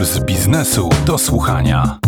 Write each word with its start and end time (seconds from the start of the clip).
Puls 0.00 0.18
biznesu 0.18 0.88
do 1.06 1.18
słuchania. 1.18 1.98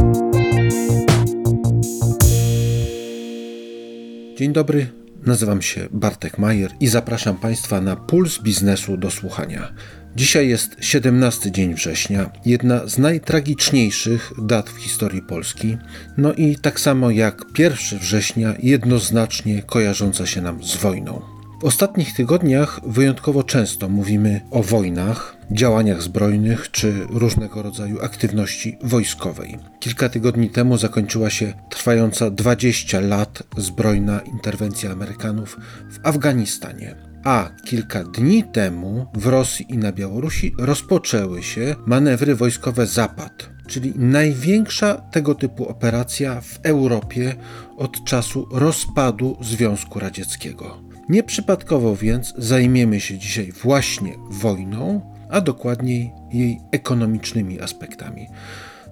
Dzień 4.39 4.53
dobry, 4.53 4.87
nazywam 5.27 5.63
się 5.63 5.89
Bartek 5.91 6.39
Majer 6.39 6.71
i 6.81 6.89
zapraszam 6.89 7.37
Państwa 7.37 7.81
na 7.81 7.97
Puls 7.97 8.39
biznesu 8.39 8.97
do 8.97 9.11
słuchania. 9.11 9.73
Dzisiaj 10.17 10.49
jest 10.49 10.77
17 10.81 11.51
dzień 11.51 11.75
września, 11.75 12.31
jedna 12.45 12.87
z 12.87 12.99
najtragiczniejszych 12.99 14.33
dat 14.43 14.71
w 14.71 14.77
historii 14.77 15.23
Polski, 15.23 15.77
no 16.17 16.33
i 16.33 16.57
tak 16.57 16.81
samo 16.81 17.11
jak 17.11 17.45
1 17.59 17.99
września 17.99 18.55
jednoznacznie 18.63 19.63
kojarząca 19.63 20.27
się 20.27 20.43
nam 20.43 20.65
z 20.65 20.77
wojną. 20.77 21.32
W 21.63 21.65
ostatnich 21.65 22.15
tygodniach 22.15 22.81
wyjątkowo 22.87 23.43
często 23.43 23.89
mówimy 23.89 24.41
o 24.51 24.63
wojnach, 24.63 25.37
działaniach 25.51 26.03
zbrojnych 26.03 26.71
czy 26.71 27.07
różnego 27.11 27.63
rodzaju 27.63 28.01
aktywności 28.01 28.79
wojskowej. 28.83 29.59
Kilka 29.81 30.09
tygodni 30.09 30.51
temu 30.51 30.79
zakończyła 30.79 31.31
się 31.31 31.53
trwająca 31.71 32.31
20 32.31 33.01
lat 33.01 33.43
zbrojna 33.57 34.21
interwencja 34.21 34.91
Amerykanów 34.91 35.57
w 35.91 36.07
Afganistanie. 36.07 36.97
A 37.25 37.51
kilka 37.65 38.05
dni 38.05 38.45
temu 38.45 39.07
w 39.15 39.27
Rosji 39.27 39.67
i 39.69 39.79
na 39.79 39.93
Białorusi 39.93 40.55
rozpoczęły 40.59 41.43
się 41.43 41.77
manewry 41.87 42.35
wojskowe 42.35 42.87
Zapad, 42.87 43.51
czyli 43.67 43.93
największa 43.97 44.95
tego 44.95 45.35
typu 45.35 45.69
operacja 45.69 46.41
w 46.41 46.59
Europie 46.63 47.35
od 47.77 48.05
czasu 48.05 48.49
rozpadu 48.53 49.37
Związku 49.41 49.99
Radzieckiego. 49.99 50.92
Nieprzypadkowo 51.09 51.97
więc 51.97 52.35
zajmiemy 52.39 53.01
się 53.01 53.19
dzisiaj 53.19 53.53
właśnie 53.53 54.15
wojną, 54.31 55.01
a 55.31 55.41
dokładniej 55.41 56.13
jej 56.33 56.61
ekonomicznymi 56.73 57.61
aspektami. 57.61 58.27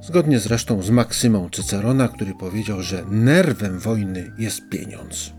Zgodnie 0.03 0.39
zresztą 0.39 0.83
z 0.83 0.91
maksymą 0.91 1.51
Cycerona, 1.51 2.09
który 2.09 2.35
powiedział, 2.35 2.83
że 2.83 3.05
nerwem 3.11 3.79
wojny 3.79 4.33
jest 4.39 4.69
pieniądz. 4.69 5.33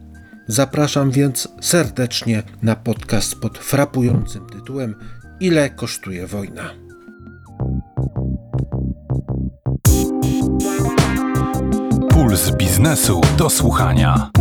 Zapraszam 0.47 1.11
więc 1.11 1.47
serdecznie 1.61 2.43
na 2.61 2.75
podcast 2.75 3.35
pod 3.35 3.57
frapującym 3.57 4.49
tytułem 4.49 4.95
Ile 5.39 5.69
kosztuje 5.69 6.27
wojna? 6.27 6.73
Puls 12.09 12.51
biznesu 12.51 13.21
do 13.37 13.49
słuchania. 13.49 14.31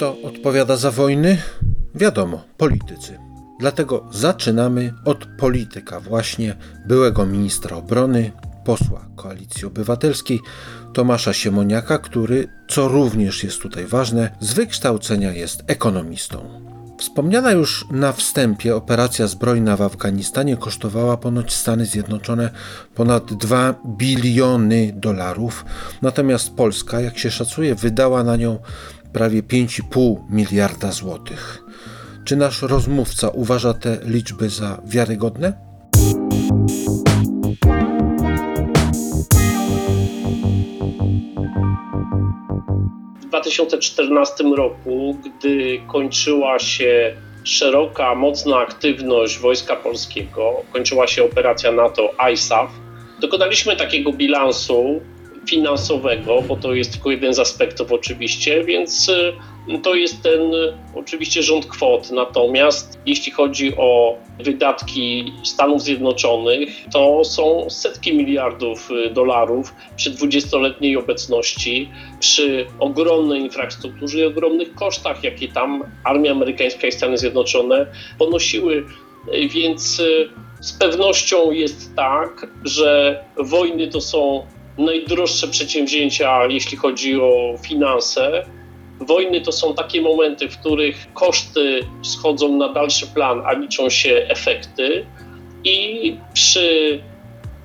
Kto 0.00 0.16
odpowiada 0.22 0.76
za 0.76 0.90
wojny? 0.90 1.38
Wiadomo, 1.94 2.44
politycy. 2.56 3.18
Dlatego 3.58 4.06
zaczynamy 4.10 4.94
od 5.04 5.26
polityka, 5.38 6.00
właśnie 6.00 6.56
byłego 6.86 7.26
ministra 7.26 7.76
obrony, 7.76 8.32
posła 8.64 9.08
Koalicji 9.16 9.66
Obywatelskiej, 9.66 10.40
Tomasza 10.92 11.32
Siemoniaka, 11.32 11.98
który, 11.98 12.48
co 12.68 12.88
również 12.88 13.44
jest 13.44 13.62
tutaj 13.62 13.86
ważne, 13.86 14.30
z 14.40 14.52
wykształcenia 14.52 15.32
jest 15.32 15.62
ekonomistą. 15.66 16.70
Wspomniana 16.98 17.52
już 17.52 17.86
na 17.90 18.12
wstępie 18.12 18.76
operacja 18.76 19.26
zbrojna 19.26 19.76
w 19.76 19.82
Afganistanie 19.82 20.56
kosztowała 20.56 21.16
ponoć 21.16 21.52
Stany 21.52 21.86
Zjednoczone 21.86 22.50
ponad 22.94 23.34
2 23.34 23.74
biliony 23.86 24.92
dolarów, 24.96 25.64
natomiast 26.02 26.54
Polska, 26.54 27.00
jak 27.00 27.18
się 27.18 27.30
szacuje, 27.30 27.74
wydała 27.74 28.24
na 28.24 28.36
nią 28.36 28.58
prawie 29.12 29.42
5,5 29.42 30.16
miliarda 30.30 30.92
złotych. 30.92 31.62
Czy 32.24 32.36
nasz 32.36 32.62
rozmówca 32.62 33.28
uważa 33.28 33.74
te 33.74 33.98
liczby 34.04 34.48
za 34.48 34.82
wiarygodne? 34.84 35.52
W 43.20 43.24
2014 43.28 44.44
roku, 44.56 45.16
gdy 45.24 45.80
kończyła 45.86 46.58
się 46.58 47.16
szeroka, 47.44 48.14
mocna 48.14 48.56
aktywność 48.56 49.38
Wojska 49.38 49.76
Polskiego, 49.76 50.62
kończyła 50.72 51.06
się 51.06 51.24
operacja 51.24 51.72
NATO 51.72 52.10
ISAF, 52.32 52.70
dokonaliśmy 53.20 53.76
takiego 53.76 54.12
bilansu 54.12 55.00
finansowego, 55.46 56.42
bo 56.42 56.56
to 56.56 56.74
jest 56.74 56.92
tylko 56.92 57.10
jeden 57.10 57.34
z 57.34 57.38
aspektów 57.38 57.92
oczywiście, 57.92 58.64
więc 58.64 59.08
y, 59.08 59.32
to 59.82 59.94
jest 59.94 60.22
ten 60.22 60.40
oczywiście 60.94 61.42
rząd 61.42 61.66
kwot. 61.66 62.10
Natomiast 62.10 63.00
jeśli 63.06 63.32
chodzi 63.32 63.76
o 63.76 64.18
wydatki 64.38 65.32
Stanów 65.44 65.82
Zjednoczonych, 65.82 66.68
to 66.92 67.24
są 67.24 67.70
setki 67.70 68.16
miliardów 68.16 68.90
y, 68.90 69.10
dolarów 69.10 69.74
przy 69.96 70.10
20-letniej 70.10 70.96
obecności, 70.96 71.90
przy 72.20 72.66
ogromnej 72.78 73.40
infrastrukturze 73.40 74.18
i 74.18 74.24
ogromnych 74.24 74.74
kosztach, 74.74 75.24
jakie 75.24 75.48
tam 75.48 75.84
armia 76.04 76.32
amerykańska 76.32 76.86
i 76.86 76.92
Stany 76.92 77.18
Zjednoczone 77.18 77.86
ponosiły. 78.18 78.84
Więc 79.50 80.02
z 80.60 80.72
pewnością 80.72 81.50
jest 81.50 81.96
tak, 81.96 82.46
że 82.64 83.24
wojny 83.36 83.88
to 83.88 84.00
są 84.00 84.46
najdroższe 84.78 85.48
przedsięwzięcia, 85.48 86.46
jeśli 86.46 86.76
chodzi 86.76 87.20
o 87.20 87.54
finanse. 87.62 88.44
Wojny 89.00 89.40
to 89.40 89.52
są 89.52 89.74
takie 89.74 90.02
momenty, 90.02 90.48
w 90.48 90.58
których 90.58 91.12
koszty 91.14 91.80
schodzą 92.02 92.56
na 92.56 92.72
dalszy 92.72 93.06
plan, 93.06 93.42
a 93.46 93.52
liczą 93.52 93.90
się 93.90 94.26
efekty. 94.28 95.06
I 95.64 96.16
przy 96.34 97.00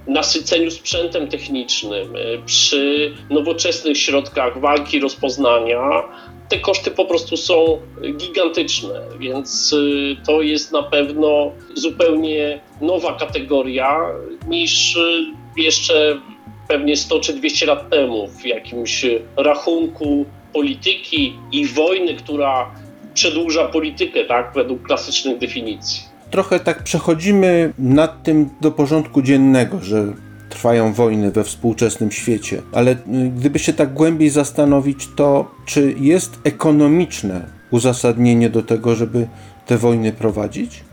nasyceniu 0.07 0.71
sprzętem 0.71 1.27
technicznym, 1.27 2.13
przy 2.45 3.13
nowoczesnych 3.29 3.97
środkach 3.97 4.59
walki, 4.59 4.99
rozpoznania, 4.99 6.03
te 6.49 6.59
koszty 6.59 6.91
po 6.91 7.05
prostu 7.05 7.37
są 7.37 7.81
gigantyczne, 8.17 9.01
więc 9.19 9.73
y, 9.73 10.15
to 10.27 10.41
jest 10.41 10.71
na 10.71 10.83
pewno 10.83 11.51
zupełnie 11.73 12.61
nowa 12.81 13.13
kategoria 13.13 13.99
niż 14.47 14.95
y, 14.95 15.25
jeszcze 15.57 16.21
pewnie 16.67 16.97
100 16.97 17.19
czy 17.19 17.33
200 17.33 17.65
lat 17.65 17.89
temu 17.89 18.27
w 18.27 18.45
jakimś 18.45 19.05
rachunku 19.37 20.25
polityki 20.53 21.33
i 21.51 21.65
wojny, 21.65 22.13
która 22.13 22.71
przedłuża 23.13 23.67
politykę, 23.67 24.25
tak, 24.25 24.51
według 24.55 24.83
klasycznych 24.83 25.37
definicji. 25.37 26.03
Trochę 26.31 26.59
tak 26.59 26.83
przechodzimy 26.83 27.73
nad 27.79 28.23
tym 28.23 28.49
do 28.61 28.71
porządku 28.71 29.21
dziennego, 29.21 29.79
że 29.81 30.13
trwają 30.49 30.93
wojny 30.93 31.31
we 31.31 31.43
współczesnym 31.43 32.11
świecie, 32.11 32.61
ale 32.73 32.95
gdyby 33.35 33.59
się 33.59 33.73
tak 33.73 33.93
głębiej 33.93 34.29
zastanowić, 34.29 34.97
to 35.15 35.51
czy 35.65 35.95
jest 35.99 36.39
ekonomiczne 36.43 37.45
uzasadnienie 37.71 38.49
do 38.49 38.61
tego, 38.61 38.95
żeby 38.95 39.27
te 39.65 39.77
wojny 39.77 40.11
prowadzić? 40.11 40.83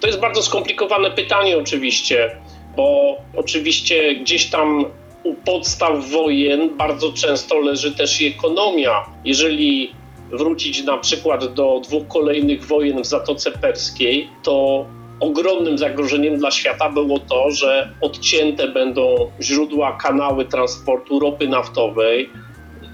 To 0.00 0.06
jest 0.06 0.20
bardzo 0.20 0.42
skomplikowane 0.42 1.10
pytanie, 1.10 1.58
oczywiście, 1.58 2.30
bo 2.76 3.16
oczywiście 3.36 4.14
gdzieś 4.14 4.46
tam 4.46 4.84
u 5.28 5.34
podstaw 5.34 6.10
wojen 6.10 6.76
bardzo 6.76 7.12
często 7.12 7.58
leży 7.58 7.92
też 7.92 8.20
i 8.20 8.26
ekonomia. 8.26 9.04
Jeżeli 9.24 9.92
wrócić 10.32 10.84
na 10.84 10.98
przykład 10.98 11.54
do 11.54 11.80
dwóch 11.84 12.08
kolejnych 12.08 12.66
wojen 12.66 13.02
w 13.02 13.06
Zatoce 13.06 13.50
Perskiej, 13.50 14.28
to 14.42 14.86
ogromnym 15.20 15.78
zagrożeniem 15.78 16.38
dla 16.38 16.50
świata 16.50 16.90
było 16.90 17.18
to, 17.18 17.50
że 17.50 17.92
odcięte 18.00 18.68
będą 18.68 19.30
źródła, 19.40 19.98
kanały 20.02 20.44
transportu 20.44 21.18
ropy 21.18 21.48
naftowej. 21.48 22.30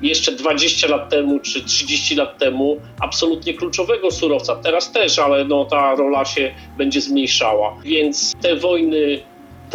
Jeszcze 0.02 0.32
20 0.32 0.88
lat 0.88 1.10
temu 1.10 1.40
czy 1.40 1.64
30 1.64 2.14
lat 2.14 2.38
temu 2.38 2.76
absolutnie 3.00 3.54
kluczowego 3.54 4.10
surowca. 4.10 4.56
Teraz 4.56 4.92
też, 4.92 5.18
ale 5.18 5.44
no, 5.44 5.64
ta 5.64 5.94
rola 5.94 6.24
się 6.24 6.54
będzie 6.78 7.00
zmniejszała. 7.00 7.76
Więc 7.84 8.32
te 8.42 8.56
wojny 8.56 9.20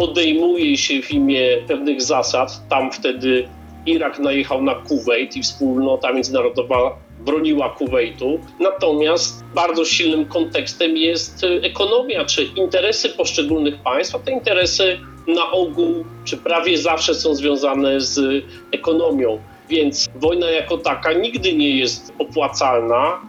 podejmuje 0.00 0.76
się 0.76 1.02
w 1.02 1.10
imię 1.10 1.42
pewnych 1.68 2.02
zasad. 2.02 2.68
Tam 2.68 2.92
wtedy 2.92 3.48
Irak 3.86 4.18
najechał 4.18 4.62
na 4.62 4.74
Kuwait 4.74 5.36
i 5.36 5.42
wspólnota 5.42 6.12
międzynarodowa 6.12 6.96
broniła 7.18 7.68
Kuwaitu. 7.68 8.40
Natomiast 8.60 9.44
bardzo 9.54 9.84
silnym 9.84 10.24
kontekstem 10.26 10.96
jest 10.96 11.46
ekonomia, 11.62 12.24
czy 12.24 12.44
interesy 12.44 13.08
poszczególnych 13.08 13.76
państw, 13.76 14.14
a 14.14 14.18
te 14.18 14.32
interesy 14.32 14.98
na 15.26 15.50
ogół, 15.50 16.04
czy 16.24 16.36
prawie 16.36 16.78
zawsze 16.78 17.14
są 17.14 17.34
związane 17.34 18.00
z 18.00 18.44
ekonomią. 18.72 19.38
Więc 19.68 20.08
wojna 20.14 20.50
jako 20.50 20.78
taka 20.78 21.12
nigdy 21.12 21.52
nie 21.52 21.78
jest 21.78 22.12
opłacalna, 22.18 23.20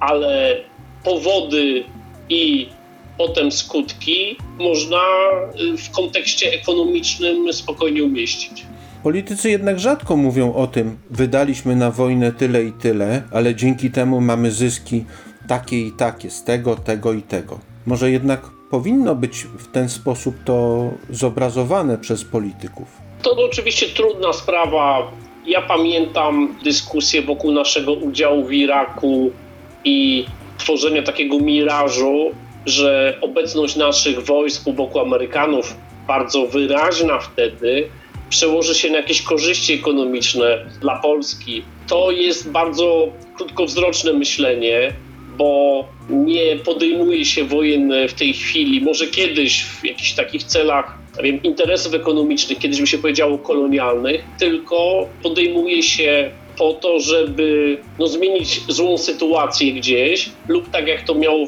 ale 0.00 0.56
powody 1.04 1.84
i 2.28 2.68
potem 3.18 3.52
skutki 3.52 4.36
można 4.58 5.02
y, 5.74 5.76
w 5.76 5.90
kontekście 5.90 6.52
ekonomicznym 6.52 7.52
spokojnie 7.52 8.04
umieścić. 8.04 8.66
Politycy 9.02 9.50
jednak 9.50 9.78
rzadko 9.78 10.16
mówią 10.16 10.54
o 10.54 10.66
tym, 10.66 10.98
wydaliśmy 11.10 11.76
na 11.76 11.90
wojnę 11.90 12.32
tyle 12.32 12.64
i 12.64 12.72
tyle, 12.72 13.22
ale 13.32 13.54
dzięki 13.54 13.90
temu 13.90 14.20
mamy 14.20 14.50
zyski 14.50 15.04
takie 15.48 15.80
i 15.80 15.92
takie 15.92 16.30
z 16.30 16.44
tego, 16.44 16.76
tego 16.76 17.12
i 17.12 17.22
tego. 17.22 17.58
Może 17.86 18.10
jednak 18.10 18.40
powinno 18.70 19.14
być 19.14 19.46
w 19.58 19.72
ten 19.72 19.88
sposób 19.88 20.34
to 20.44 20.88
zobrazowane 21.10 21.98
przez 21.98 22.24
polityków? 22.24 22.88
To 23.22 23.36
oczywiście 23.44 23.86
trudna 23.86 24.32
sprawa. 24.32 25.12
Ja 25.46 25.62
pamiętam 25.62 26.54
dyskusję 26.64 27.22
wokół 27.22 27.52
naszego 27.52 27.92
udziału 27.92 28.44
w 28.44 28.52
Iraku 28.52 29.30
i 29.84 30.26
tworzenia 30.58 31.02
takiego 31.02 31.38
mirażu, 31.38 32.30
że 32.68 33.18
obecność 33.20 33.76
naszych 33.76 34.24
wojsk 34.24 34.66
u 34.66 34.72
boku 34.72 35.00
Amerykanów, 35.00 35.76
bardzo 36.06 36.46
wyraźna 36.46 37.18
wtedy, 37.18 37.88
przełoży 38.30 38.74
się 38.74 38.90
na 38.90 38.96
jakieś 38.96 39.22
korzyści 39.22 39.72
ekonomiczne 39.72 40.66
dla 40.80 40.98
Polski. 40.98 41.62
To 41.88 42.10
jest 42.10 42.50
bardzo 42.50 43.12
krótkowzroczne 43.36 44.12
myślenie, 44.12 44.92
bo 45.36 45.84
nie 46.10 46.56
podejmuje 46.56 47.24
się 47.24 47.44
wojen 47.44 47.92
w 48.08 48.14
tej 48.14 48.32
chwili, 48.32 48.80
może 48.80 49.06
kiedyś 49.06 49.64
w 49.64 49.84
jakichś 49.84 50.12
takich 50.12 50.44
celach 50.44 50.98
wiem, 51.22 51.42
interesów 51.42 51.94
ekonomicznych, 51.94 52.58
kiedyś 52.58 52.80
by 52.80 52.86
się 52.86 52.98
powiedziało 52.98 53.38
kolonialnych, 53.38 54.24
tylko 54.38 55.08
podejmuje 55.22 55.82
się 55.82 56.30
po 56.58 56.72
to, 56.72 57.00
żeby 57.00 57.78
no, 57.98 58.06
zmienić 58.06 58.60
złą 58.68 58.98
sytuację 58.98 59.72
gdzieś, 59.72 60.30
lub 60.48 60.70
tak 60.70 60.88
jak 60.88 61.02
to 61.02 61.14
miało 61.14 61.46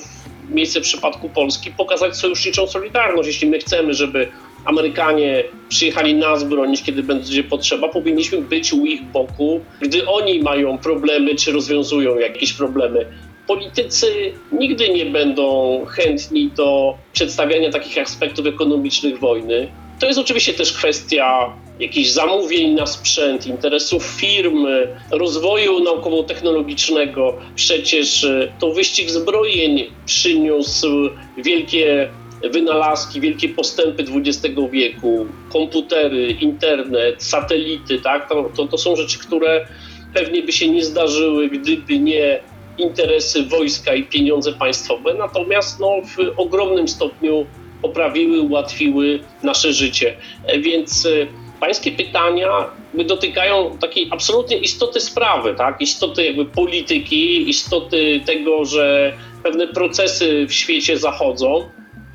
miejsce 0.51 0.81
w 0.81 0.83
przypadku 0.83 1.29
Polski, 1.29 1.71
pokazać 1.71 2.17
sojuszniczą 2.17 2.67
solidarność. 2.67 3.27
Jeśli 3.27 3.49
my 3.49 3.59
chcemy, 3.59 3.95
żeby 3.95 4.29
Amerykanie 4.65 5.45
przyjechali 5.69 6.15
nas 6.15 6.45
bronić, 6.45 6.83
kiedy 6.83 7.03
będzie 7.03 7.45
potrzeba, 7.45 7.89
powinniśmy 7.89 8.43
być 8.43 8.73
u 8.73 8.87
ich 8.87 9.03
boku, 9.03 9.61
gdy 9.81 10.09
oni 10.09 10.43
mają 10.43 10.79
problemy 10.79 11.35
czy 11.35 11.53
rozwiązują 11.53 12.19
jakieś 12.19 12.53
problemy. 12.53 13.07
Politycy 13.47 14.07
nigdy 14.53 14.89
nie 14.89 15.07
będą 15.07 15.85
chętni 15.89 16.51
do 16.51 16.99
przedstawiania 17.13 17.71
takich 17.71 17.99
aspektów 17.99 18.47
ekonomicznych 18.47 19.19
wojny. 19.19 19.69
To 20.01 20.07
jest 20.07 20.19
oczywiście 20.19 20.55
też 20.55 20.73
kwestia 20.73 21.57
jakichś 21.79 22.09
zamówień 22.09 22.75
na 22.75 22.87
sprzęt, 22.87 23.47
interesów 23.47 24.05
firm, 24.05 24.67
rozwoju 25.11 25.81
naukowo-technologicznego. 25.81 27.37
Przecież 27.55 28.27
to 28.59 28.73
wyścig 28.73 29.11
zbrojeń 29.11 29.95
przyniósł 30.05 30.89
wielkie 31.37 32.13
wynalazki, 32.45 33.21
wielkie 33.21 33.49
postępy 33.49 34.05
XX 34.15 34.57
wieku, 34.73 35.27
komputery, 35.53 36.31
internet, 36.31 37.23
satelity, 37.23 37.99
tak? 37.99 38.29
To, 38.29 38.51
to, 38.57 38.67
to 38.67 38.79
są 38.79 38.97
rzeczy, 38.97 39.19
które 39.19 39.67
pewnie 40.15 40.43
by 40.43 40.53
się 40.53 40.69
nie 40.69 40.85
zdarzyły, 40.85 41.49
gdyby 41.49 41.99
nie 41.99 42.41
interesy 42.79 43.43
wojska 43.43 43.95
i 43.95 44.05
pieniądze 44.05 44.53
państwowe, 44.53 45.15
natomiast 45.15 45.81
no, 45.81 46.03
w 46.17 46.33
ogromnym 46.37 46.89
stopniu 46.89 47.47
poprawiły, 47.83 48.41
ułatwiły 48.41 49.21
nasze 49.43 49.73
życie. 49.73 50.17
Więc 50.59 51.07
e, 51.07 51.27
pańskie 51.61 51.93
pytania 51.93 52.49
dotykają 52.95 53.79
takiej 53.81 54.09
absolutnie 54.11 54.57
istoty 54.57 55.01
sprawy, 55.01 55.55
tak? 55.55 55.81
istoty 55.81 56.25
jakby 56.25 56.45
polityki, 56.45 57.49
istoty 57.49 58.21
tego, 58.27 58.65
że 58.65 59.13
pewne 59.43 59.69
procesy 59.69 60.47
w 60.47 60.53
świecie 60.53 60.99
zachodzą 60.99 61.65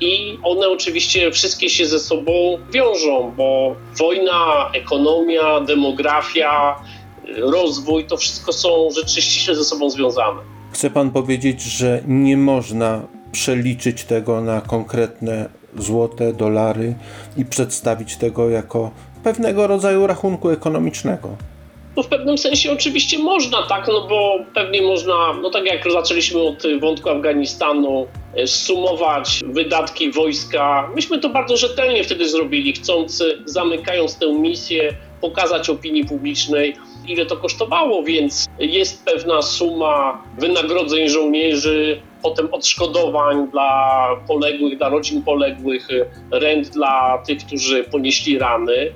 i 0.00 0.38
one 0.42 0.68
oczywiście 0.68 1.30
wszystkie 1.30 1.68
się 1.68 1.86
ze 1.86 1.98
sobą 1.98 2.58
wiążą, 2.72 3.32
bo 3.36 3.76
wojna, 3.98 4.70
ekonomia, 4.74 5.60
demografia, 5.60 6.76
rozwój 7.36 8.06
to 8.06 8.16
wszystko 8.16 8.52
są 8.52 8.88
rzeczy 8.90 9.22
ściśle 9.22 9.54
ze 9.54 9.64
sobą 9.64 9.90
związane. 9.90 10.40
Chce 10.72 10.90
pan 10.90 11.10
powiedzieć, 11.10 11.62
że 11.62 12.02
nie 12.06 12.36
można 12.36 13.15
przeliczyć 13.36 14.04
tego 14.04 14.40
na 14.40 14.60
konkretne 14.60 15.48
złote, 15.78 16.32
dolary 16.32 16.94
i 17.36 17.44
przedstawić 17.44 18.16
tego 18.16 18.50
jako 18.50 18.90
pewnego 19.24 19.66
rodzaju 19.66 20.06
rachunku 20.06 20.50
ekonomicznego? 20.50 21.36
No 21.96 22.02
w 22.02 22.08
pewnym 22.08 22.38
sensie 22.38 22.72
oczywiście 22.72 23.18
można, 23.18 23.62
tak, 23.62 23.88
no 23.88 24.06
bo 24.08 24.38
pewnie 24.54 24.82
można, 24.82 25.32
no 25.42 25.50
tak 25.50 25.64
jak 25.66 25.92
zaczęliśmy 25.92 26.40
od 26.40 26.62
wątku 26.80 27.10
Afganistanu, 27.10 28.06
e, 28.34 28.46
sumować 28.46 29.40
wydatki 29.46 30.12
wojska. 30.12 30.90
Myśmy 30.94 31.18
to 31.18 31.28
bardzo 31.28 31.56
rzetelnie 31.56 32.04
wtedy 32.04 32.28
zrobili, 32.28 32.72
chcąc, 32.72 33.24
zamykając 33.44 34.18
tę 34.18 34.32
misję, 34.32 34.92
pokazać 35.20 35.70
opinii 35.70 36.04
publicznej, 36.04 36.76
ile 37.08 37.26
to 37.26 37.36
kosztowało, 37.36 38.02
więc 38.02 38.46
jest 38.58 39.04
pewna 39.04 39.42
suma 39.42 40.22
wynagrodzeń 40.38 41.08
żołnierzy, 41.08 42.00
potem 42.26 42.48
odszkodowań 42.52 43.50
dla 43.50 44.08
poległych, 44.28 44.78
dla 44.78 44.88
rodzin 44.88 45.22
poległych, 45.22 45.88
rent 46.30 46.68
dla 46.68 47.22
tych, 47.26 47.38
którzy 47.38 47.84
ponieśli 47.84 48.38
rany 48.38 48.92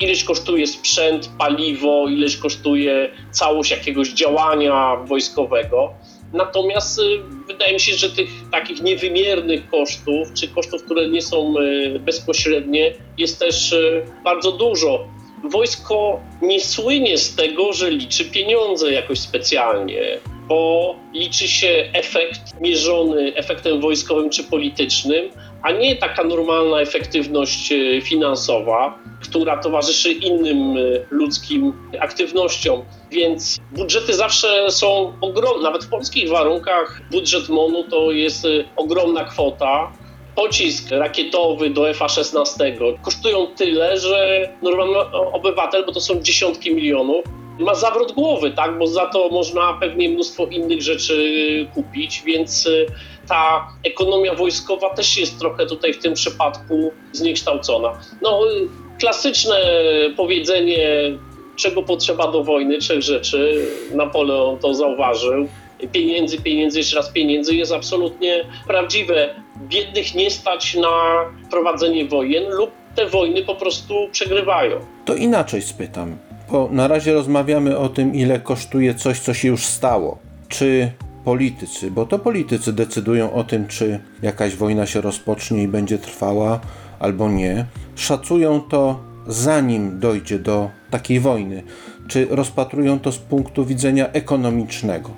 ileś 0.00 0.24
kosztuje 0.24 0.66
sprzęt, 0.66 1.30
paliwo, 1.38 2.08
ileś 2.08 2.36
kosztuje 2.36 3.10
całość 3.30 3.70
jakiegoś 3.70 4.08
działania 4.08 4.96
wojskowego. 4.96 5.94
Natomiast 6.32 6.98
y, 6.98 7.02
wydaje 7.46 7.72
mi 7.72 7.80
się, 7.80 7.92
że 7.94 8.10
tych 8.10 8.28
takich 8.52 8.82
niewymiernych 8.82 9.68
kosztów, 9.70 10.32
czy 10.34 10.48
kosztów, 10.48 10.84
które 10.84 11.08
nie 11.08 11.22
są 11.22 11.54
y, 11.58 11.98
bezpośrednie, 11.98 12.94
jest 13.18 13.38
też 13.38 13.72
y, 13.72 14.04
bardzo 14.24 14.52
dużo. 14.52 15.08
Wojsko 15.44 16.20
nie 16.42 16.60
słynie 16.60 17.18
z 17.18 17.36
tego, 17.36 17.72
że 17.72 17.90
liczy 17.90 18.24
pieniądze 18.24 18.92
jakoś 18.92 19.18
specjalnie, 19.18 20.20
bo 20.48 20.94
liczy 21.12 21.48
się 21.48 21.90
efekt 21.92 22.60
mierzony 22.60 23.32
efektem 23.36 23.80
wojskowym 23.80 24.30
czy 24.30 24.44
politycznym, 24.44 25.30
a 25.62 25.72
nie 25.72 25.96
taka 25.96 26.24
normalna 26.24 26.80
efektywność 26.80 27.72
finansowa 28.02 28.98
która 29.24 29.56
towarzyszy 29.56 30.12
innym 30.12 30.76
y, 30.76 31.06
ludzkim 31.10 31.72
aktywnościom. 32.00 32.82
Więc 33.10 33.58
budżety 33.72 34.14
zawsze 34.14 34.70
są 34.70 35.12
ogromne, 35.20 35.62
nawet 35.62 35.84
w 35.84 35.88
polskich 35.88 36.28
warunkach 36.28 37.00
budżet 37.10 37.48
MONU 37.48 37.84
to 37.84 38.12
jest 38.12 38.44
y, 38.44 38.64
ogromna 38.76 39.24
kwota. 39.24 39.92
Pocisk 40.36 40.90
rakietowy 40.90 41.70
do 41.70 41.82
FA-16 41.82 42.74
kosztują 43.02 43.46
tyle, 43.46 43.98
że 43.98 44.48
normalny 44.62 44.98
obywatel, 45.32 45.86
bo 45.86 45.92
to 45.92 46.00
są 46.00 46.22
dziesiątki 46.22 46.74
milionów, 46.74 47.24
ma 47.58 47.74
zawrót 47.74 48.12
głowy, 48.12 48.50
tak? 48.50 48.78
bo 48.78 48.86
za 48.86 49.06
to 49.06 49.28
można 49.28 49.72
pewnie 49.80 50.08
mnóstwo 50.08 50.46
innych 50.46 50.82
rzeczy 50.82 51.66
kupić, 51.74 52.22
więc 52.26 52.66
y, 52.66 52.86
ta 53.28 53.68
ekonomia 53.84 54.34
wojskowa 54.34 54.94
też 54.94 55.18
jest 55.18 55.38
trochę 55.38 55.66
tutaj 55.66 55.92
w 55.92 55.98
tym 55.98 56.14
przypadku 56.14 56.92
zniekształcona. 57.12 57.92
No, 58.22 58.40
klasyczne 59.00 59.56
powiedzenie, 60.16 60.78
czego 61.56 61.82
potrzeba 61.82 62.32
do 62.32 62.44
wojny, 62.44 62.78
trzech 62.78 63.02
rzeczy. 63.02 63.66
Napoleon 63.94 64.58
to 64.58 64.74
zauważył. 64.74 65.48
Pieniędzy, 65.92 66.38
pieniędzy, 66.38 66.78
jeszcze 66.78 66.96
raz 66.96 67.10
pieniędzy 67.10 67.54
jest 67.56 67.72
absolutnie 67.72 68.44
prawdziwe. 68.66 69.34
Biednych 69.56 70.14
nie 70.14 70.30
stać 70.30 70.74
na 70.74 71.24
prowadzenie 71.50 72.04
wojen 72.04 72.50
lub 72.50 72.70
te 72.94 73.06
wojny 73.06 73.42
po 73.42 73.54
prostu 73.54 73.94
przegrywają. 74.12 74.80
To 75.04 75.14
inaczej 75.14 75.62
spytam, 75.62 76.16
bo 76.50 76.68
na 76.72 76.88
razie 76.88 77.12
rozmawiamy 77.12 77.78
o 77.78 77.88
tym, 77.88 78.14
ile 78.14 78.40
kosztuje 78.40 78.94
coś, 78.94 79.20
co 79.20 79.34
się 79.34 79.48
już 79.48 79.64
stało. 79.64 80.18
Czy 80.48 80.90
politycy, 81.24 81.90
bo 81.90 82.06
to 82.06 82.18
politycy 82.18 82.72
decydują 82.72 83.32
o 83.32 83.44
tym, 83.44 83.66
czy 83.66 84.00
jakaś 84.22 84.56
wojna 84.56 84.86
się 84.86 85.00
rozpocznie 85.00 85.62
i 85.62 85.68
będzie 85.68 85.98
trwała, 85.98 86.60
albo 86.98 87.28
nie, 87.28 87.64
szacują 87.96 88.60
to 88.60 89.00
zanim 89.26 90.00
dojdzie 90.00 90.38
do 90.38 90.70
takiej 90.90 91.20
wojny? 91.20 91.62
Czy 92.08 92.26
rozpatrują 92.30 93.00
to 93.00 93.12
z 93.12 93.18
punktu 93.18 93.64
widzenia 93.64 94.12
ekonomicznego? 94.12 95.10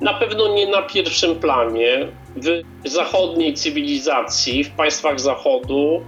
Na 0.00 0.14
pewno 0.14 0.54
nie 0.54 0.70
na 0.70 0.82
pierwszym 0.82 1.36
planie. 1.36 2.08
W 2.84 2.88
zachodniej 2.88 3.54
cywilizacji, 3.54 4.64
w 4.64 4.70
państwach 4.70 5.20
Zachodu, 5.20 6.00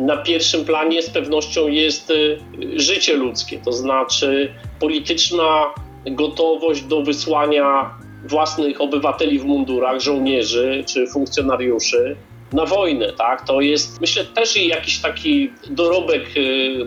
na 0.00 0.16
pierwszym 0.16 0.64
planie 0.64 1.02
z 1.02 1.10
pewnością 1.10 1.68
jest 1.68 2.10
y, 2.10 2.38
życie 2.76 3.16
ludzkie, 3.16 3.58
to 3.64 3.72
znaczy 3.72 4.52
polityczna 4.80 5.74
gotowość 6.06 6.82
do 6.82 7.02
wysłania 7.02 7.90
własnych 8.24 8.80
obywateli 8.80 9.38
w 9.38 9.44
mundurach, 9.44 10.00
żołnierzy 10.00 10.84
czy 10.86 11.06
funkcjonariuszy 11.06 12.16
na 12.52 12.66
wojnę, 12.66 13.12
tak? 13.12 13.46
To 13.46 13.60
jest, 13.60 14.00
myślę, 14.00 14.24
też 14.24 14.56
jakiś 14.56 14.98
taki 14.98 15.50
dorobek 15.70 16.26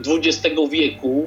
XX 0.08 0.46
y, 0.46 0.70
wieku, 0.70 1.26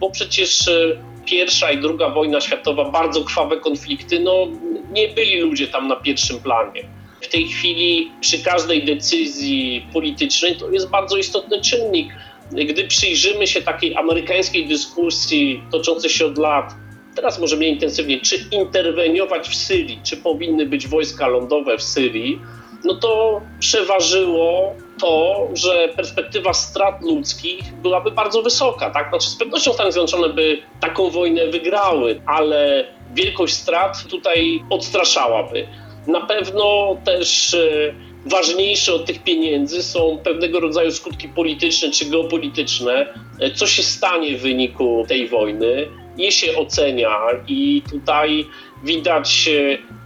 bo 0.00 0.10
przecież 0.10 0.68
y, 0.68 0.98
pierwsza 1.26 1.72
i 1.72 1.78
druga 1.78 2.10
wojna 2.10 2.40
światowa, 2.40 2.90
bardzo 2.90 3.24
krwawe 3.24 3.56
konflikty, 3.56 4.20
no 4.20 4.46
nie 4.92 5.08
byli 5.08 5.40
ludzie 5.40 5.66
tam 5.66 5.88
na 5.88 5.96
pierwszym 5.96 6.40
planie. 6.40 6.84
W 7.24 7.28
tej 7.28 7.48
chwili 7.48 8.10
przy 8.20 8.38
każdej 8.38 8.84
decyzji 8.84 9.86
politycznej 9.92 10.56
to 10.56 10.70
jest 10.70 10.88
bardzo 10.88 11.16
istotny 11.16 11.60
czynnik. 11.60 12.08
Gdy 12.52 12.84
przyjrzymy 12.84 13.46
się 13.46 13.62
takiej 13.62 13.96
amerykańskiej 13.96 14.66
dyskusji 14.66 15.62
toczącej 15.72 16.10
się 16.10 16.26
od 16.26 16.38
lat, 16.38 16.74
teraz 17.16 17.38
może 17.38 17.56
mniej 17.56 17.72
intensywnie, 17.72 18.20
czy 18.20 18.36
interweniować 18.50 19.48
w 19.48 19.54
Syrii, 19.54 20.00
czy 20.02 20.16
powinny 20.16 20.66
być 20.66 20.88
wojska 20.88 21.28
lądowe 21.28 21.78
w 21.78 21.82
Syrii, 21.82 22.40
no 22.84 22.94
to 22.94 23.40
przeważyło 23.60 24.74
to, 25.00 25.48
że 25.54 25.88
perspektywa 25.96 26.52
strat 26.54 27.02
ludzkich 27.02 27.74
byłaby 27.82 28.10
bardzo 28.10 28.42
wysoka. 28.42 28.90
Tak? 28.90 29.08
Znaczy, 29.08 29.28
z 29.28 29.36
pewnością 29.36 29.72
Stany 29.72 29.92
Zjednoczone 29.92 30.28
by 30.28 30.58
taką 30.80 31.10
wojnę 31.10 31.46
wygrały, 31.46 32.20
ale 32.26 32.84
wielkość 33.14 33.54
strat 33.54 34.04
tutaj 34.08 34.62
odstraszałaby. 34.70 35.66
Na 36.06 36.20
pewno 36.20 36.96
też 37.04 37.54
e, 37.54 37.94
ważniejsze 38.26 38.94
od 38.94 39.06
tych 39.06 39.22
pieniędzy 39.22 39.82
są 39.82 40.18
pewnego 40.24 40.60
rodzaju 40.60 40.90
skutki 40.90 41.28
polityczne 41.28 41.90
czy 41.90 42.04
geopolityczne. 42.04 43.14
E, 43.40 43.50
Co 43.50 43.66
się 43.66 43.82
stanie 43.82 44.38
w 44.38 44.42
wyniku 44.42 45.04
tej 45.08 45.28
wojny? 45.28 45.86
Je 46.16 46.32
się 46.32 46.56
ocenia 46.56 47.16
i 47.48 47.82
tutaj 47.90 48.46
widać 48.84 49.48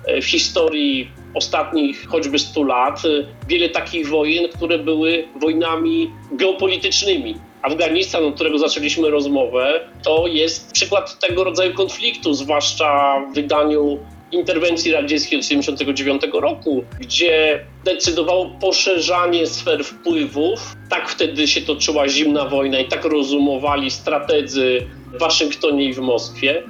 e, 0.06 0.20
w 0.20 0.24
historii 0.24 1.10
ostatnich 1.34 2.06
choćby 2.08 2.38
100 2.38 2.62
lat 2.62 3.02
wiele 3.48 3.68
takich 3.68 4.08
wojen, 4.08 4.48
które 4.48 4.78
były 4.78 5.28
wojnami 5.40 6.10
geopolitycznymi. 6.32 7.34
Afganistan, 7.62 8.24
od 8.24 8.34
którego 8.34 8.58
zaczęliśmy 8.58 9.10
rozmowę, 9.10 9.80
to 10.02 10.26
jest 10.26 10.72
przykład 10.72 11.18
tego 11.18 11.44
rodzaju 11.44 11.74
konfliktu, 11.74 12.34
zwłaszcza 12.34 13.20
w 13.30 13.34
wydaniu 13.34 13.98
interwencji 14.32 14.92
radzieckiej 14.92 15.38
od 15.38 15.44
1979 15.44 16.22
roku, 16.32 16.84
gdzie 17.00 17.64
decydowało 17.84 18.50
poszerzanie 18.60 19.46
sfer 19.46 19.84
wpływów. 19.84 20.76
Tak 20.90 21.08
wtedy 21.08 21.48
się 21.48 21.60
toczyła 21.60 22.08
zimna 22.08 22.44
wojna 22.44 22.78
i 22.78 22.88
tak 22.88 23.04
rozumowali 23.04 23.90
strategzy 23.90 24.86
w 25.14 25.18
Waszyngtonie 25.18 25.84
i 25.84 25.92
w 25.92 25.98
Moskwie. 25.98 26.62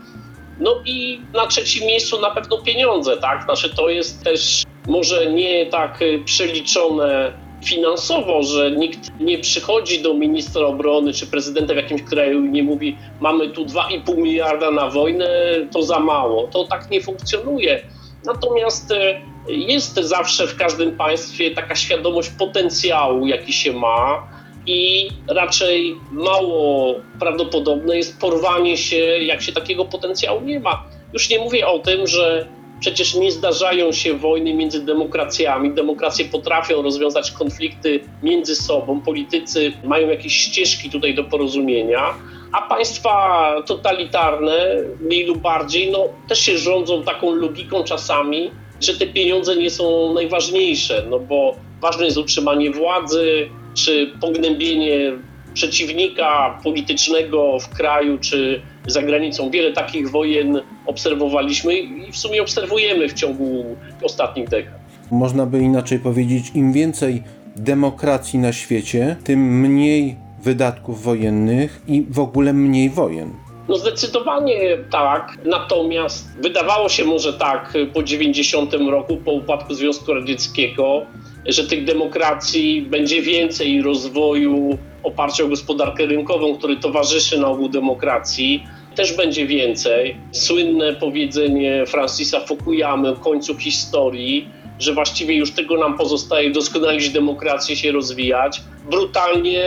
No 0.60 0.82
i 0.84 1.20
na 1.34 1.46
trzecim 1.46 1.86
miejscu 1.86 2.20
na 2.20 2.30
pewno 2.30 2.58
pieniądze, 2.58 3.16
tak? 3.16 3.42
Znaczy 3.44 3.76
to 3.76 3.88
jest 3.88 4.24
też 4.24 4.62
może 4.86 5.32
nie 5.32 5.66
tak 5.66 6.02
y, 6.02 6.22
przeliczone 6.24 7.32
finansowo, 7.64 8.42
że 8.42 8.70
nikt 8.70 9.20
nie 9.20 9.38
przychodzi 9.38 10.02
do 10.02 10.14
ministra 10.14 10.66
obrony 10.66 11.12
czy 11.12 11.26
prezydenta 11.26 11.74
w 11.74 11.76
jakimś 11.76 12.02
kraju 12.02 12.44
i 12.44 12.50
nie 12.50 12.62
mówi 12.62 12.96
mamy 13.20 13.48
tu 13.48 13.64
2,5 13.64 14.16
miliarda 14.16 14.70
na 14.70 14.90
wojnę, 14.90 15.28
to 15.72 15.82
za 15.82 15.98
mało. 15.98 16.48
To 16.52 16.64
tak 16.64 16.90
nie 16.90 17.00
funkcjonuje. 17.00 17.82
Natomiast 18.24 18.90
y, 18.90 19.20
jest 19.48 19.94
zawsze 19.94 20.46
w 20.46 20.56
każdym 20.56 20.96
państwie 20.96 21.50
taka 21.50 21.74
świadomość 21.74 22.30
potencjału, 22.30 23.26
jaki 23.26 23.52
się 23.52 23.72
ma 23.72 24.28
i 24.66 25.08
raczej 25.28 25.94
mało 26.12 26.94
prawdopodobne 27.20 27.96
jest 27.96 28.20
porwanie 28.20 28.76
się, 28.76 28.96
jak 28.98 29.42
się 29.42 29.52
takiego 29.52 29.84
potencjału 29.84 30.40
nie 30.40 30.60
ma. 30.60 30.84
Już 31.12 31.30
nie 31.30 31.38
mówię 31.38 31.66
o 31.66 31.78
tym, 31.78 32.06
że 32.06 32.46
przecież 32.80 33.14
nie 33.14 33.32
zdarzają 33.32 33.92
się 33.92 34.14
wojny 34.14 34.54
między 34.54 34.85
demokracjami. 34.85 35.75
Demokracje 35.75 36.25
potrafią 36.25 36.82
rozwiązać 36.82 37.30
konflikty 37.30 38.00
między 38.23 38.56
sobą. 38.56 39.00
Politycy 39.00 39.73
mają 39.85 40.08
jakieś 40.08 40.37
ścieżki 40.37 40.90
tutaj 40.90 41.14
do 41.14 41.25
porozumienia, 41.25 42.14
a 42.52 42.62
państwa 42.62 43.54
totalitarne, 43.66 44.76
mniej 45.00 45.26
lub 45.26 45.38
bardziej, 45.38 45.90
no, 45.90 46.08
też 46.28 46.38
się 46.38 46.58
rządzą 46.58 47.02
taką 47.02 47.35
logiką 47.35 47.85
czasami, 47.85 48.50
że 48.80 48.94
te 48.94 49.06
pieniądze 49.06 49.56
nie 49.56 49.70
są 49.70 50.14
najważniejsze, 50.14 51.04
no 51.11 51.18
bo 51.18 51.56
ważne 51.80 52.04
jest 52.04 52.18
utrzymanie 52.18 52.70
władzy, 52.70 53.49
czy 53.75 54.12
pognębienie 54.20 55.12
przeciwnika 55.54 56.58
politycznego 56.64 57.58
w 57.58 57.68
kraju 57.68 58.18
czy 58.18 58.62
za 58.90 59.02
granicą. 59.02 59.50
Wiele 59.50 59.73
takich 59.73 60.11
wojen 60.11 60.61
obserwowaliśmy 60.87 61.78
i 61.78 62.12
w 62.12 62.16
sumie 62.16 62.42
obserwujemy 62.42 63.09
w 63.09 63.14
ciągu 63.14 63.64
ostatnich 64.02 64.49
dekad. 64.49 64.75
Można 65.11 65.47
by 65.47 65.59
inaczej 65.59 65.99
powiedzieć, 65.99 66.50
im 66.54 66.73
więcej 66.73 67.23
demokracji 67.57 68.38
na 68.38 68.52
świecie, 68.52 69.16
tym 69.25 69.61
mniej 69.61 70.16
wydatków 70.42 71.02
wojennych 71.02 71.83
i 71.88 72.07
w 72.11 72.18
ogóle 72.18 72.52
mniej 72.52 72.90
wojen. 72.90 73.30
No 73.68 73.76
zdecydowanie 73.76 74.78
tak, 74.90 75.38
natomiast 75.45 76.28
wydawało 76.40 76.88
się 76.88 77.04
może 77.04 77.33
tak 77.33 77.75
po 77.95 78.02
90 78.02 78.75
roku, 78.75 79.16
po 79.16 79.33
upadku 79.33 79.75
Związku 79.75 80.14
Radzieckiego, 80.14 81.02
że 81.47 81.66
tych 81.66 81.85
demokracji 81.85 82.83
będzie 82.83 83.23
więcej 83.23 83.73
i 83.73 83.83
rozwoju 83.83 84.78
oparcia 85.02 85.45
o 85.45 85.49
gospodarkę 85.49 86.07
rynkową, 86.07 86.57
który 86.57 86.76
towarzyszy 86.76 87.40
na 87.40 87.49
ogół 87.49 87.68
demokracji, 87.68 88.64
też 88.99 89.12
będzie 89.12 89.47
więcej. 89.47 90.17
Słynne 90.33 90.93
powiedzenie 90.93 91.87
Francisa 91.87 92.40
Fukuyamy 92.40 93.09
o 93.09 93.17
końcu 93.17 93.57
historii, 93.57 94.49
że 94.78 94.95
właściwie 94.95 95.35
już 95.35 95.50
tego 95.50 95.76
nam 95.76 95.99
pozostaje 95.99 96.50
doskonalić 96.50 97.11
demokrację, 97.11 97.76
się 97.76 97.93
rozwijać, 97.93 98.61
brutalnie 98.90 99.64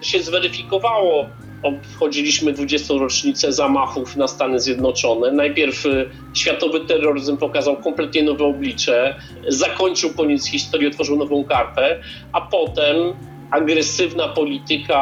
się 0.00 0.22
zweryfikowało. 0.22 1.26
Obchodziliśmy 1.62 2.52
20. 2.52 2.94
rocznicę 2.94 3.52
zamachów 3.52 4.16
na 4.16 4.28
Stany 4.28 4.60
Zjednoczone. 4.60 5.32
Najpierw 5.32 5.86
y, 5.86 6.10
światowy 6.34 6.80
terroryzm 6.80 7.36
pokazał 7.36 7.76
kompletnie 7.76 8.22
nowe 8.22 8.44
oblicze, 8.44 9.14
zakończył 9.48 10.10
koniec 10.10 10.46
historii, 10.46 10.88
otworzył 10.88 11.16
nową 11.16 11.44
kartę, 11.44 12.00
a 12.32 12.40
potem 12.40 12.96
agresywna 13.50 14.28
polityka, 14.28 15.00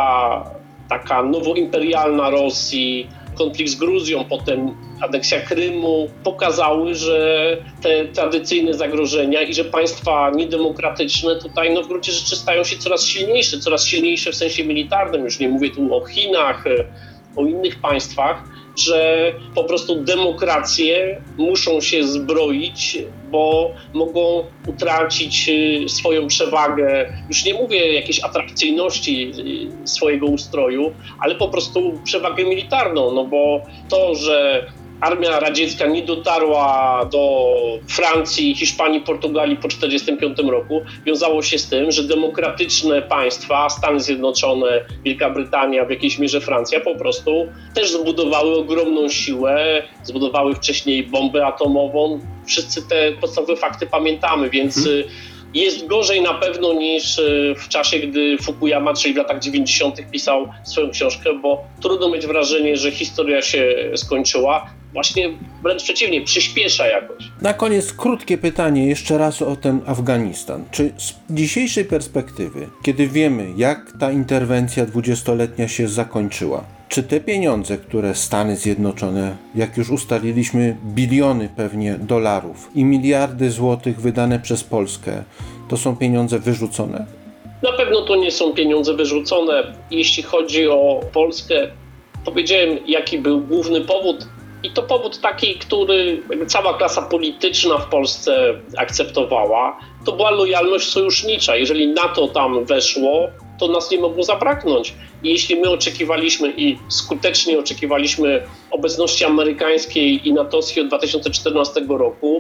taka 0.89 1.23
nowoimperialna 1.23 2.31
Rosji, 2.31 3.09
konflikt 3.39 3.71
z 3.71 3.75
Gruzją, 3.75 4.25
potem 4.25 4.75
aneksja 5.01 5.41
Krymu, 5.41 6.09
pokazały, 6.25 6.95
że 6.95 7.57
te 7.83 8.05
tradycyjne 8.05 8.75
zagrożenia 8.75 9.43
i 9.43 9.55
że 9.55 9.65
państwa 9.65 10.31
niedemokratyczne 10.31 11.37
tutaj 11.37 11.75
no, 11.75 11.83
w 11.83 11.89
gruncie 11.89 12.13
rzeczy 12.13 12.37
stają 12.37 12.65
się 12.65 12.77
coraz 12.77 13.05
silniejsze, 13.05 13.59
coraz 13.59 13.85
silniejsze 13.85 14.33
w 14.33 14.37
sensie 14.37 14.65
militarnym. 14.65 15.25
Już 15.25 15.39
nie 15.39 15.49
mówię 15.49 15.71
tu 15.71 15.95
o 15.95 16.05
Chinach, 16.07 16.65
o 17.37 17.47
innych 17.47 17.81
państwach, 17.81 18.45
że 18.81 19.33
po 19.55 19.65
prostu 19.65 20.05
demokracje 20.05 21.23
muszą 21.37 21.81
się 21.81 22.05
zbroić, 22.05 22.99
bo 23.31 23.71
mogą 23.95 24.45
utracić 24.67 25.49
y, 25.49 25.89
swoją 25.89 26.27
przewagę. 26.27 27.13
Już 27.29 27.45
nie 27.45 27.55
mówię 27.55 27.93
jakiejś 27.93 28.25
atrakcyjności 28.25 29.33
y, 29.85 29.89
swojego 29.89 30.27
ustroju, 30.27 30.95
ale 31.19 31.35
po 31.35 31.49
prostu 31.49 32.01
przewagę 32.05 32.45
militarną, 32.45 33.13
no 33.13 33.25
bo 33.25 33.61
to, 33.89 34.15
że 34.15 34.67
armia 35.01 35.41
radziecka 35.41 35.87
nie 35.87 36.03
dotarła 36.03 37.05
do 37.13 37.55
Francji, 37.89 38.55
Hiszpanii, 38.55 39.01
Portugalii 39.01 39.57
po 39.57 39.69
1945 39.69 40.51
roku, 40.51 40.83
wiązało 41.07 41.43
się 41.43 41.59
z 41.59 41.69
tym, 41.69 41.93
że 41.93 42.03
demokratyczne 42.03 43.03
państwa, 43.03 43.69
Stany 43.71 44.01
Zjednoczone, 44.01 44.85
Wielka 45.05 45.31
Brytania, 45.31 45.85
w 45.85 45.91
jakiejś 45.91 46.19
mierze 46.19 46.41
Francja, 46.41 46.81
po 46.81 46.95
prostu 46.95 47.47
też 47.75 47.91
zbudowały 47.91 48.59
ogromną 48.59 49.09
siłę, 49.09 49.83
zbudowały 50.05 50.55
wcześniej 50.55 51.03
bombę 51.07 51.47
atomową. 51.47 52.21
Wszyscy 52.47 52.89
te 52.89 53.13
podstawowe 53.13 53.57
fakty 53.57 53.87
pamiętamy, 53.87 54.51
więc 54.51 54.85
hmm. 54.85 55.05
jest 55.55 55.87
gorzej 55.87 56.23
na 56.23 56.35
pewno 56.35 56.73
niż 56.73 57.19
y, 57.19 57.55
w 57.59 57.69
czasie, 57.69 57.99
gdy 57.99 58.39
Fukuyama, 58.43 58.95
czyli 58.95 59.15
w 59.15 59.17
latach 59.17 59.41
90. 59.41 60.11
pisał 60.11 60.49
swoją 60.65 60.91
książkę, 60.91 61.35
bo 61.43 61.65
trudno 61.83 62.09
mieć 62.09 62.27
wrażenie, 62.27 62.77
że 62.77 62.91
historia 62.91 63.43
się 63.43 63.91
skończyła 63.97 64.78
właśnie 64.93 65.31
wręcz 65.63 65.83
przeciwnie, 65.83 66.23
przyspiesza 66.23 66.87
jakoś. 66.87 67.25
Na 67.43 67.55
koniec 67.55 67.93
krótkie 67.93 68.39
pytanie 68.39 68.87
jeszcze 68.87 69.19
raz 69.19 69.43
o 69.43 69.57
ten 69.57 69.81
Afganistan. 69.87 70.65
Czy 70.71 70.93
z 70.97 71.15
dzisiejszej 71.31 71.85
perspektywy, 71.85 72.69
kiedy 72.83 73.09
wiemy, 73.09 73.47
jak 73.57 73.93
ta 74.01 74.13
interwencja 74.13 74.87
dwudziestoletnia 74.87 75.69
się 75.69 75.89
zakończyła, 75.89 76.65
czy 76.89 77.03
te 77.03 77.21
pieniądze, 77.21 77.79
które 77.79 78.15
Stany 78.15 78.57
Zjednoczone, 78.57 79.37
jak 79.55 79.77
już 79.77 79.91
ustaliliśmy, 79.91 80.77
biliony 80.85 81.49
pewnie 81.57 81.95
dolarów 81.95 82.71
i 82.75 82.85
miliardy 82.85 83.51
złotych 83.51 84.01
wydane 84.01 84.39
przez 84.39 84.65
Polskę, 84.65 85.25
to 85.69 85.77
są 85.77 85.97
pieniądze 85.97 86.39
wyrzucone? 86.39 87.07
Na 87.63 87.73
pewno 87.73 88.03
to 88.03 88.17
nie 88.17 88.31
są 88.31 88.53
pieniądze 88.53 88.95
wyrzucone. 88.95 89.75
Jeśli 89.91 90.23
chodzi 90.23 90.69
o 90.69 91.01
Polskę, 91.13 91.55
powiedziałem, 92.25 92.79
jaki 92.87 93.19
był 93.19 93.41
główny 93.41 93.81
powód 93.81 94.27
i 94.63 94.71
to 94.71 94.83
powód 94.83 95.21
taki, 95.21 95.55
który 95.55 96.23
cała 96.47 96.75
klasa 96.75 97.03
polityczna 97.03 97.79
w 97.79 97.89
Polsce 97.89 98.55
akceptowała, 98.77 99.79
to 100.05 100.13
była 100.13 100.31
lojalność 100.31 100.89
sojusznicza. 100.89 101.57
Jeżeli 101.57 101.89
NATO 101.89 102.29
tam 102.29 102.65
weszło, 102.65 103.29
to 103.59 103.69
nas 103.69 103.91
nie 103.91 103.99
mogło 103.99 104.23
zabraknąć. 104.23 104.95
I 105.23 105.29
jeśli 105.29 105.57
my 105.57 105.71
oczekiwaliśmy 105.71 106.53
i 106.57 106.79
skutecznie 106.89 107.59
oczekiwaliśmy 107.59 108.43
obecności 108.71 109.25
amerykańskiej 109.25 110.29
i 110.29 110.33
natowskiej 110.33 110.83
od 110.83 110.89
2014 110.89 111.81
roku, 111.89 112.39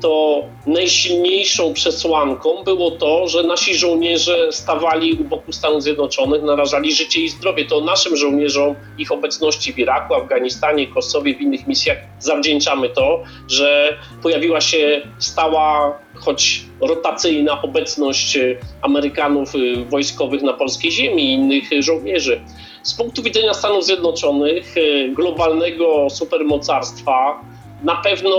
to 0.00 0.44
najsilniejszą 0.66 1.72
przesłanką 1.72 2.62
było 2.64 2.90
to, 2.90 3.28
że 3.28 3.42
nasi 3.42 3.74
żołnierze 3.74 4.52
stawali 4.52 5.12
u 5.12 5.24
boku 5.24 5.52
Stanów 5.52 5.82
Zjednoczonych, 5.82 6.42
narażali 6.42 6.92
życie 6.92 7.20
i 7.20 7.28
zdrowie. 7.28 7.64
To 7.64 7.80
naszym 7.80 8.16
żołnierzom, 8.16 8.74
ich 8.98 9.12
obecności 9.12 9.72
w 9.72 9.78
Iraku, 9.78 10.14
Afganistanie, 10.14 10.86
Kosowie, 10.86 11.34
w 11.34 11.40
innych 11.40 11.66
misjach 11.66 11.98
zawdzięczamy 12.18 12.88
to, 12.88 13.22
że 13.48 13.98
pojawiła 14.22 14.60
się 14.60 15.02
stała, 15.18 15.98
choć 16.14 16.62
rotacyjna 16.80 17.62
obecność 17.62 18.38
Amerykanów 18.82 19.54
e, 19.54 19.84
wojskowych 19.84 20.42
na 20.42 20.52
polskiej 20.52 20.90
ziemi 20.90 21.22
i 21.24 21.32
innych 21.32 21.64
żołnierzy. 21.82 22.40
Z 22.82 22.94
punktu 22.94 23.22
widzenia 23.22 23.54
Stanów 23.54 23.84
Zjednoczonych, 23.84 24.74
e, 24.76 25.08
globalnego 25.08 26.10
supermocarstwa, 26.10 27.40
na 27.82 27.96
pewno 27.96 28.36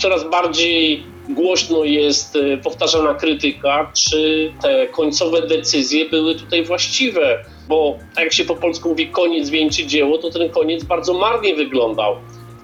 coraz 0.00 0.30
bardziej 0.30 1.02
głośno 1.28 1.84
jest 1.84 2.36
e, 2.36 2.56
powtarzana 2.56 3.14
krytyka, 3.14 3.92
czy 3.94 4.52
te 4.62 4.86
końcowe 4.86 5.42
decyzje 5.42 6.08
były 6.08 6.34
tutaj 6.34 6.64
właściwe, 6.64 7.44
bo 7.68 7.98
tak 8.14 8.24
jak 8.24 8.32
się 8.32 8.44
po 8.44 8.56
polsku 8.56 8.88
mówi, 8.88 9.08
koniec 9.08 9.50
wieńczy 9.50 9.86
dzieło, 9.86 10.18
to 10.18 10.30
ten 10.30 10.48
koniec 10.48 10.84
bardzo 10.84 11.14
marnie 11.14 11.54
wyglądał. 11.54 12.16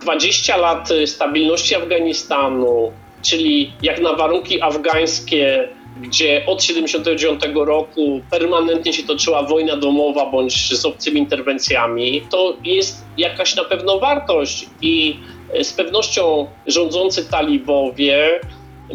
20 0.03 0.57
lat 0.57 0.91
e, 0.91 1.07
stabilności 1.07 1.75
Afganistanu, 1.75 2.93
czyli 3.23 3.73
jak 3.83 4.01
na 4.01 4.13
warunki 4.13 4.63
afgańskie, 4.63 5.69
gdzie 6.01 6.43
od 6.47 6.63
79 6.63 7.41
roku 7.55 8.21
permanentnie 8.31 8.93
się 8.93 9.03
toczyła 9.03 9.43
wojna 9.43 9.77
domowa 9.77 10.31
bądź 10.31 10.79
z 10.79 10.85
obcymi 10.85 11.21
interwencjami, 11.21 12.23
to 12.31 12.57
jest 12.65 13.05
jakaś 13.19 13.57
na 13.57 13.65
pewno 13.65 13.99
wartość 13.99 14.67
i 14.83 15.17
z 15.63 15.73
pewnością 15.73 16.47
rządzący 16.67 17.25
talibowie 17.25 18.41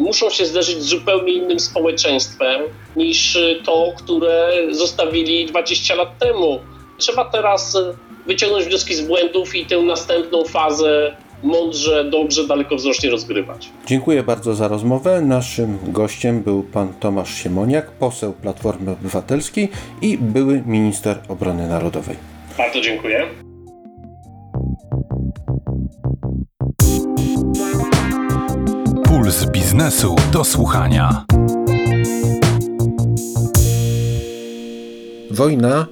muszą 0.00 0.30
się 0.30 0.46
zderzyć 0.46 0.82
z 0.82 0.86
zupełnie 0.86 1.32
innym 1.32 1.60
społeczeństwem 1.60 2.62
niż 2.96 3.38
to, 3.64 3.92
które 3.96 4.52
zostawili 4.70 5.46
20 5.46 5.94
lat 5.94 6.18
temu. 6.18 6.60
Trzeba 6.98 7.24
teraz 7.24 7.78
wyciągnąć 8.26 8.64
wnioski 8.64 8.94
z 8.94 9.00
błędów 9.00 9.54
i 9.54 9.66
tę 9.66 9.78
następną 9.78 10.44
fazę 10.44 11.16
mądrze, 11.42 12.04
dobrze, 12.04 12.46
dalekowzrocznie 12.46 13.10
rozgrywać. 13.10 13.68
Dziękuję 13.86 14.22
bardzo 14.22 14.54
za 14.54 14.68
rozmowę. 14.68 15.20
Naszym 15.20 15.78
gościem 15.82 16.42
był 16.42 16.62
pan 16.62 16.94
Tomasz 17.00 17.34
Siemoniak, 17.34 17.90
poseł 17.90 18.32
Platformy 18.32 18.90
Obywatelskiej 18.90 19.68
i 20.02 20.18
były 20.18 20.62
minister 20.66 21.18
obrony 21.28 21.68
narodowej. 21.68 22.16
Bardzo 22.58 22.80
dziękuję. 22.80 23.51
Puls 29.32 29.50
biznesu 29.50 30.16
do 30.32 30.44
słuchania. 30.44 31.24
Wojna, 35.30 35.86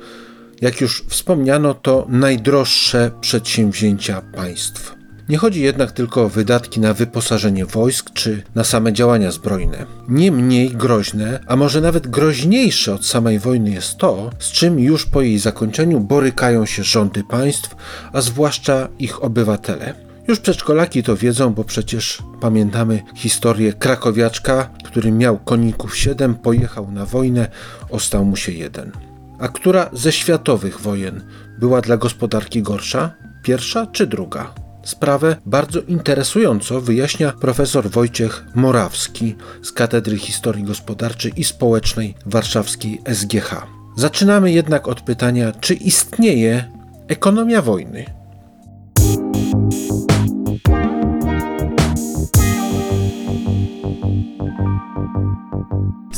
jak 0.61 0.81
już 0.81 1.05
wspomniano, 1.09 1.75
to 1.75 2.07
najdroższe 2.09 3.11
przedsięwzięcia 3.21 4.23
państw. 4.35 4.95
Nie 5.29 5.39
chodzi 5.39 5.63
jednak 5.63 5.93
tylko 5.93 6.23
o 6.23 6.29
wydatki 6.29 6.81
na 6.81 6.95
wyposażenie 6.95 7.67
wojsk 7.67 8.11
czy 8.15 8.43
na 8.55 8.65
same 8.65 8.93
działania 8.93 9.31
zbrojne. 9.31 9.87
Nie 10.09 10.33
mniej 10.33 10.71
groźne, 10.71 11.41
a 11.47 11.57
może 11.57 11.81
nawet 11.81 12.07
groźniejsze 12.07 12.95
od 12.95 13.07
samej 13.07 13.39
wojny 13.39 13.71
jest 13.71 13.97
to, 13.97 14.31
z 14.39 14.53
czym 14.53 14.81
już 14.81 15.07
po 15.07 15.23
jej 15.23 15.39
zakończeniu 15.39 16.01
borykają 16.01 16.67
się 16.67 16.83
rządy 16.83 17.25
państw, 17.25 17.77
a 18.13 18.21
zwłaszcza 18.21 18.89
ich 18.99 19.25
obywatele. 19.25 20.10
Już 20.31 20.41
przedszkolaki 20.41 21.03
to 21.03 21.17
wiedzą, 21.17 21.55
bo 21.55 21.65
przecież 21.65 22.23
pamiętamy 22.41 23.03
historię 23.15 23.73
krakowiaczka, 23.73 24.71
który 24.85 25.13
miał 25.13 25.39
koników 25.39 25.97
7, 25.97 26.35
pojechał 26.35 26.93
na 26.93 27.07
wojnę, 27.07 27.51
ostał 27.89 28.25
mu 28.25 28.37
się 28.37 28.53
jeden. 28.53 28.93
A 29.39 29.49
która 29.49 29.91
ze 29.93 30.13
światowych 30.13 30.81
wojen 30.81 31.25
była 31.59 31.81
dla 31.81 31.97
gospodarki 31.97 32.63
gorsza? 32.63 33.15
Pierwsza 33.43 33.87
czy 33.87 34.07
druga? 34.07 34.55
Sprawę 34.83 35.37
bardzo 35.47 35.81
interesująco 35.81 36.81
wyjaśnia 36.81 37.33
profesor 37.33 37.91
Wojciech 37.91 38.45
Morawski 38.55 39.37
z 39.63 39.73
Katedry 39.73 40.19
Historii 40.19 40.65
Gospodarczej 40.65 41.33
i 41.37 41.45
Społecznej 41.45 42.15
Warszawskiej 42.27 43.03
SGH. 43.13 43.67
Zaczynamy 43.97 44.53
jednak 44.53 44.89
od 44.89 45.01
pytania, 45.01 45.53
czy 45.53 45.75
istnieje 45.75 46.65
ekonomia 47.09 47.63
wojny? 47.63 48.20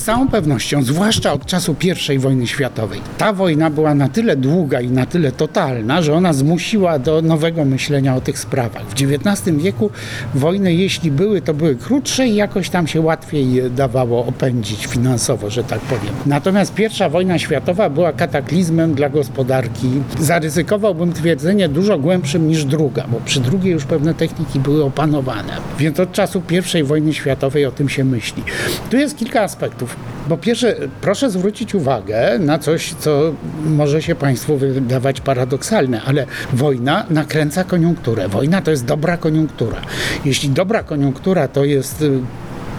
Z 0.02 0.04
całą 0.04 0.28
pewnością, 0.28 0.82
zwłaszcza 0.82 1.32
od 1.32 1.46
czasu 1.46 1.76
I 2.14 2.18
wojny 2.18 2.46
światowej, 2.46 3.00
ta 3.18 3.32
wojna 3.32 3.70
była 3.70 3.94
na 3.94 4.08
tyle 4.08 4.36
długa 4.36 4.80
i 4.80 4.90
na 4.90 5.06
tyle 5.06 5.32
totalna, 5.32 6.02
że 6.02 6.14
ona 6.14 6.32
zmusiła 6.32 6.98
do 6.98 7.22
nowego 7.22 7.64
myślenia 7.64 8.16
o 8.16 8.20
tych 8.20 8.38
sprawach. 8.38 8.82
W 8.82 8.92
XIX 8.92 9.56
wieku 9.56 9.90
wojny, 10.34 10.74
jeśli 10.74 11.10
były, 11.10 11.42
to 11.42 11.54
były 11.54 11.76
krótsze 11.76 12.26
i 12.26 12.34
jakoś 12.34 12.70
tam 12.70 12.86
się 12.86 13.00
łatwiej 13.00 13.70
dawało 13.70 14.26
opędzić 14.26 14.86
finansowo, 14.86 15.50
że 15.50 15.64
tak 15.64 15.80
powiem. 15.80 16.14
Natomiast 16.26 16.78
I 16.78 17.10
wojna 17.10 17.38
światowa 17.38 17.90
była 17.90 18.12
kataklizmem 18.12 18.94
dla 18.94 19.08
gospodarki. 19.08 19.88
Zaryzykowałbym 20.20 21.12
twierdzenie 21.12 21.68
dużo 21.68 21.98
głębszym 21.98 22.48
niż 22.48 22.64
druga, 22.64 23.04
bo 23.08 23.20
przy 23.24 23.40
drugiej 23.40 23.72
już 23.72 23.84
pewne 23.84 24.14
techniki 24.14 24.60
były 24.60 24.84
opanowane. 24.84 25.52
Więc 25.78 26.00
od 26.00 26.12
czasu 26.12 26.42
I 26.80 26.82
wojny 26.82 27.14
światowej 27.14 27.66
o 27.66 27.72
tym 27.72 27.88
się 27.88 28.04
myśli. 28.04 28.42
Tu 28.90 28.96
jest 28.96 29.16
kilka 29.16 29.42
aspektów. 29.42 29.91
Po 30.28 30.36
pierwsze, 30.36 30.76
proszę 31.00 31.30
zwrócić 31.30 31.74
uwagę 31.74 32.38
na 32.38 32.58
coś, 32.58 32.94
co 32.94 33.32
może 33.64 34.02
się 34.02 34.14
Państwu 34.14 34.56
wydawać 34.56 35.20
paradoksalne, 35.20 36.02
ale 36.02 36.26
wojna 36.52 37.06
nakręca 37.10 37.64
koniunkturę. 37.64 38.28
Wojna 38.28 38.62
to 38.62 38.70
jest 38.70 38.84
dobra 38.84 39.16
koniunktura. 39.16 39.80
Jeśli 40.24 40.50
dobra 40.50 40.82
koniunktura 40.82 41.48
to 41.48 41.64
jest 41.64 42.02
y, 42.02 42.20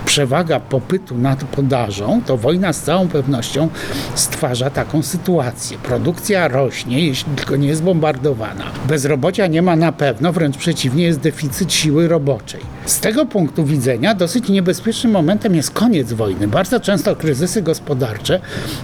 przewaga 0.06 0.60
popytu 0.60 1.18
nad 1.18 1.44
podażą, 1.44 2.22
to 2.26 2.38
wojna 2.38 2.74
z 2.74 2.82
całą 2.82 3.08
pewnością 3.08 3.70
stwarza 4.16 4.70
taką 4.70 5.04
sytuację. 5.04 5.78
Produkcja 5.78 6.48
rośnie, 6.48 7.08
jeśli 7.08 7.36
tylko 7.36 7.56
nie 7.56 7.68
jest 7.68 7.84
bombardowana. 7.84 8.66
Bezrobocia 8.88 9.48
nie 9.48 9.62
ma 9.62 9.76
na 9.76 9.92
pewno, 9.92 10.34
wręcz 10.34 10.58
przeciwnie, 10.58 11.04
jest 11.04 11.20
deficyt 11.20 11.74
siły 11.74 12.08
roboczej. 12.08 12.62
Z 12.86 13.00
tego 13.00 13.26
punktu 13.26 13.66
widzenia 13.66 14.16
dosyć 14.16 14.50
niebezpiecznym 14.50 15.14
momentem 15.14 15.56
jest 15.56 15.72
koniec 15.72 16.14
wojny. 16.14 16.48
Bardzo 16.48 16.80
często 16.80 17.16
kryzysy 17.16 17.62
gospodarcze 17.62 18.40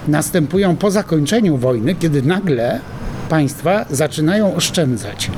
następują 0.08 0.76
po 0.76 0.90
zakończeniu 0.90 1.56
wojny, 1.56 1.94
kiedy 1.94 2.22
nagle 2.22 2.80
państwa 3.28 3.84
zaczynają 3.90 4.54
oszczędzać 4.54 5.30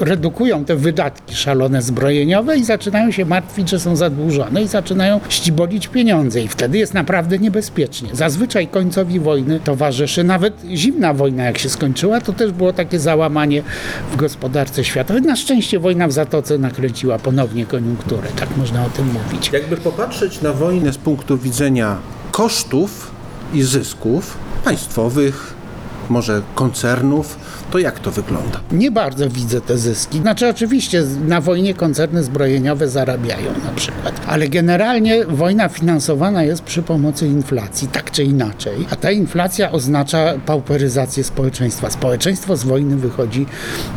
redukują 0.00 0.64
te 0.64 0.76
wydatki 0.76 1.34
szalone 1.34 1.82
zbrojeniowe 1.82 2.56
i 2.56 2.64
zaczynają 2.64 3.10
się 3.10 3.24
martwić, 3.24 3.70
że 3.70 3.80
są 3.80 3.96
zadłużone 3.96 4.62
i 4.62 4.68
zaczynają 4.68 5.20
ścibolić 5.28 5.88
pieniądze 5.88 6.40
i 6.40 6.48
wtedy 6.48 6.78
jest 6.78 6.94
naprawdę 6.94 7.38
niebezpiecznie. 7.38 8.08
Zazwyczaj 8.12 8.68
końcowi 8.68 9.20
wojny 9.20 9.60
towarzyszy 9.60 10.24
nawet 10.24 10.54
zimna 10.74 11.14
wojna, 11.14 11.44
jak 11.44 11.58
się 11.58 11.68
skończyła, 11.68 12.20
to 12.20 12.32
też 12.32 12.52
było 12.52 12.72
takie 12.72 12.98
załamanie 12.98 13.62
w 14.12 14.16
gospodarce 14.16 14.84
światowej. 14.84 15.22
Na 15.22 15.36
szczęście 15.36 15.78
wojna 15.78 16.08
w 16.08 16.12
Zatoce 16.12 16.58
nakręciła 16.58 17.18
ponownie 17.18 17.66
koniunkturę, 17.66 18.28
tak 18.36 18.56
można 18.56 18.86
o 18.86 18.90
tym 18.90 19.06
mówić. 19.06 19.50
Jakby 19.52 19.76
popatrzeć 19.76 20.42
na 20.42 20.52
wojnę 20.52 20.92
z 20.92 20.98
punktu 20.98 21.38
widzenia 21.38 21.96
kosztów 22.32 23.10
i 23.54 23.62
zysków 23.62 24.36
państwowych, 24.64 25.59
może 26.10 26.42
koncernów, 26.54 27.38
to 27.70 27.78
jak 27.78 27.98
to 27.98 28.10
wygląda? 28.10 28.60
Nie 28.72 28.90
bardzo 28.90 29.30
widzę 29.30 29.60
te 29.60 29.78
zyski. 29.78 30.18
Znaczy, 30.18 30.48
oczywiście 30.48 31.04
na 31.26 31.40
wojnie 31.40 31.74
koncerny 31.74 32.22
zbrojeniowe 32.22 32.88
zarabiają 32.88 33.52
na 33.64 33.72
przykład, 33.76 34.20
ale 34.26 34.48
generalnie 34.48 35.24
wojna 35.24 35.68
finansowana 35.68 36.42
jest 36.42 36.62
przy 36.62 36.82
pomocy 36.82 37.26
inflacji, 37.26 37.88
tak 37.88 38.10
czy 38.10 38.24
inaczej. 38.24 38.86
A 38.90 38.96
ta 38.96 39.10
inflacja 39.10 39.72
oznacza 39.72 40.34
pauperyzację 40.46 41.24
społeczeństwa. 41.24 41.90
Społeczeństwo 41.90 42.56
z 42.56 42.64
wojny 42.64 42.96
wychodzi 42.96 43.46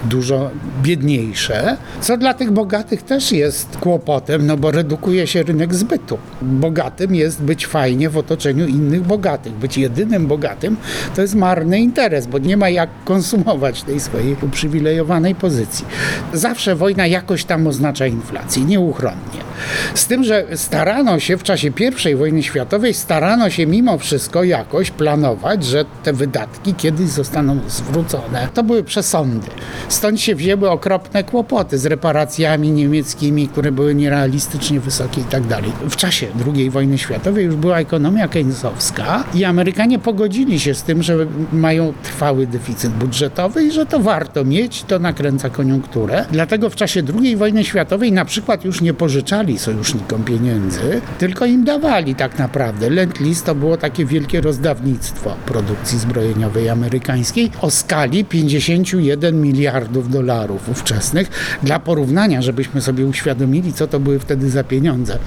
dużo 0.05 0.49
biedniejsze, 0.81 1.77
co 2.01 2.17
dla 2.17 2.33
tych 2.33 2.51
bogatych 2.51 3.01
też 3.01 3.31
jest 3.31 3.77
kłopotem, 3.77 4.47
no 4.47 4.57
bo 4.57 4.71
redukuje 4.71 5.27
się 5.27 5.43
rynek 5.43 5.75
zbytu. 5.75 6.17
Bogatym 6.41 7.15
jest 7.15 7.41
być 7.41 7.67
fajnie 7.67 8.09
w 8.09 8.17
otoczeniu 8.17 8.67
innych 8.67 9.01
bogatych. 9.01 9.53
Być 9.53 9.77
jedynym 9.77 10.27
bogatym 10.27 10.77
to 11.15 11.21
jest 11.21 11.35
marny 11.35 11.79
interes, 11.79 12.02
bo 12.27 12.37
nie 12.37 12.57
ma 12.57 12.69
jak 12.69 12.89
konsumować 13.05 13.83
tej 13.83 13.99
swojej 13.99 14.35
uprzywilejowanej 14.41 15.35
pozycji. 15.35 15.85
Zawsze 16.33 16.75
wojna 16.75 17.07
jakoś 17.07 17.45
tam 17.45 17.67
oznacza 17.67 18.07
inflację, 18.07 18.65
nieuchronnie. 18.65 19.52
Z 19.93 20.07
tym, 20.07 20.23
że 20.23 20.45
starano 20.55 21.19
się 21.19 21.37
w 21.37 21.43
czasie 21.43 21.71
I 22.11 22.15
wojny 22.15 22.43
światowej, 22.43 22.93
starano 22.93 23.49
się 23.49 23.65
mimo 23.65 23.97
wszystko 23.97 24.43
jakoś 24.43 24.91
planować, 24.91 25.65
że 25.65 25.85
te 26.03 26.13
wydatki 26.13 26.73
kiedyś 26.73 27.07
zostaną 27.07 27.59
zwrócone. 27.67 28.47
To 28.53 28.63
były 28.63 28.83
przesądy. 28.83 29.47
Stąd 29.89 30.21
się 30.21 30.35
wzięły 30.35 30.69
okropne 30.69 31.23
kłopoty 31.23 31.77
z 31.77 31.85
reparacjami 31.85 32.71
niemieckimi, 32.71 33.47
które 33.47 33.71
były 33.71 33.95
nierealistycznie 33.95 34.79
wysokie 34.79 35.21
i 35.21 35.23
tak 35.23 35.47
dalej. 35.47 35.71
W 35.89 35.95
czasie 35.95 36.27
II 36.55 36.69
wojny 36.69 36.97
światowej 36.97 37.45
już 37.45 37.55
była 37.55 37.79
ekonomia 37.79 38.27
keynesowska 38.27 39.23
i 39.33 39.45
Amerykanie 39.45 39.99
pogodzili 39.99 40.59
się 40.59 40.73
z 40.75 40.83
tym, 40.83 41.03
że 41.03 41.27
mają 41.53 41.93
trwały 42.03 42.47
deficyt 42.47 42.91
budżetowy 42.91 43.63
i 43.63 43.71
że 43.71 43.85
to 43.85 43.99
warto 43.99 44.45
mieć, 44.45 44.83
to 44.83 44.99
nakręca 44.99 45.49
koniunkturę. 45.49 46.25
Dlatego 46.31 46.69
w 46.69 46.75
czasie 46.75 47.03
II 47.21 47.35
wojny 47.35 47.63
światowej 47.63 48.11
na 48.11 48.25
przykład 48.25 48.65
już 48.65 48.81
nie 48.81 48.93
pożyczali 48.93 49.42
sojusznikom 49.59 50.23
pieniędzy, 50.23 51.01
tylko 51.17 51.45
im 51.45 51.63
dawali 51.63 52.15
tak 52.15 52.39
naprawdę. 52.39 52.89
Lend-Lease 52.89 53.45
to 53.45 53.55
było 53.55 53.77
takie 53.77 54.05
wielkie 54.05 54.41
rozdawnictwo 54.41 55.35
produkcji 55.45 55.99
zbrojeniowej 55.99 56.69
amerykańskiej 56.69 57.51
o 57.61 57.71
skali 57.71 58.25
51 58.25 59.41
miliardów 59.41 60.09
dolarów 60.09 60.69
ówczesnych. 60.69 61.57
Dla 61.63 61.79
porównania, 61.79 62.41
żebyśmy 62.41 62.81
sobie 62.81 63.05
uświadomili, 63.05 63.73
co 63.73 63.87
to 63.87 63.99
były 63.99 64.19
wtedy 64.19 64.49
za 64.49 64.63
pieniądze. 64.63 65.19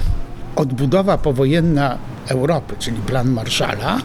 Odbudowa 0.57 1.17
powojenna 1.17 1.97
Europy, 2.27 2.75
czyli 2.79 2.97
plan 2.97 3.29
Marszala, 3.29 4.01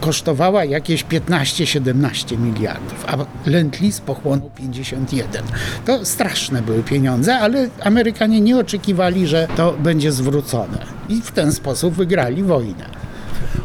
kosztowała 0.00 0.64
jakieś 0.64 1.04
15-17 1.04 2.38
miliardów, 2.38 3.04
a 3.06 3.16
Lend-Lease 3.48 4.00
pochłonął 4.00 4.50
51. 4.50 5.44
To 5.86 6.04
straszne 6.04 6.62
były 6.62 6.82
pieniądze, 6.82 7.38
ale 7.38 7.68
Amerykanie 7.80 8.40
nie 8.40 8.58
oczekiwali, 8.58 9.26
że 9.26 9.48
to 9.56 9.72
będzie 9.72 10.12
zwrócone. 10.12 10.78
I 11.08 11.20
w 11.22 11.30
ten 11.30 11.52
sposób 11.52 11.94
wygrali 11.94 12.42
wojnę. 12.42 12.95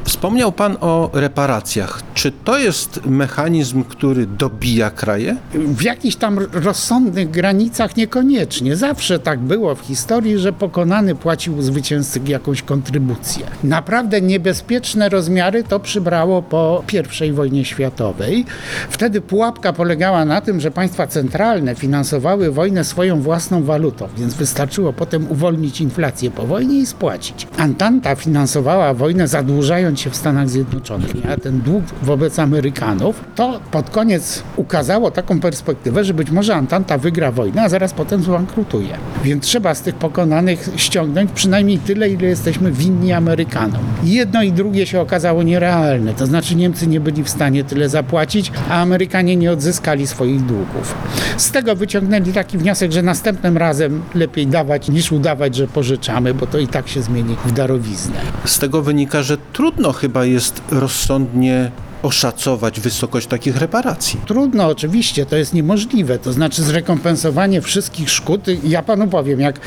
Wspomniał 0.04 0.52
Pan 0.52 0.78
o 0.82 1.10
reparacjach. 1.14 2.02
Czy 2.14 2.32
to 2.32 2.60
jest 2.60 3.06
mechanizm, 3.06 3.84
który 3.84 4.26
dobija 4.26 4.90
kraje? 4.90 5.36
W 5.54 5.82
jakichś 5.82 6.16
tam 6.16 6.40
rozsądnych 6.54 7.32
granicach 7.32 7.98
niekoniecznie. 7.98 8.76
Zawsze 8.76 9.20
tak 9.20 9.40
było 9.40 9.76
w 9.76 9.80
historii, 9.80 10.38
że 10.38 10.54
pokonany 10.54 11.16
płacił 11.16 11.62
zwycięzcy 11.62 12.20
jakąś 12.26 12.62
kontrybucję. 12.62 13.46
Naprawdę 13.64 14.22
niebezpieczne 14.22 15.10
rozmiary 15.10 15.64
to 15.64 15.80
przybrało 15.80 16.42
po 16.42 16.84
I 17.28 17.32
wojnie 17.32 17.66
światowej. 17.66 18.46
Wtedy 18.90 19.22
pułapka 19.22 19.74
polegała 19.74 20.26
na 20.26 20.42
tym, 20.42 20.60
że 20.60 20.72
państwa 20.72 21.08
centralne 21.08 21.76
finansowały 21.76 22.52
wojnę 22.52 22.84
swoją 22.84 23.22
własną 23.22 23.64
walutą, 23.64 24.08
więc 24.18 24.34
wystarczyło 24.34 24.94
potem 24.94 25.32
uwolnić 25.32 25.82
inflację 25.82 26.32
po 26.32 26.48
wojnie 26.48 26.80
i 26.80 26.86
spłacić. 26.86 27.48
Antanta 27.58 28.16
finansowała 28.16 28.94
wojnę 28.94 29.28
zadłużając 29.28 29.81
się 29.96 30.10
w 30.10 30.16
Stanach 30.16 30.50
Zjednoczonych, 30.50 31.12
a 31.34 31.38
ten 31.38 31.62
dług 31.62 31.84
wobec 32.04 32.40
Amerykanów, 32.40 33.24
to 33.36 33.60
pod 33.72 33.90
koniec 33.90 34.44
ukazało 34.56 35.12
taką 35.12 35.40
perspektywę, 35.40 36.04
że 36.04 36.14
być 36.14 36.32
może 36.32 36.56
Antanta 36.56 36.98
wygra 36.98 37.32
wojnę, 37.32 37.62
a 37.62 37.70
zaraz 37.70 37.94
potem 37.94 38.24
zbankrutuje. 38.24 38.98
Więc 39.24 39.44
trzeba 39.44 39.76
z 39.76 39.82
tych 39.82 39.96
pokonanych 39.96 40.70
ściągnąć 40.76 41.32
przynajmniej 41.32 41.80
tyle, 41.80 42.10
ile 42.10 42.28
jesteśmy 42.28 42.72
winni 42.72 43.14
Amerykanom. 43.14 43.82
Jedno 44.04 44.44
i 44.44 44.52
drugie 44.52 44.86
się 44.86 45.02
okazało 45.02 45.44
nierealne, 45.44 46.14
to 46.14 46.26
znaczy 46.26 46.56
Niemcy 46.56 46.88
nie 46.88 47.00
byli 47.00 47.24
w 47.24 47.30
stanie 47.30 47.64
tyle 47.64 47.90
zapłacić, 47.90 48.52
a 48.70 48.82
Amerykanie 48.82 49.36
nie 49.36 49.52
odzyskali 49.52 50.08
swoich 50.08 50.46
długów. 50.46 50.96
Z 51.38 51.52
tego 51.52 51.76
wyciągnęli 51.76 52.34
taki 52.34 52.58
wniosek, 52.58 52.92
że 52.92 53.02
następnym 53.02 53.58
razem 53.58 54.02
lepiej 54.16 54.48
dawać 54.48 54.90
niż 54.90 55.12
udawać, 55.12 55.56
że 55.56 55.68
pożyczamy, 55.68 56.34
bo 56.34 56.48
to 56.48 56.58
i 56.58 56.68
tak 56.68 56.88
się 56.88 57.02
zmieni 57.02 57.36
w 57.46 57.52
darowiznę. 57.52 58.16
Z 58.46 58.60
tego 58.60 58.82
wynika, 58.82 59.24
że 59.24 59.38
trudno 59.62 59.94
chyba 59.94 60.26
jest 60.26 60.62
rozsądnie 60.72 61.72
oszacować 62.04 62.80
wysokość 62.80 63.28
takich 63.28 63.58
reparacji. 63.58 64.20
Trudno, 64.26 64.68
oczywiście, 64.68 65.26
to 65.26 65.38
jest 65.38 65.54
niemożliwe. 65.54 66.20
To 66.20 66.34
znaczy 66.34 66.64
zrekompensowanie 66.64 67.62
wszystkich 67.62 68.10
szkód. 68.10 68.46
Ja 68.64 68.84
panu 68.84 69.08
powiem, 69.08 69.40
jak 69.40 69.60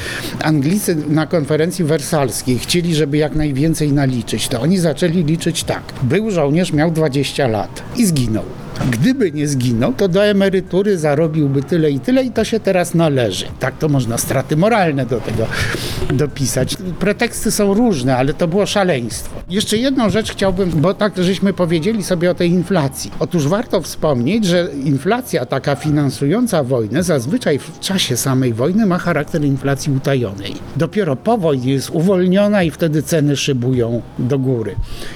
Anglicy 0.42 0.97
na 1.09 1.27
konferencji 1.27 1.85
wersalskiej 1.85 2.59
chcieli, 2.59 2.94
żeby 2.94 3.16
jak 3.16 3.35
najwięcej 3.35 3.92
naliczyć, 3.92 4.49
to 4.49 4.61
oni 4.61 4.79
zaczęli 4.79 5.25
liczyć 5.25 5.64
tak. 5.64 5.83
Był 6.03 6.31
żołnierz, 6.31 6.73
miał 6.73 6.90
20 6.90 7.47
lat 7.47 7.83
i 7.97 8.07
zginął. 8.07 8.44
Gdyby 8.90 9.33
nie 9.33 9.49
zginął, 9.49 9.92
to 9.92 10.09
do 10.09 10.25
emerytury 10.25 10.99
zarobiłby 10.99 11.62
tyle 11.62 11.90
i 11.90 12.01
tyle 12.01 12.25
i 12.25 12.31
to 12.31 12.44
się 12.44 12.61
teraz 12.61 12.94
należy. 12.94 13.47
Tak 13.61 13.79
to 13.79 13.88
można 13.88 14.18
straty 14.18 14.57
moralne 14.57 15.07
do 15.07 15.20
tego 15.20 15.47
dopisać. 16.12 16.77
Preteksty 16.99 17.51
są 17.51 17.75
różne, 17.75 18.16
ale 18.16 18.35
to 18.35 18.49
było 18.49 18.66
szaleństwo. 18.66 19.40
Jeszcze 19.49 19.77
jedną 19.77 20.11
rzecz 20.11 20.33
chciałbym, 20.33 20.70
bo 20.70 20.94
tak 20.94 21.12
żeśmy 21.16 21.53
powiedzieli 21.53 22.03
sobie 22.03 22.23
o 22.28 22.34
tej 22.34 22.50
inflacji. 22.50 23.10
Otóż 23.18 23.48
warto 23.48 23.80
wspomnieć, 23.80 24.44
że 24.44 24.68
inflacja 24.84 25.46
taka 25.46 25.74
finansująca 25.74 26.64
wojnę 26.64 27.02
zazwyczaj 27.02 27.58
w 27.58 27.80
czasie 27.80 28.16
samej 28.16 28.54
wojny 28.54 28.87
ma 28.87 28.98
charakter 28.98 29.44
inflacji 29.44 29.92
utajonej. 29.92 30.54
Dopiero 30.76 31.16
po 31.16 31.38
wojnie 31.38 31.72
jest 31.72 31.90
uwolniona 31.90 32.62
i 32.62 32.70
wtedy 32.70 33.02
ceny 33.02 33.37
szybują 33.37 34.02
do 34.18 34.38
góry. 34.38 34.74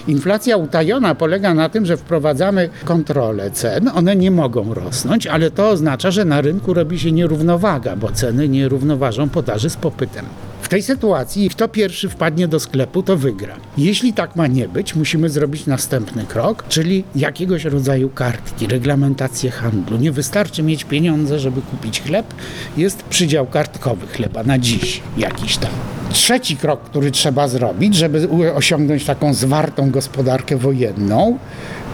Inflacja 0.09 0.57
utajona 0.57 1.15
polega 1.15 1.55
na 1.55 1.69
tym, 1.69 1.87
że 1.87 1.97
wprowadzamy 1.97 2.69
kontrolę 2.85 3.51
cen, 3.51 3.91
one 3.95 4.17
nie 4.17 4.31
mogą 4.31 4.75
rosnąć, 4.75 5.27
ale 5.27 5.51
to 5.51 5.69
oznacza, 5.69 6.11
że 6.11 6.25
na 6.25 6.41
rynku 6.41 6.75
robi 6.75 6.99
się 6.99 7.13
nierównowaga, 7.13 7.97
bo 7.97 8.13
ceny 8.13 8.49
nie 8.49 8.69
równoważą 8.69 9.29
podaży 9.29 9.71
z 9.71 9.77
popytem. 9.77 10.25
W 10.69 10.71
tej 10.71 10.83
sytuacji, 10.83 11.51
kto 11.51 11.69
pierwszy 11.69 12.09
wpadnie 12.09 12.49
do 12.49 12.61
sklepu, 12.61 13.03
to 13.03 13.17
wygra. 13.17 13.57
Jeśli 13.79 14.13
tak 14.13 14.37
ma 14.37 14.47
nie 14.47 14.69
być, 14.69 14.95
musimy 14.95 15.31
zrobić 15.31 15.67
następny 15.67 16.25
krok, 16.25 16.65
czyli 16.69 17.05
jakiegoś 17.17 17.65
rodzaju 17.65 18.09
kartki, 18.09 18.67
reglamentację 18.67 19.51
handlu. 19.51 19.97
Nie 19.97 20.13
wystarczy 20.13 20.63
mieć 20.63 20.85
pieniądze, 20.85 21.39
żeby 21.39 21.63
kupić 21.63 22.03
chleb, 22.03 22.35
jest 22.77 23.03
przydział 23.03 23.47
kartkowy 23.47 24.07
chleba 24.07 24.43
na 24.43 24.59
dziś 24.59 25.03
jakiś 25.17 25.57
tam. 25.57 25.71
Trzeci 26.13 26.57
krok, 26.57 26.81
który 26.83 27.11
trzeba 27.11 27.49
zrobić, 27.49 27.95
żeby 27.95 28.29
osiągnąć 28.55 29.05
taką 29.05 29.35
zwartą 29.35 29.91
gospodarkę 29.91 30.57
wojenną, 30.57 31.39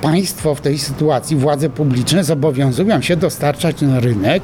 państwo 0.05 0.55
w 0.55 0.61
tej 0.61 0.79
sytuacji, 0.79 1.37
władze 1.37 1.71
publiczne 1.71 2.25
zobowiązują 2.25 3.03
się 3.03 3.17
dostarczać 3.17 3.81
na 3.83 4.01
rynek 4.01 4.43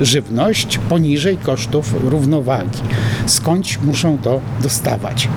żywność 0.00 0.78
poniżej 0.78 1.36
kosztów 1.36 1.94
równowagi. 2.04 2.80
Skądś 3.26 3.78
muszą 3.78 4.18
to 4.18 4.40
dostawać? 4.62 5.28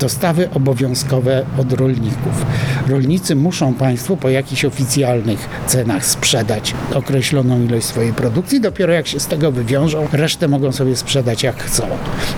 Dostawy 0.00 0.50
obowiązkowe 0.50 1.44
od 1.58 1.72
rolników. 1.72 2.46
Rolnicy 2.88 3.36
muszą 3.36 3.74
państwu 3.74 4.16
po 4.16 4.28
jakichś 4.28 4.64
oficjalnych 4.64 5.48
cenach 5.66 6.04
sprzedać 6.04 6.74
określoną 6.94 7.62
ilość 7.64 7.86
swojej 7.86 8.12
produkcji. 8.12 8.60
Dopiero 8.60 8.92
jak 8.92 9.06
się 9.06 9.20
z 9.20 9.26
tego 9.26 9.52
wywiążą, 9.52 10.08
resztę 10.12 10.48
mogą 10.48 10.72
sobie 10.72 10.96
sprzedać 10.96 11.42
jak 11.42 11.62
chcą. 11.62 11.86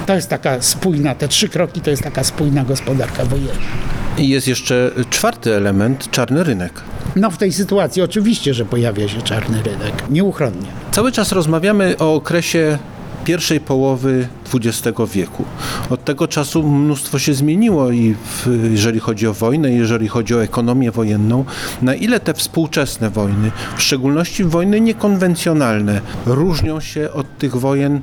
To 0.06 0.14
jest 0.14 0.28
taka 0.28 0.62
spójna, 0.62 1.14
te 1.14 1.28
trzy 1.28 1.48
kroki 1.48 1.80
to 1.80 1.90
jest 1.90 2.02
taka 2.02 2.24
spójna 2.24 2.64
gospodarka 2.64 3.24
wojenna. 3.24 3.93
I 4.18 4.28
jest 4.28 4.48
jeszcze 4.48 4.90
czwarty 5.10 5.54
element, 5.54 6.10
czarny 6.10 6.44
rynek. 6.44 6.82
No 7.16 7.30
w 7.30 7.38
tej 7.38 7.52
sytuacji 7.52 8.02
oczywiście, 8.02 8.54
że 8.54 8.64
pojawia 8.64 9.08
się 9.08 9.22
czarny 9.22 9.62
rynek. 9.62 10.10
Nieuchronnie. 10.10 10.66
Cały 10.92 11.12
czas 11.12 11.32
rozmawiamy 11.32 11.98
o 11.98 12.14
okresie 12.14 12.78
pierwszej 13.24 13.60
połowy 13.60 14.28
XX 14.54 14.98
wieku. 15.12 15.44
Od 15.90 16.04
tego 16.04 16.28
czasu 16.28 16.62
mnóstwo 16.62 17.18
się 17.18 17.34
zmieniło 17.34 17.90
i 17.90 18.14
w, 18.14 18.46
jeżeli 18.70 19.00
chodzi 19.00 19.26
o 19.26 19.34
wojnę, 19.34 19.72
jeżeli 19.72 20.08
chodzi 20.08 20.34
o 20.34 20.42
ekonomię 20.42 20.90
wojenną, 20.90 21.44
na 21.82 21.94
ile 21.94 22.20
te 22.20 22.34
współczesne 22.34 23.10
wojny, 23.10 23.50
w 23.76 23.82
szczególności 23.82 24.44
wojny 24.44 24.80
niekonwencjonalne, 24.80 26.00
różnią 26.26 26.80
się 26.80 27.10
od 27.12 27.38
tych 27.38 27.56
wojen 27.56 28.00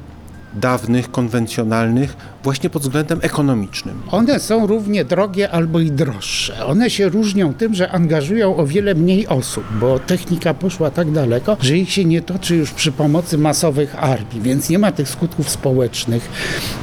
dawnych, 0.53 1.11
konwencjonalnych, 1.11 2.15
właśnie 2.43 2.69
pod 2.69 2.81
względem 2.81 3.19
ekonomicznym. 3.21 4.01
One 4.11 4.39
są 4.39 4.67
równie 4.67 5.05
drogie 5.05 5.51
albo 5.51 5.79
i 5.79 5.91
droższe. 5.91 6.65
One 6.65 6.89
się 6.89 7.09
różnią 7.09 7.53
tym, 7.53 7.73
że 7.73 7.91
angażują 7.91 8.55
o 8.55 8.65
wiele 8.65 8.95
mniej 8.95 9.27
osób, 9.27 9.63
bo 9.79 9.99
technika 9.99 10.53
poszła 10.53 10.91
tak 10.91 11.11
daleko, 11.11 11.57
że 11.61 11.77
ich 11.77 11.91
się 11.91 12.05
nie 12.05 12.21
toczy 12.21 12.55
już 12.55 12.71
przy 12.71 12.91
pomocy 12.91 13.37
masowych 13.37 14.03
armii, 14.03 14.41
więc 14.41 14.69
nie 14.69 14.79
ma 14.79 14.91
tych 14.91 15.09
skutków 15.09 15.49
społecznych, 15.49 16.29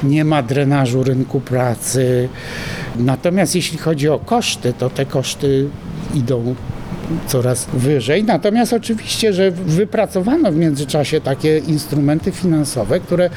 nie 0.02 0.24
ma 0.24 0.42
drenażu 0.42 1.02
rynku 1.02 1.40
pracy. 1.40 2.28
Natomiast 2.96 3.54
jeśli 3.54 3.78
chodzi 3.78 4.08
o 4.08 4.18
koszty, 4.18 4.72
to 4.72 4.90
te 4.90 5.06
koszty 5.06 5.68
idą 6.14 6.54
coraz 7.26 7.66
wyżej. 7.72 8.24
Natomiast 8.24 8.72
oczywiście, 8.72 9.32
że 9.32 9.50
wypracowano 9.50 10.52
w 10.52 10.56
międzyczasie 10.56 11.20
takie 11.20 11.58
instrumenty 11.58 12.32
finansowe, 12.32 13.00
które 13.00 13.30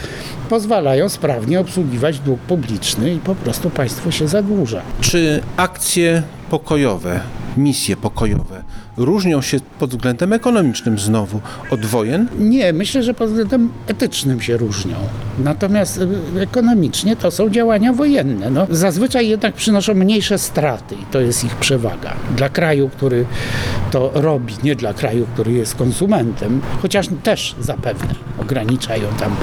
pozwalają 0.50 1.10
sprawnie 1.10 1.60
obsługiwać 1.60 2.20
dług 2.20 2.40
publiczny 2.40 3.14
i 3.14 3.20
po 3.20 3.36
prostu 3.36 3.70
państwo 3.70 4.12
się 4.12 4.28
zadłuża. 4.28 4.82
Czy 5.02 5.42
akcje 5.58 6.24
pokojowe, 6.50 7.20
misje 7.58 7.96
pokojowe 7.98 8.64
różnią 8.98 9.42
się 9.42 9.58
pod 9.80 9.90
względem 9.90 10.34
ekonomicznym 10.34 11.00
znowu 11.00 11.42
od 11.70 11.86
wojen? 11.86 12.28
Nie, 12.40 12.74
myślę, 12.74 13.04
że 13.04 13.14
pod 13.14 13.30
względem 13.30 13.70
etycznym 13.88 14.42
się 14.42 14.58
różnią. 14.58 14.96
Natomiast 15.44 15.98
y, 15.98 16.42
ekonomicznie 16.42 17.16
to 17.16 17.32
są 17.32 17.50
działania 17.50 17.94
wojenne. 17.94 18.50
No, 18.50 18.68
zazwyczaj 18.70 19.30
jednak 19.30 19.56
przynoszą 19.56 19.94
mniejsze 19.94 20.38
straty 20.38 20.96
i 20.96 21.06
to 21.12 21.22
jest 21.22 21.44
ich 21.44 21.56
przewaga. 21.56 22.16
Dla 22.38 22.50
kraju, 22.50 22.90
który 22.90 23.26
to 23.92 24.12
robi, 24.14 24.54
nie 24.64 24.76
dla 24.76 24.94
kraju, 24.94 25.28
który 25.34 25.52
jest 25.52 25.76
konsumentem, 25.76 26.62
chociaż 26.82 27.08
też 27.24 27.56
zapewne 27.60 28.16
ograniczają 28.42 29.08
tam 29.20 29.36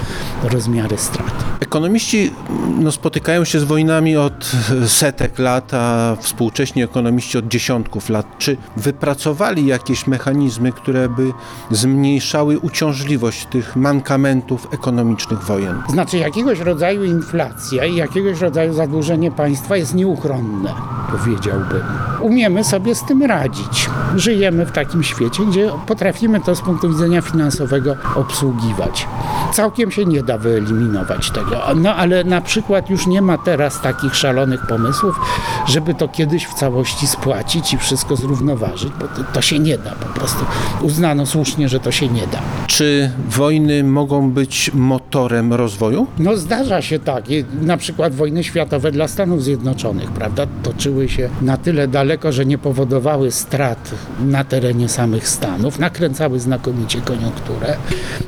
rozmiary 0.42 0.98
strat. 0.98 1.44
Ekonomiści 1.60 2.30
no, 2.78 2.92
spotykają 2.92 3.44
się 3.44 3.60
z 3.60 3.64
wojnami 3.64 4.16
od 4.16 4.52
setek 4.86 5.38
lat, 5.38 5.74
a 5.74 6.16
współcześni 6.20 6.82
ekonomiści 6.82 7.38
od 7.38 7.48
dziesiątków 7.48 8.08
lat. 8.08 8.26
Czy 8.38 8.56
wypracowali 8.76 9.38
jakieś 9.56 10.06
mechanizmy, 10.06 10.72
które 10.72 11.08
by 11.08 11.32
zmniejszały 11.70 12.58
uciążliwość 12.58 13.46
tych 13.46 13.76
mankamentów 13.76 14.68
ekonomicznych 14.70 15.42
wojen? 15.42 15.82
Znaczy 15.88 16.18
jakiegoś 16.18 16.60
rodzaju 16.60 17.04
inflacja 17.04 17.84
i 17.84 17.96
jakiegoś 17.96 18.40
rodzaju 18.40 18.72
zadłużenie 18.74 19.30
państwa 19.30 19.76
jest 19.76 19.94
nieuchronne, 19.94 20.74
powiedziałbym. 21.10 21.82
Umiemy 22.20 22.64
sobie 22.64 22.94
z 22.94 23.04
tym 23.04 23.22
radzić. 23.22 23.90
Żyjemy 24.16 24.66
w 24.66 24.72
takim 24.72 25.02
świecie, 25.02 25.46
gdzie 25.46 25.70
potrafimy 25.86 26.40
to 26.40 26.54
z 26.54 26.60
punktu 26.60 26.88
widzenia 26.88 27.22
finansowego 27.22 27.96
obsługiwać. 28.14 29.06
Całkiem 29.52 29.90
się 29.90 30.04
nie 30.04 30.22
da 30.22 30.38
wyeliminować 30.38 31.30
tego. 31.30 31.62
No 31.76 31.94
ale 31.94 32.24
na 32.24 32.40
przykład 32.40 32.90
już 32.90 33.06
nie 33.06 33.22
ma 33.22 33.38
teraz 33.38 33.80
takich 33.80 34.16
szalonych 34.16 34.66
pomysłów, 34.66 35.16
żeby 35.66 35.94
to 35.94 36.08
kiedyś 36.08 36.46
w 36.46 36.54
całości 36.54 37.06
spłacić 37.06 37.72
i 37.72 37.78
wszystko 37.78 38.16
zrównoważyć, 38.16 38.92
bo 39.00 39.08
to, 39.08 39.24
to 39.32 39.42
się 39.42 39.58
nie 39.58 39.78
da 39.78 39.90
po 39.90 40.20
prostu. 40.20 40.44
Uznano 40.82 41.26
słusznie, 41.26 41.68
że 41.68 41.80
to 41.80 41.92
się 41.92 42.08
nie 42.08 42.26
da. 42.26 42.38
Czy 42.66 43.10
wojny 43.28 43.84
mogą 43.84 44.30
być 44.30 44.70
motorem 44.74 45.52
rozwoju? 45.52 46.06
No 46.18 46.36
zdarza 46.36 46.82
się 46.82 46.98
tak. 46.98 47.24
Na 47.62 47.76
przykład 47.76 48.14
wojny 48.14 48.44
światowe 48.44 48.92
dla 48.92 49.08
Stanów 49.08 49.42
Zjednoczonych, 49.42 50.10
prawda, 50.10 50.46
toczyły 50.62 51.08
się 51.08 51.28
na 51.42 51.56
tyle 51.56 51.88
daleko, 51.88 52.32
że 52.32 52.46
nie 52.46 52.58
powodowały 52.58 53.30
strat 53.30 53.90
na 54.20 54.44
terenie 54.44 54.88
samych 54.88 55.28
Stanów, 55.28 55.78
nakręcały 55.78 56.40
znakomicie 56.40 57.00
koniunkturę. 57.00 57.76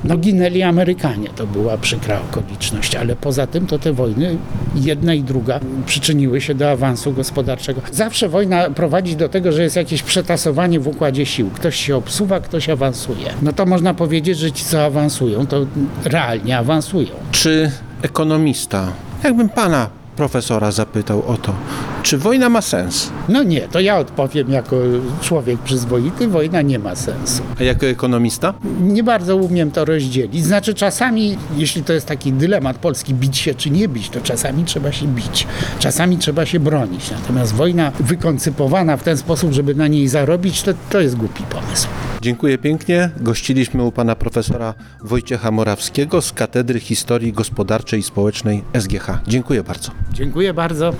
No 0.04 0.16
ginęli 0.16 0.62
Amerykanie, 0.62 1.09
to 1.36 1.46
była 1.46 1.78
przykra 1.78 2.20
okoliczność, 2.20 2.94
ale 2.94 3.16
poza 3.16 3.46
tym 3.46 3.66
to 3.66 3.78
te 3.78 3.92
wojny, 3.92 4.36
jedna 4.74 5.14
i 5.14 5.22
druga, 5.22 5.60
przyczyniły 5.86 6.40
się 6.40 6.54
do 6.54 6.70
awansu 6.70 7.12
gospodarczego. 7.12 7.80
Zawsze 7.92 8.28
wojna 8.28 8.70
prowadzi 8.70 9.16
do 9.16 9.28
tego, 9.28 9.52
że 9.52 9.62
jest 9.62 9.76
jakieś 9.76 10.02
przetasowanie 10.02 10.80
w 10.80 10.88
układzie 10.88 11.26
sił. 11.26 11.50
Ktoś 11.50 11.76
się 11.76 11.96
obsuwa, 11.96 12.40
ktoś 12.40 12.68
awansuje. 12.68 13.30
No 13.42 13.52
to 13.52 13.66
można 13.66 13.94
powiedzieć, 13.94 14.38
że 14.38 14.52
ci, 14.52 14.64
co 14.64 14.84
awansują, 14.84 15.46
to 15.46 15.66
realnie 16.04 16.58
awansują. 16.58 17.10
Czy 17.30 17.70
ekonomista, 18.02 18.92
jakbym 19.24 19.48
pana 19.48 19.99
profesora 20.20 20.70
zapytał 20.70 21.22
o 21.26 21.36
to, 21.36 21.54
czy 22.02 22.18
wojna 22.18 22.48
ma 22.48 22.60
sens? 22.60 23.10
No 23.28 23.42
nie, 23.42 23.60
to 23.60 23.80
ja 23.80 23.98
odpowiem 23.98 24.50
jako 24.50 24.76
człowiek 25.20 25.58
przyzwoity, 25.58 26.28
wojna 26.28 26.62
nie 26.62 26.78
ma 26.78 26.96
sensu. 26.96 27.42
A 27.60 27.62
jako 27.62 27.86
ekonomista? 27.86 28.54
Nie 28.80 29.02
bardzo 29.02 29.36
umiem 29.36 29.70
to 29.70 29.84
rozdzielić. 29.84 30.44
Znaczy 30.44 30.74
czasami, 30.74 31.38
jeśli 31.56 31.84
to 31.84 31.92
jest 31.92 32.06
taki 32.06 32.32
dylemat 32.32 32.78
polski, 32.78 33.14
bić 33.14 33.38
się 33.38 33.54
czy 33.54 33.70
nie 33.70 33.88
bić, 33.88 34.10
to 34.10 34.20
czasami 34.20 34.64
trzeba 34.64 34.92
się 34.92 35.06
bić, 35.06 35.46
czasami 35.78 36.18
trzeba 36.18 36.46
się 36.46 36.60
bronić. 36.60 37.10
Natomiast 37.10 37.54
wojna 37.54 37.92
wykoncypowana 38.00 38.96
w 38.96 39.02
ten 39.02 39.16
sposób, 39.16 39.52
żeby 39.52 39.74
na 39.74 39.88
niej 39.88 40.08
zarobić, 40.08 40.62
to, 40.62 40.72
to 40.90 41.00
jest 41.00 41.16
głupi 41.16 41.42
pomysł. 41.42 41.88
Dziękuję 42.22 42.58
pięknie. 42.58 43.10
Gościliśmy 43.20 43.82
u 43.82 43.92
pana 43.92 44.16
profesora 44.16 44.74
Wojciecha 45.02 45.50
Morawskiego 45.50 46.22
z 46.22 46.32
Katedry 46.32 46.80
Historii 46.80 47.32
Gospodarczej 47.32 48.00
i 48.00 48.02
Społecznej 48.02 48.62
SGH. 48.78 49.06
Dziękuję 49.26 49.62
bardzo. 49.62 49.90
Dziękuję 50.12 50.54
bardzo. 50.54 50.94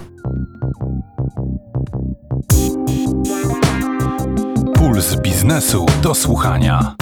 Puls 4.74 5.16
biznesu 5.16 5.86
do 6.02 6.14
słuchania. 6.14 6.94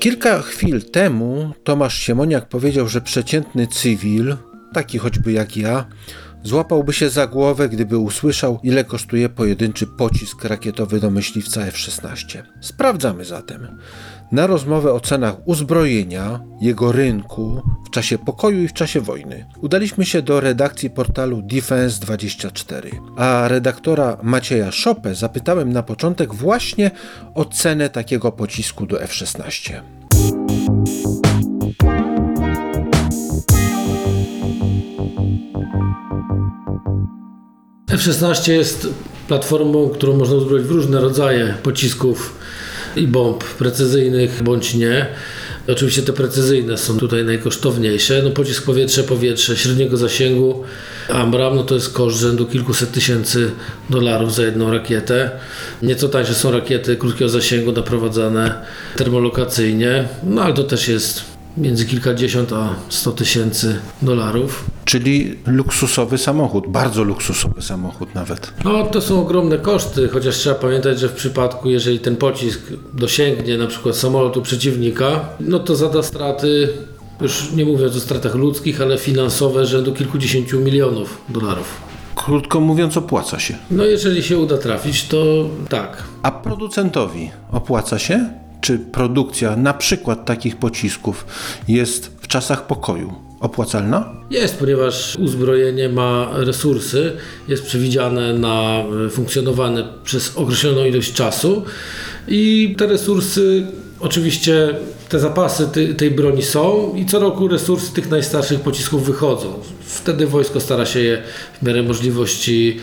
Kilka 0.00 0.42
chwil 0.42 0.82
temu 0.90 1.52
Tomasz 1.64 1.98
Siemoniak 1.98 2.48
powiedział, 2.48 2.88
że 2.88 3.00
przeciętny 3.00 3.66
cywil, 3.66 4.36
taki 4.72 4.98
choćby 4.98 5.32
jak 5.32 5.56
ja, 5.56 5.86
złapałby 6.42 6.92
się 6.92 7.10
za 7.10 7.26
głowę, 7.26 7.68
gdyby 7.68 7.98
usłyszał, 7.98 8.60
ile 8.62 8.84
kosztuje 8.84 9.28
pojedynczy 9.28 9.86
pocisk 9.86 10.44
rakietowy 10.44 11.00
do 11.00 11.10
myśliwca 11.10 11.60
F-16. 11.62 12.42
Sprawdzamy 12.60 13.24
zatem. 13.24 13.78
Na 14.32 14.46
rozmowę 14.46 14.92
o 14.92 15.00
cenach 15.00 15.36
uzbrojenia, 15.44 16.40
jego 16.60 16.92
rynku 16.92 17.62
w 17.86 17.90
czasie 17.90 18.18
pokoju 18.18 18.62
i 18.62 18.68
w 18.68 18.72
czasie 18.72 19.00
wojny. 19.00 19.46
Udaliśmy 19.60 20.04
się 20.04 20.22
do 20.22 20.40
redakcji 20.40 20.90
portalu 20.90 21.42
Defense24, 21.42 22.88
a 23.16 23.48
redaktora 23.48 24.16
Macieja 24.22 24.72
Szopę 24.72 25.14
zapytałem 25.14 25.72
na 25.72 25.82
początek 25.82 26.34
właśnie 26.34 26.90
o 27.34 27.44
cenę 27.44 27.88
takiego 27.88 28.32
pocisku 28.32 28.86
do 28.86 29.02
F-16. 29.02 29.80
F-16 37.90 38.52
jest 38.52 38.88
platformą, 39.28 39.88
którą 39.88 40.16
można 40.16 40.36
uzbroić 40.36 40.66
w 40.66 40.70
różne 40.70 41.00
rodzaje 41.00 41.54
pocisków 41.62 42.39
i 42.96 43.06
bomb 43.06 43.44
precyzyjnych 43.44 44.42
bądź 44.42 44.74
nie. 44.74 45.06
Oczywiście 45.68 46.02
te 46.02 46.12
precyzyjne 46.12 46.78
są 46.78 46.98
tutaj 46.98 47.24
najkosztowniejsze. 47.24 48.22
No, 48.22 48.30
pocisk 48.30 48.64
powietrze-powietrze 48.64 49.56
średniego 49.56 49.96
zasięgu 49.96 50.64
Amram 51.08 51.56
no 51.56 51.64
to 51.64 51.74
jest 51.74 51.92
koszt 51.92 52.18
rzędu 52.18 52.46
kilkuset 52.46 52.92
tysięcy 52.92 53.50
dolarów 53.90 54.34
za 54.34 54.42
jedną 54.42 54.70
rakietę. 54.70 55.30
Nieco 55.82 56.08
tańsze 56.08 56.34
są 56.34 56.50
rakiety 56.50 56.96
krótkiego 56.96 57.28
zasięgu 57.28 57.72
naprowadzane 57.72 58.54
termolokacyjnie, 58.96 60.08
no 60.22 60.42
ale 60.42 60.54
to 60.54 60.64
też 60.64 60.88
jest 60.88 61.24
między 61.56 61.86
kilkadziesiąt 61.86 62.52
a 62.52 62.74
sto 62.88 63.12
tysięcy 63.12 63.80
dolarów. 64.02 64.64
Czyli 64.84 65.36
luksusowy 65.46 66.18
samochód, 66.18 66.66
bardzo 66.68 67.04
luksusowy 67.04 67.62
samochód 67.62 68.14
nawet. 68.14 68.52
No 68.64 68.86
to 68.86 69.00
są 69.00 69.20
ogromne 69.20 69.58
koszty, 69.58 70.08
chociaż 70.08 70.36
trzeba 70.36 70.54
pamiętać, 70.54 71.00
że 71.00 71.08
w 71.08 71.12
przypadku, 71.12 71.70
jeżeli 71.70 71.98
ten 71.98 72.16
pocisk 72.16 72.60
dosięgnie 72.94 73.58
na 73.58 73.66
przykład 73.66 73.96
samolotu 73.96 74.42
przeciwnika, 74.42 75.28
no 75.40 75.58
to 75.58 75.76
zada 75.76 76.02
straty, 76.02 76.68
już 77.20 77.52
nie 77.52 77.64
mówiąc 77.64 77.96
o 77.96 78.00
stratach 78.00 78.34
ludzkich, 78.34 78.80
ale 78.80 78.98
finansowe 78.98 79.66
rzędu 79.66 79.92
kilkudziesięciu 79.92 80.60
milionów 80.60 81.18
dolarów. 81.28 81.90
Krótko 82.14 82.60
mówiąc, 82.60 82.96
opłaca 82.96 83.38
się. 83.38 83.54
No 83.70 83.84
jeżeli 83.84 84.22
się 84.22 84.38
uda 84.38 84.58
trafić, 84.58 85.08
to 85.08 85.48
tak. 85.68 86.02
A 86.22 86.30
producentowi 86.30 87.30
opłaca 87.52 87.98
się? 87.98 88.30
Czy 88.70 88.78
produkcja 88.78 89.56
na 89.56 89.74
przykład 89.74 90.24
takich 90.24 90.56
pocisków 90.56 91.26
jest 91.68 92.10
w 92.20 92.28
czasach 92.28 92.66
pokoju 92.66 93.12
opłacalna? 93.40 94.12
Jest, 94.30 94.58
ponieważ 94.58 95.16
uzbrojenie 95.16 95.88
ma 95.88 96.28
resursy, 96.32 97.12
jest 97.48 97.64
przewidziane 97.66 98.34
na 98.34 98.84
funkcjonowanie 99.10 99.84
przez 100.04 100.36
określoną 100.36 100.84
ilość 100.84 101.12
czasu 101.12 101.62
i 102.28 102.74
te 102.78 102.86
resursy, 102.86 103.66
oczywiście 104.00 104.74
te 105.08 105.20
zapasy 105.20 105.68
ty, 105.72 105.94
tej 105.94 106.10
broni 106.10 106.42
są 106.42 106.94
i 106.96 107.06
co 107.06 107.18
roku 107.18 107.48
resursy 107.48 107.94
tych 107.94 108.10
najstarszych 108.10 108.60
pocisków 108.60 109.06
wychodzą. 109.06 109.54
Wtedy 109.80 110.26
wojsko 110.26 110.60
stara 110.60 110.86
się 110.86 111.00
je 111.00 111.22
w 111.62 111.66
miarę 111.66 111.82
możliwości 111.82 112.80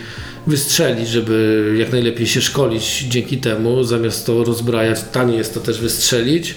wystrzelić, 0.48 1.08
żeby 1.08 1.74
jak 1.78 1.92
najlepiej 1.92 2.26
się 2.26 2.40
szkolić 2.40 3.04
dzięki 3.08 3.38
temu, 3.38 3.84
zamiast 3.84 4.26
to 4.26 4.44
rozbrajać, 4.44 4.98
taniej 5.12 5.38
jest 5.38 5.54
to 5.54 5.60
też 5.60 5.80
wystrzelić. 5.80 6.54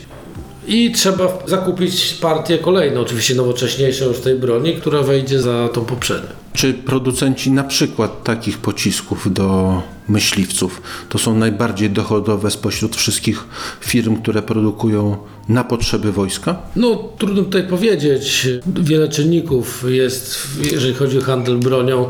I 0.68 0.92
trzeba 0.92 1.44
zakupić 1.48 2.14
partię 2.14 2.58
kolejną, 2.58 3.02
oczywiście 3.02 3.36
nowocześniejszą 3.36 4.06
już 4.06 4.20
tej 4.20 4.36
broni, 4.36 4.76
która 4.76 5.02
wejdzie 5.02 5.42
za 5.42 5.70
tą 5.74 5.86
poprzednią. 5.86 6.41
Czy 6.54 6.74
producenci 6.74 7.52
na 7.52 7.64
przykład 7.64 8.24
takich 8.24 8.58
pocisków 8.58 9.34
do 9.34 9.82
myśliwców 10.08 10.82
to 11.10 11.18
są 11.18 11.36
najbardziej 11.36 11.90
dochodowe 11.90 12.52
spośród 12.52 12.96
wszystkich 12.96 13.44
firm, 13.82 14.16
które 14.16 14.42
produkują 14.42 15.18
na 15.50 15.64
potrzeby 15.64 16.12
wojska? 16.12 16.62
No, 16.76 17.10
trudno 17.18 17.44
tutaj 17.44 17.68
powiedzieć. 17.68 18.48
Wiele 18.66 19.10
czynników 19.10 19.86
jest, 19.88 20.38
jeżeli 20.72 20.94
chodzi 20.94 21.18
o 21.18 21.22
handel 21.22 21.58
bronią. 21.58 22.10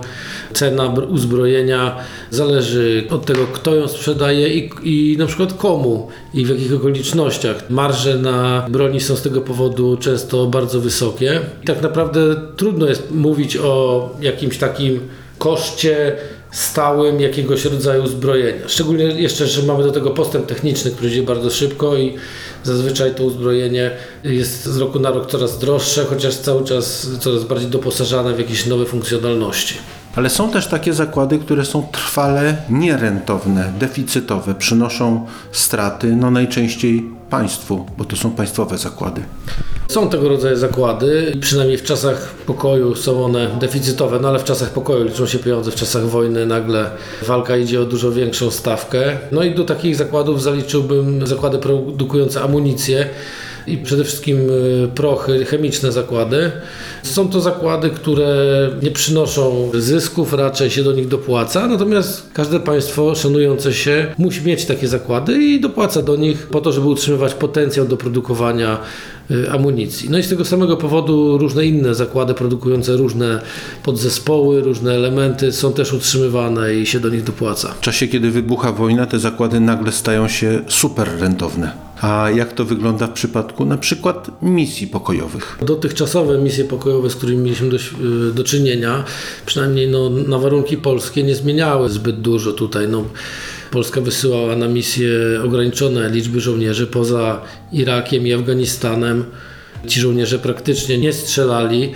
Cena 0.54 0.90
br- 0.90 1.12
uzbrojenia 1.12 1.98
zależy 2.32 3.08
od 3.10 3.26
tego, 3.26 3.48
kto 3.48 3.76
ją 3.76 3.88
sprzedaje 3.88 4.48
i, 4.58 4.70
i 4.84 5.18
na 5.18 5.26
przykład 5.26 5.54
komu 5.54 6.08
i 6.34 6.46
w 6.46 6.50
jakich 6.50 6.74
okolicznościach. 6.74 7.70
Marże 7.70 8.18
na 8.18 8.66
broni 8.70 9.00
są 9.00 9.16
z 9.16 9.22
tego 9.22 9.42
powodu 9.42 9.98
często 9.98 10.48
bardzo 10.48 10.80
wysokie. 10.80 11.42
I 11.64 11.66
tak 11.66 11.82
naprawdę 11.82 12.20
trudno 12.56 12.86
jest 12.88 13.12
mówić 13.12 13.58
o 13.58 14.10
jakimś 14.32 14.58
takim 14.58 15.00
koszcie 15.38 16.16
stałym 16.52 17.22
jakiegoś 17.22 17.66
rodzaju 17.66 18.04
uzbrojenia. 18.04 18.68
Szczególnie 18.68 19.04
jeszcze, 19.04 19.48
że 19.48 19.64
mamy 19.64 19.84
do 19.84 19.92
tego 19.92 20.10
postęp 20.10 20.46
techniczny, 20.46 20.92
który 20.92 21.10
idzie 21.10 21.24
bardzo 21.24 21.50
szybko 21.50 21.98
i 21.98 22.16
zazwyczaj 22.64 23.16
to 23.16 23.24
uzbrojenie 23.24 23.92
jest 24.24 24.66
z 24.66 24.78
roku 24.78 25.00
na 25.00 25.12
rok 25.12 25.32
coraz 25.32 25.60
droższe, 25.60 26.06
chociaż 26.06 26.36
cały 26.36 26.64
czas 26.64 27.08
coraz 27.20 27.44
bardziej 27.44 27.70
doposażane 27.70 28.34
w 28.34 28.40
jakieś 28.40 28.66
nowe 28.66 28.86
funkcjonalności. 28.86 29.76
Ale 30.16 30.30
są 30.30 30.52
też 30.52 30.68
takie 30.68 30.94
zakłady, 30.94 31.40
które 31.40 31.66
są 31.66 31.88
trwale 31.92 32.58
nierentowne, 32.70 33.74
deficytowe, 33.80 34.56
przynoszą 34.56 35.28
straty, 35.52 36.08
no 36.08 36.32
najczęściej 36.32 37.21
państwu, 37.32 37.86
bo 37.98 38.06
to 38.06 38.16
są 38.16 38.32
państwowe 38.32 38.78
zakłady. 38.78 39.22
Są 39.88 40.10
tego 40.10 40.30
rodzaju 40.30 40.56
zakłady, 40.56 41.38
przynajmniej 41.42 41.78
w 41.78 41.84
czasach 41.84 42.28
pokoju 42.46 42.96
są 42.96 43.26
one 43.26 43.48
deficytowe, 43.60 44.20
no 44.20 44.28
ale 44.28 44.40
w 44.40 44.44
czasach 44.44 44.70
pokoju 44.70 45.04
liczą 45.04 45.26
się 45.26 45.40
pieniądze, 45.40 45.72
w 45.72 45.76
czasach 45.76 46.04
wojny 46.04 46.46
nagle 46.46 46.90
walka 47.28 47.58
idzie 47.58 47.82
o 47.82 47.86
dużo 47.86 48.12
większą 48.12 48.52
stawkę. 48.52 49.18
No 49.32 49.44
i 49.44 49.56
do 49.56 49.64
takich 49.64 49.96
zakładów 49.96 50.42
zaliczyłbym 50.42 51.28
zakłady 51.28 51.58
produkujące 51.58 52.42
amunicję 52.42 53.10
i 53.68 53.78
przede 53.78 54.04
wszystkim 54.04 54.38
y, 54.50 54.90
prochy, 54.96 55.46
chemiczne 55.46 55.92
zakłady. 55.92 56.52
Są 57.04 57.30
to 57.30 57.42
zakłady, 57.42 57.90
które 57.90 58.70
nie 58.82 58.92
przynoszą 58.92 59.72
zysków, 59.74 60.34
raczej 60.34 60.70
się 60.70 60.84
do 60.84 60.92
nich 60.92 61.08
dopłaca, 61.08 61.68
natomiast 61.68 62.30
każde 62.34 62.60
państwo 62.60 63.16
szanujące 63.16 63.74
się 63.74 64.16
musi 64.18 64.42
mieć 64.42 64.66
takie 64.66 64.88
zakłady 64.88 65.44
i 65.44 65.60
dopłaca 65.60 66.02
do 66.02 66.16
nich 66.16 66.48
po 66.48 66.62
to, 66.62 66.72
żeby 66.72 66.88
utrzymywać 66.88 67.34
potencjał 67.34 67.88
do 67.88 67.98
produkowania 67.98 68.78
y, 69.32 69.52
amunicji. 69.52 70.10
No 70.10 70.18
i 70.18 70.24
z 70.24 70.30
tego 70.30 70.46
samego 70.46 70.78
powodu 70.78 71.38
różne 71.38 71.66
inne 71.66 71.96
zakłady 71.96 72.34
produkujące 72.34 72.98
różne 72.98 73.42
podzespoły, 73.84 74.62
różne 74.62 74.94
elementy 74.94 75.52
są 75.52 75.74
też 75.74 75.94
utrzymywane 75.94 76.74
i 76.74 76.86
się 76.86 77.00
do 77.00 77.10
nich 77.10 77.24
dopłaca. 77.24 77.74
W 77.74 77.82
czasie, 77.82 78.08
kiedy 78.08 78.32
wybucha 78.32 78.72
wojna, 78.72 79.06
te 79.06 79.20
zakłady 79.20 79.60
nagle 79.60 79.92
stają 79.92 80.28
się 80.28 80.62
super 80.68 81.08
rentowne. 81.20 81.91
A 82.02 82.30
jak 82.36 82.54
to 82.54 82.66
wygląda 82.66 83.08
w 83.08 83.14
przypadku 83.14 83.66
na 83.66 83.78
przykład 83.78 84.42
misji 84.42 84.88
pokojowych? 84.88 85.58
Dotychczasowe 85.66 86.38
misje 86.38 86.66
pokojowe, 86.66 87.10
z 87.10 87.16
którymi 87.16 87.44
mieliśmy 87.44 87.70
do, 87.70 87.78
do 88.34 88.44
czynienia, 88.44 89.04
przynajmniej 89.46 89.88
no, 89.88 90.10
na 90.10 90.40
warunki 90.40 90.78
polskie, 90.78 91.24
nie 91.24 91.36
zmieniały 91.36 91.90
zbyt 91.90 92.22
dużo 92.22 92.52
tutaj. 92.52 92.88
No, 92.88 93.06
Polska 93.72 94.02
wysyłała 94.02 94.56
na 94.56 94.68
misje 94.68 95.10
ograniczone 95.44 96.10
liczby 96.10 96.42
żołnierzy 96.42 96.88
poza 96.88 97.42
Irakiem 97.72 98.28
i 98.28 98.34
Afganistanem. 98.34 99.26
Ci 99.88 100.00
żołnierze 100.00 100.40
praktycznie 100.40 100.98
nie 100.98 101.14
strzelali, 101.14 101.92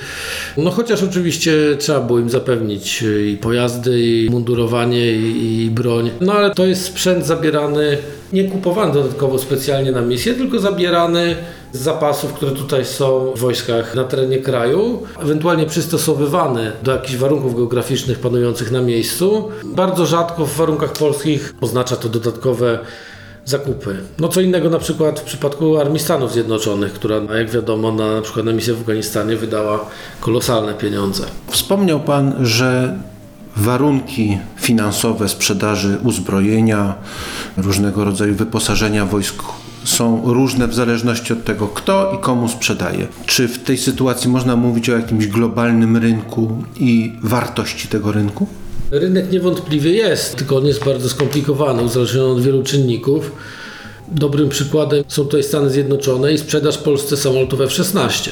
no 0.57 0.71
chociaż 0.71 1.03
oczywiście 1.03 1.51
trzeba 1.79 1.99
było 1.99 2.19
im 2.19 2.29
zapewnić 2.29 3.03
i 3.31 3.37
pojazdy, 3.37 4.01
i 4.01 4.29
mundurowanie, 4.29 5.11
i, 5.11 5.63
i 5.63 5.69
broń. 5.71 6.11
No 6.21 6.33
ale 6.33 6.55
to 6.55 6.65
jest 6.65 6.85
sprzęt 6.85 7.25
zabierany, 7.25 7.97
nie 8.33 8.43
kupowany 8.43 8.93
dodatkowo 8.93 9.39
specjalnie 9.39 9.91
na 9.91 10.01
misję, 10.01 10.33
tylko 10.33 10.59
zabierany 10.59 11.35
z 11.73 11.79
zapasów, 11.79 12.33
które 12.33 12.51
tutaj 12.51 12.85
są 12.85 13.33
w 13.35 13.39
wojskach 13.39 13.95
na 13.95 14.03
terenie 14.03 14.37
kraju, 14.37 15.03
ewentualnie 15.21 15.65
przystosowywany 15.65 16.71
do 16.83 16.91
jakichś 16.91 17.15
warunków 17.15 17.55
geograficznych 17.55 18.19
panujących 18.19 18.71
na 18.71 18.81
miejscu. 18.81 19.49
Bardzo 19.63 20.05
rzadko 20.05 20.45
w 20.45 20.55
warunkach 20.55 20.93
polskich 20.93 21.53
oznacza 21.61 21.95
to 21.95 22.09
dodatkowe 22.09 22.79
zakupy. 23.45 23.97
No 24.19 24.27
co 24.27 24.41
innego 24.41 24.69
na 24.69 24.79
przykład 24.79 25.19
w 25.19 25.23
przypadku 25.23 25.77
Armii 25.77 25.99
Stanów 25.99 26.31
Zjednoczonych, 26.31 26.93
która 26.93 27.15
jak 27.15 27.49
wiadomo 27.49 27.91
na, 27.91 28.15
na 28.15 28.21
przykład 28.21 28.45
na 28.45 28.53
misję 28.53 28.73
w 28.73 28.79
Afganistanie 28.79 29.35
wydała 29.35 29.85
kolosalne 30.19 30.73
pieniądze. 30.73 31.23
Wspomniał 31.47 31.99
Pan, 31.99 32.45
że 32.45 32.99
warunki 33.55 34.37
finansowe 34.57 35.29
sprzedaży 35.29 35.97
uzbrojenia, 36.03 36.95
różnego 37.57 38.05
rodzaju 38.05 38.35
wyposażenia 38.35 39.05
wojsk 39.05 39.43
są 39.83 40.21
różne 40.33 40.67
w 40.67 40.73
zależności 40.73 41.33
od 41.33 41.43
tego, 41.43 41.67
kto 41.67 42.13
i 42.13 42.17
komu 42.17 42.49
sprzedaje. 42.49 43.07
Czy 43.25 43.47
w 43.47 43.63
tej 43.63 43.77
sytuacji 43.77 44.29
można 44.29 44.55
mówić 44.55 44.89
o 44.89 44.97
jakimś 44.97 45.27
globalnym 45.27 45.97
rynku 45.97 46.63
i 46.79 47.13
wartości 47.23 47.87
tego 47.87 48.11
rynku? 48.11 48.47
Rynek 48.91 49.31
niewątpliwie 49.31 49.91
jest, 49.91 50.35
tylko 50.35 50.57
on 50.57 50.65
jest 50.65 50.85
bardzo 50.85 51.09
skomplikowany, 51.09 51.83
uzależniony 51.83 52.31
od 52.31 52.41
wielu 52.41 52.63
czynników. 52.63 53.31
Dobrym 54.07 54.49
przykładem 54.49 55.03
są 55.07 55.23
tutaj 55.23 55.43
Stany 55.43 55.69
Zjednoczone 55.69 56.33
i 56.33 56.37
sprzedaż 56.37 56.77
Polsce 56.77 57.17
samolotów 57.17 57.61
F-16. 57.61 58.29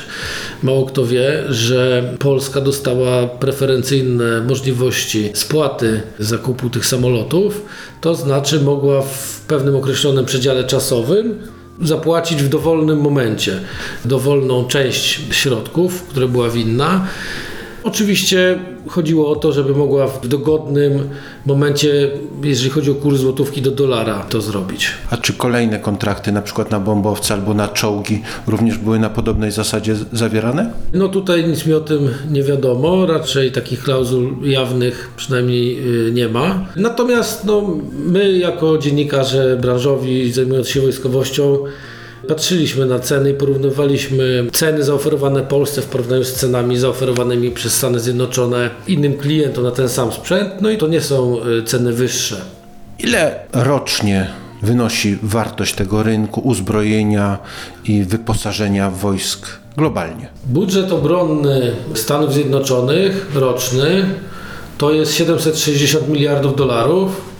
Mało 0.64 0.86
kto 0.86 1.06
wie, 1.06 1.44
że 1.50 2.10
Polska 2.20 2.62
dostała 2.62 3.28
preferencyjne 3.28 4.42
możliwości 4.42 5.32
spłaty 5.34 6.02
zakupu 6.20 6.70
tych 6.70 6.86
samolotów, 6.86 7.62
to 8.02 8.16
znaczy 8.16 8.60
mogła 8.60 9.02
w 9.02 9.42
pewnym 9.48 9.76
określonym 9.76 10.26
przedziale 10.26 10.64
czasowym 10.64 11.40
zapłacić 11.82 12.44
w 12.44 12.50
dowolnym 12.50 13.00
momencie 13.00 13.60
dowolną 14.06 14.68
część 14.68 15.22
środków, 15.32 16.04
które 16.04 16.28
była 16.28 16.50
winna. 16.50 17.08
Oczywiście 17.84 18.60
chodziło 18.88 19.32
o 19.32 19.36
to, 19.36 19.52
żeby 19.52 19.76
mogła 19.76 20.08
w 20.08 20.28
dogodnym 20.28 21.10
momencie, 21.46 22.12
jeżeli 22.44 22.70
chodzi 22.70 22.92
o 22.92 22.96
kurs 22.96 23.20
złotówki 23.20 23.62
do 23.62 23.72
dolara, 23.72 24.26
to 24.30 24.42
zrobić. 24.42 24.92
A 25.10 25.18
czy 25.18 25.34
kolejne 25.34 25.80
kontrakty, 25.80 26.32
na 26.32 26.42
przykład 26.42 26.72
na 26.72 26.80
bombowce 26.80 27.34
albo 27.34 27.54
na 27.54 27.68
czołgi, 27.68 28.22
również 28.48 28.78
były 28.78 29.00
na 29.00 29.10
podobnej 29.10 29.52
zasadzie 29.52 29.96
zawierane? 30.12 30.72
No 30.94 31.08
tutaj 31.08 31.48
nic 31.48 31.66
mi 31.66 31.74
o 31.74 31.80
tym 31.80 32.10
nie 32.32 32.44
wiadomo, 32.44 33.06
raczej 33.06 33.52
takich 33.52 33.84
klauzul 33.84 34.36
jawnych 34.44 35.10
przynajmniej 35.16 35.80
y, 36.08 36.12
nie 36.12 36.30
ma. 36.30 36.66
Natomiast 36.76 37.46
no, 37.46 37.78
my 38.06 38.32
jako 38.32 38.78
dziennikarze 38.78 39.58
branżowi 39.62 40.32
zajmując 40.32 40.70
się 40.70 40.82
wojskowością 40.82 41.58
Patrzyliśmy 42.28 42.86
na 42.86 43.00
ceny 43.00 43.32
i 43.32 43.34
porównywaliśmy 43.34 44.48
ceny 44.52 44.84
zaoferowane 44.84 45.42
Polsce 45.42 45.82
w 45.82 45.86
porównaniu 45.86 46.24
z 46.24 46.34
cenami 46.34 46.78
zaoferowanymi 46.78 47.52
przez 47.52 47.74
Stany 47.74 48.00
Zjednoczone 48.00 48.70
innym 48.88 49.18
klientom 49.18 49.64
na 49.64 49.72
ten 49.72 49.90
sam 49.90 50.12
sprzęt, 50.12 50.52
no 50.62 50.70
i 50.70 50.78
to 50.78 50.88
nie 50.88 51.02
są 51.02 51.38
y, 51.46 51.64
ceny 51.64 51.94
wyższe. 51.94 52.42
Ile 53.00 53.40
rocznie 53.54 54.28
wynosi 54.62 55.18
wartość 55.24 55.76
tego 55.76 56.04
rynku 56.04 56.42
uzbrojenia 56.42 57.38
i 57.86 58.04
wyposażenia 58.04 58.92
wojsk 58.92 59.48
globalnie? 59.78 60.30
Budżet 60.46 60.92
obronny 60.92 61.72
Stanów 61.94 62.34
Zjednoczonych 62.34 63.32
roczny 63.36 64.06
to 64.78 64.92
jest 64.92 65.14
760 65.14 66.10
miliardów 66.10 66.56
dolarów. 66.56 67.33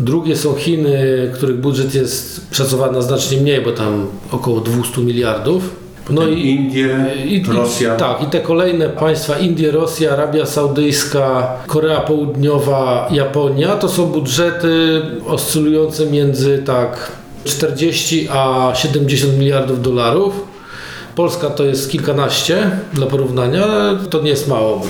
Drugie 0.00 0.36
są 0.36 0.54
Chiny, 0.54 1.30
których 1.34 1.60
budżet 1.60 1.94
jest 1.94 2.46
szacowany 2.50 2.92
na 2.92 3.02
znacznie 3.02 3.40
mniej, 3.40 3.60
bo 3.60 3.72
tam 3.72 4.06
około 4.30 4.60
200 4.60 5.00
miliardów. 5.00 5.70
No 6.10 6.28
i 6.28 6.48
Indie, 6.48 7.06
i, 7.26 7.44
Rosja. 7.52 7.94
I, 7.94 7.98
tak, 7.98 8.22
i 8.22 8.26
te 8.26 8.40
kolejne 8.40 8.88
państwa, 8.88 9.38
Indie, 9.38 9.70
Rosja, 9.70 10.12
Arabia 10.12 10.46
Saudyjska, 10.46 11.56
Korea 11.66 12.00
Południowa, 12.00 13.08
Japonia, 13.10 13.76
to 13.76 13.88
są 13.88 14.06
budżety 14.06 15.02
oscylujące 15.26 16.06
między 16.06 16.62
tak 16.66 17.12
40 17.44 18.28
a 18.30 18.72
70 18.74 19.38
miliardów 19.38 19.82
dolarów. 19.82 20.34
Polska 21.14 21.50
to 21.50 21.64
jest 21.64 21.90
kilkanaście 21.90 22.70
dla 22.92 23.06
porównania, 23.06 23.64
ale 23.64 23.96
to 24.10 24.22
nie 24.22 24.30
jest 24.30 24.48
mało. 24.48 24.82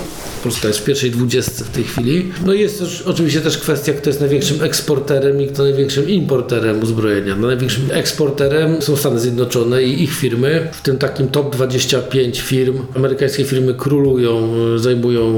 Polska 0.48 0.68
jest 0.68 0.80
w 0.80 0.84
pierwszej 0.84 1.10
dwudziestce 1.10 1.64
w 1.64 1.68
tej 1.68 1.84
chwili. 1.84 2.32
No 2.46 2.52
i 2.52 2.60
jest 2.60 2.78
też, 2.78 3.02
oczywiście 3.02 3.40
też 3.40 3.58
kwestia, 3.58 3.92
kto 3.92 4.10
jest 4.10 4.20
największym 4.20 4.62
eksporterem 4.62 5.42
i 5.42 5.46
kto 5.46 5.62
największym 5.62 6.08
importerem 6.08 6.82
uzbrojenia. 6.82 7.36
No, 7.36 7.46
największym 7.46 7.88
eksporterem 7.90 8.82
są 8.82 8.96
Stany 8.96 9.20
Zjednoczone 9.20 9.82
i 9.82 10.02
ich 10.02 10.14
firmy, 10.14 10.68
w 10.72 10.82
tym 10.82 10.98
takim 10.98 11.28
top 11.28 11.56
25 11.56 12.40
firm. 12.40 12.78
Amerykańskie 12.96 13.44
firmy 13.44 13.74
królują, 13.74 14.50
zajmują 14.78 15.32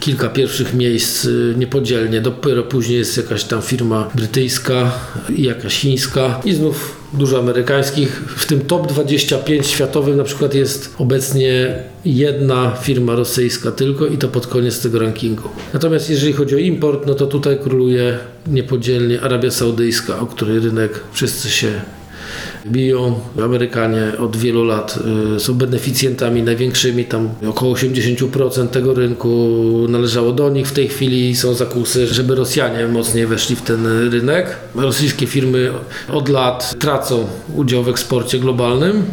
kilka 0.00 0.28
pierwszych 0.28 0.74
miejsc 0.74 1.24
y, 1.24 1.54
niepodzielnie. 1.58 2.20
Dopiero 2.20 2.62
później 2.62 2.98
jest 2.98 3.16
jakaś 3.16 3.44
tam 3.44 3.62
firma 3.62 4.10
brytyjska 4.14 4.92
i 5.36 5.42
jakaś 5.42 5.74
chińska 5.74 6.40
i 6.44 6.54
znów 6.54 7.03
dużo 7.18 7.38
amerykańskich. 7.38 8.22
W 8.36 8.46
tym 8.46 8.60
top 8.60 8.86
25 8.86 9.66
światowym 9.66 10.16
na 10.16 10.24
przykład 10.24 10.54
jest 10.54 10.94
obecnie 10.98 11.82
jedna 12.04 12.76
firma 12.82 13.14
rosyjska 13.14 13.72
tylko 13.72 14.06
i 14.06 14.18
to 14.18 14.28
pod 14.28 14.46
koniec 14.46 14.82
tego 14.82 14.98
rankingu. 14.98 15.48
Natomiast 15.72 16.10
jeżeli 16.10 16.32
chodzi 16.32 16.54
o 16.54 16.58
import, 16.58 17.06
no 17.06 17.14
to 17.14 17.26
tutaj 17.26 17.58
króluje 17.58 18.18
niepodzielnie 18.46 19.20
Arabia 19.20 19.50
Saudyjska, 19.50 20.18
o 20.18 20.26
której 20.26 20.58
rynek 20.58 21.00
wszyscy 21.12 21.50
się 21.50 21.72
biją. 22.66 23.20
Amerykanie 23.44 24.12
od 24.18 24.36
wielu 24.36 24.64
lat 24.64 24.98
y, 25.36 25.40
są 25.40 25.54
beneficjentami 25.54 26.42
największymi, 26.42 27.04
tam 27.04 27.28
około 27.48 27.74
80% 27.74 28.68
tego 28.68 28.94
rynku 28.94 29.58
należało 29.88 30.32
do 30.32 30.50
nich. 30.50 30.68
W 30.68 30.72
tej 30.72 30.88
chwili 30.88 31.36
są 31.36 31.54
zakusy, 31.54 32.06
żeby 32.06 32.34
Rosjanie 32.34 32.88
mocniej 32.88 33.26
weszli 33.26 33.56
w 33.56 33.62
ten 33.62 33.86
rynek. 34.10 34.56
Rosyjskie 34.74 35.26
firmy 35.26 35.70
od 36.12 36.28
lat 36.28 36.74
tracą 36.78 37.26
udział 37.56 37.82
w 37.82 37.88
eksporcie 37.88 38.38
globalnym. 38.38 39.04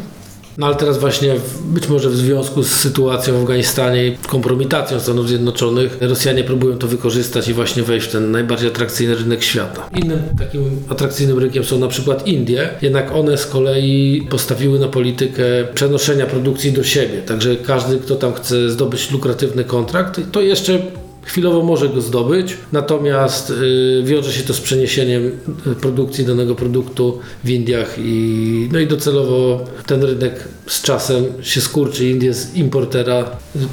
No 0.61 0.67
ale 0.67 0.75
teraz 0.75 0.97
właśnie 0.97 1.35
być 1.65 1.87
może 1.89 2.09
w 2.09 2.17
związku 2.17 2.63
z 2.63 2.71
sytuacją 2.71 3.33
w 3.33 3.41
Afganistanie 3.41 4.07
i 4.07 4.17
kompromitacją 4.17 4.99
Stanów 4.99 5.27
Zjednoczonych 5.27 5.97
Rosjanie 6.01 6.43
próbują 6.43 6.77
to 6.77 6.87
wykorzystać 6.87 7.47
i 7.47 7.53
właśnie 7.53 7.83
wejść 7.83 8.07
w 8.07 8.11
ten 8.11 8.31
najbardziej 8.31 8.69
atrakcyjny 8.69 9.15
rynek 9.15 9.43
świata. 9.43 9.89
Innym 10.03 10.19
takim 10.39 10.83
atrakcyjnym 10.89 11.39
rynkiem 11.39 11.63
są 11.63 11.79
na 11.79 11.87
przykład 11.87 12.27
Indie, 12.27 12.69
jednak 12.81 13.11
one 13.11 13.37
z 13.37 13.45
kolei 13.45 14.27
postawiły 14.29 14.79
na 14.79 14.87
politykę 14.87 15.43
przenoszenia 15.73 16.25
produkcji 16.25 16.71
do 16.71 16.83
siebie. 16.83 17.21
Także 17.21 17.55
każdy, 17.55 17.99
kto 17.99 18.15
tam 18.15 18.33
chce 18.33 18.69
zdobyć 18.69 19.11
lukratywny 19.11 19.63
kontrakt, 19.63 20.21
to 20.31 20.41
jeszcze 20.41 20.79
Chwilowo 21.25 21.63
może 21.63 21.89
go 21.89 22.01
zdobyć, 22.01 22.57
natomiast 22.71 23.49
y, 23.49 24.03
wiąże 24.03 24.31
się 24.33 24.43
to 24.43 24.53
z 24.53 24.61
przeniesieniem 24.61 25.31
y, 25.67 25.75
produkcji 25.75 26.25
danego 26.25 26.55
produktu 26.55 27.19
w 27.43 27.49
Indiach 27.49 27.95
i, 27.97 28.69
no 28.71 28.79
i 28.79 28.87
docelowo 28.87 29.65
ten 29.85 30.03
rynek 30.03 30.47
z 30.67 30.81
czasem 30.81 31.25
się 31.41 31.61
skurczy. 31.61 32.09
Indie 32.09 32.33
z 32.33 32.55
importera 32.55 33.25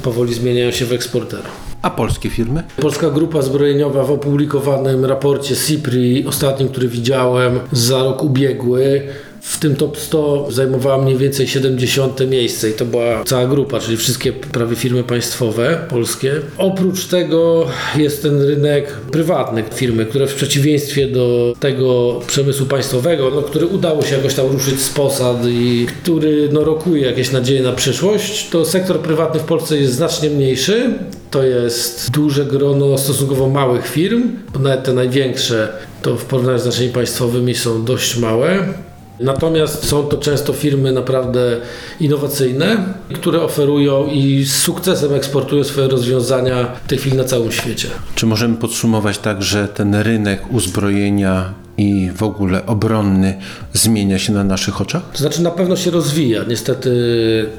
powoli 0.03 0.33
zmieniają 0.33 0.71
się 0.71 0.85
w 0.85 0.93
eksportera. 0.93 1.49
A 1.81 1.89
polskie 1.89 2.29
firmy? 2.29 2.63
Polska 2.81 3.09
Grupa 3.09 3.41
Zbrojeniowa 3.41 4.03
w 4.03 4.11
opublikowanym 4.11 5.05
raporcie 5.05 5.55
CIPRI, 5.55 6.25
ostatnim, 6.27 6.69
który 6.69 6.87
widziałem 6.87 7.59
za 7.71 8.03
rok 8.03 8.23
ubiegły, 8.23 9.03
w 9.41 9.59
tym 9.59 9.75
top 9.75 9.97
100 9.97 10.47
zajmowała 10.51 10.97
mniej 11.03 11.17
więcej 11.17 11.47
70 11.47 12.29
miejsce 12.29 12.69
i 12.69 12.73
to 12.73 12.85
była 12.85 13.23
cała 13.23 13.47
grupa, 13.47 13.79
czyli 13.79 13.97
wszystkie 13.97 14.33
prawie 14.33 14.75
firmy 14.75 15.03
państwowe 15.03 15.85
polskie. 15.89 16.33
Oprócz 16.57 17.05
tego 17.05 17.65
jest 17.95 18.21
ten 18.21 18.41
rynek 18.41 18.91
prywatny, 18.91 19.63
firmy, 19.73 20.05
które 20.05 20.27
w 20.27 20.35
przeciwieństwie 20.35 21.07
do 21.07 21.53
tego 21.59 22.19
przemysłu 22.27 22.65
państwowego, 22.65 23.31
no, 23.35 23.41
który 23.41 23.65
udało 23.65 24.03
się 24.03 24.15
jakoś 24.15 24.33
tam 24.33 24.47
ruszyć 24.47 24.81
z 24.81 24.89
posad 24.89 25.37
i 25.45 25.87
który 26.03 26.49
no, 26.51 26.63
rokuje 26.63 27.05
jakieś 27.05 27.31
nadzieje 27.31 27.61
na 27.61 27.71
przyszłość, 27.71 28.49
to 28.49 28.65
sektor 28.65 28.99
prywatny 28.99 29.39
w 29.39 29.43
Polsce 29.43 29.77
jest 29.77 29.93
znacznie 29.93 30.29
mniejszy. 30.29 30.93
To 31.31 31.43
jest 31.43 32.11
duże 32.11 32.45
grono 32.45 32.97
stosunkowo 32.97 33.49
małych 33.49 33.87
firm, 33.87 34.23
bo 34.53 34.59
nawet 34.59 34.83
te 34.83 34.93
największe 34.93 35.67
to 36.01 36.15
w 36.15 36.25
porównaniu 36.25 36.59
z 36.59 36.65
naszymi 36.65 36.89
państwowymi 36.89 37.55
są 37.55 37.85
dość 37.85 38.17
małe. 38.17 38.73
Natomiast 39.19 39.85
są 39.85 40.03
to 40.03 40.17
często 40.17 40.53
firmy 40.53 40.91
naprawdę 40.91 41.57
innowacyjne, 41.99 42.93
które 43.13 43.41
oferują 43.41 44.07
i 44.07 44.43
z 44.45 44.57
sukcesem 44.57 45.13
eksportują 45.13 45.63
swoje 45.63 45.87
rozwiązania 45.87 46.71
w 46.85 46.87
tej 46.87 46.97
chwili 46.97 47.17
na 47.17 47.23
całym 47.23 47.51
świecie. 47.51 47.87
Czy 48.15 48.25
możemy 48.25 48.57
podsumować 48.57 49.17
tak, 49.17 49.43
że 49.43 49.67
ten 49.67 49.95
rynek 49.95 50.41
uzbrojenia 50.53 51.53
i 51.79 52.11
w 52.15 52.23
ogóle 52.23 52.65
obronny 52.65 53.37
zmienia 53.73 54.19
się 54.19 54.33
na 54.33 54.43
naszych 54.43 54.81
oczach? 54.81 55.01
To 55.11 55.17
znaczy 55.17 55.41
na 55.41 55.51
pewno 55.51 55.75
się 55.75 55.91
rozwija. 55.91 56.43
Niestety 56.43 56.91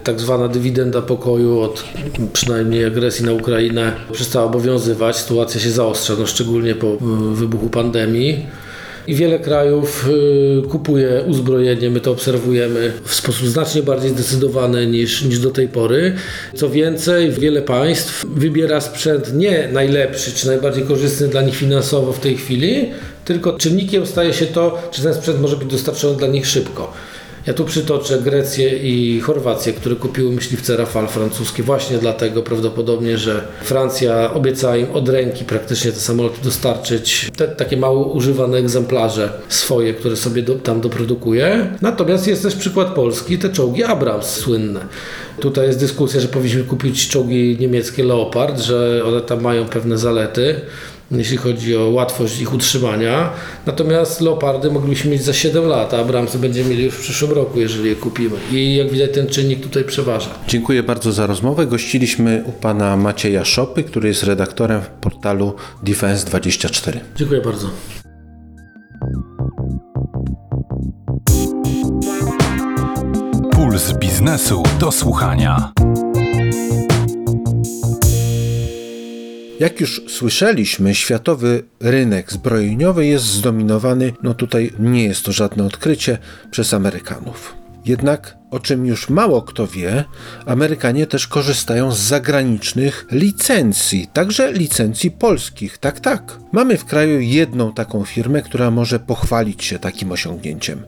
tak 0.05 0.21
zwana 0.21 0.49
dywidenda 0.49 1.03
pokoju 1.03 1.61
od 1.61 1.85
przynajmniej 2.33 2.85
agresji 2.85 3.25
na 3.25 3.33
Ukrainę 3.33 3.93
przestała 4.13 4.47
obowiązywać. 4.47 5.17
Sytuacja 5.17 5.61
się 5.61 5.71
zaostrza, 5.71 6.15
no 6.19 6.27
szczególnie 6.27 6.75
po 6.75 6.87
y, 6.87 6.99
wybuchu 7.35 7.69
pandemii. 7.69 8.47
I 9.07 9.15
wiele 9.15 9.39
krajów 9.39 10.09
y, 10.09 10.69
kupuje 10.69 11.23
uzbrojenie, 11.27 11.91
my 11.91 12.01
to 12.01 12.11
obserwujemy 12.11 12.93
w 13.05 13.15
sposób 13.15 13.47
znacznie 13.47 13.83
bardziej 13.83 14.11
zdecydowany 14.11 14.87
niż, 14.87 15.23
niż 15.23 15.39
do 15.39 15.51
tej 15.51 15.69
pory. 15.69 16.15
Co 16.55 16.71
więcej, 16.71 17.31
wiele 17.31 17.63
państw 17.63 18.27
wybiera 18.35 18.81
sprzęt 18.81 19.35
nie 19.35 19.69
najlepszy 19.73 20.33
czy 20.33 20.47
najbardziej 20.47 20.85
korzystny 20.85 21.29
dla 21.29 21.43
nich 21.43 21.57
finansowo 21.57 22.13
w 22.13 22.21
tej 22.21 22.37
chwili, 22.37 22.91
tylko 23.25 23.53
czynnikiem 23.53 24.07
staje 24.07 24.35
się 24.35 24.47
to, 24.47 24.89
czy 24.91 25.03
ten 25.03 25.15
sprzęt 25.15 25.41
może 25.41 25.57
być 25.57 25.69
dostarczony 25.69 26.17
dla 26.17 26.29
nich 26.29 26.47
szybko. 26.47 26.93
Ja 27.47 27.55
tu 27.55 27.65
przytoczę 27.65 28.19
Grecję 28.19 28.79
i 28.79 29.21
Chorwację, 29.21 29.73
które 29.73 29.97
kupiły 29.97 30.33
myśliwce 30.33 30.77
Rafale 30.77 31.09
francuskie 31.09 31.63
właśnie 31.63 31.99
dlatego 31.99 32.43
prawdopodobnie, 32.43 33.19
że 33.19 33.45
Francja 33.63 34.35
obiecała 34.35 34.77
im 34.77 34.87
od 34.93 35.09
ręki 35.09 35.45
praktycznie 35.45 35.93
te 35.93 36.01
samoloty 36.01 36.45
dostarczyć, 36.45 37.31
te 37.37 37.49
takie 37.49 37.77
mało 37.77 38.13
używane 38.13 38.59
egzemplarze 38.59 39.33
swoje, 39.49 39.95
które 39.95 40.17
sobie 40.17 40.43
do, 40.43 40.55
tam 40.55 40.81
doprodukuje. 40.81 41.77
Natomiast 41.83 42.27
jest 42.27 42.43
też 42.43 42.57
przykład 42.57 42.95
Polski, 42.95 43.39
te 43.39 43.49
czołgi 43.49 43.85
Abrams 43.85 44.27
słynne. 44.27 44.81
Tutaj 45.41 45.67
jest 45.67 45.79
dyskusja, 45.79 46.21
że 46.21 46.29
powinniśmy 46.29 46.65
kupić 46.65 47.09
czołgi 47.09 47.57
niemieckie 47.61 48.05
Leopard, 48.05 48.61
że 48.61 49.03
one 49.07 49.21
tam 49.21 49.41
mają 49.43 49.65
pewne 49.65 49.99
zalety 49.99 50.61
jeśli 51.19 51.37
chodzi 51.37 51.77
o 51.77 51.91
łatwość 51.91 52.41
ich 52.41 52.55
utrzymania. 52.55 53.31
Natomiast 53.67 54.21
Leopardy 54.21 54.71
moglibyśmy 54.71 55.11
mieć 55.11 55.23
za 55.23 55.33
7 55.33 55.67
lat, 55.67 55.95
a 55.95 55.99
Abramsy 55.99 56.39
będziemy 56.39 56.71
mieli 56.71 56.85
już 56.85 56.95
w 56.95 57.01
przyszłym 57.01 57.33
roku, 57.33 57.61
jeżeli 57.61 57.89
je 57.89 57.97
kupimy. 57.97 58.37
I 58.53 58.77
jak 58.77 58.91
widać 58.91 59.11
ten 59.15 59.27
czynnik 59.27 59.61
tutaj 59.61 59.85
przeważa. 59.85 60.31
Dziękuję 60.49 60.83
bardzo 60.83 61.13
za 61.13 61.27
rozmowę. 61.27 61.67
Gościliśmy 61.67 62.43
u 62.47 62.53
pana 62.53 62.97
Macieja 62.97 63.45
Szopy, 63.45 63.85
który 63.85 64.09
jest 64.09 64.23
redaktorem 64.23 64.83
w 64.83 64.87
portalu 64.87 65.55
Defense24. 65.85 66.99
Dziękuję 67.17 67.41
bardzo. 67.41 67.71
Puls 73.53 73.93
biznesu 73.93 74.63
do 74.81 74.93
słuchania. 74.93 75.73
Jak 79.61 79.81
już 79.81 80.03
słyszeliśmy, 80.09 80.95
światowy 80.95 81.63
rynek 81.81 82.33
zbrojeniowy 82.33 83.07
jest 83.07 83.25
zdominowany, 83.25 84.13
no 84.23 84.35
tutaj 84.35 84.73
nie 84.79 85.05
jest 85.05 85.25
to 85.25 85.33
żadne 85.33 85.65
odkrycie, 85.65 86.19
przez 86.51 86.75
Amerykanów. 86.75 87.57
Jednak, 87.85 88.37
o 88.51 88.61
czym 88.61 88.87
już 88.87 89.09
mało 89.09 89.43
kto 89.43 89.67
wie, 89.67 90.05
Amerykanie 90.47 91.07
też 91.07 91.27
korzystają 91.27 91.93
z 91.93 91.99
zagranicznych 91.99 93.07
licencji, 93.11 94.09
także 94.13 94.53
licencji 94.53 95.11
polskich. 95.11 95.79
Tak, 95.79 96.01
tak. 96.01 96.39
Mamy 96.53 96.77
w 96.77 96.85
kraju 96.85 97.21
jedną 97.21 97.73
taką 97.73 98.05
firmę, 98.05 98.43
która 98.43 98.71
może 98.71 98.99
pochwalić 98.99 99.65
się 99.65 99.79
takim 99.79 100.13
osiągnięciem. 100.13 100.83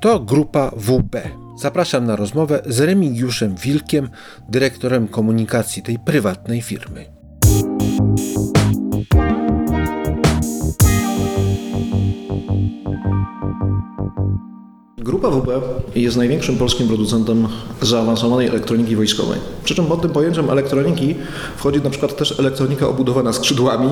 To 0.00 0.20
grupa 0.20 0.70
WB. 0.76 1.16
Zapraszam 1.60 2.04
na 2.04 2.16
rozmowę 2.16 2.62
z 2.66 2.80
Remigiuszem 2.80 3.54
Wilkiem, 3.56 4.08
dyrektorem 4.48 5.08
komunikacji 5.08 5.82
tej 5.82 5.98
prywatnej 5.98 6.62
firmy. 6.62 7.15
Grupa 15.06 15.30
WB 15.30 15.48
jest 15.94 16.16
największym 16.16 16.56
polskim 16.56 16.88
producentem 16.88 17.48
zaawansowanej 17.82 18.48
elektroniki 18.48 18.96
wojskowej. 18.96 19.38
Przy 19.64 19.74
czym 19.74 19.86
pod 19.86 20.02
tym 20.02 20.10
pojęciem 20.10 20.50
elektroniki 20.50 21.14
wchodzi 21.56 21.80
na 21.80 21.90
przykład 21.90 22.16
też 22.16 22.40
elektronika 22.40 22.88
obudowana 22.88 23.32
skrzydłami 23.32 23.88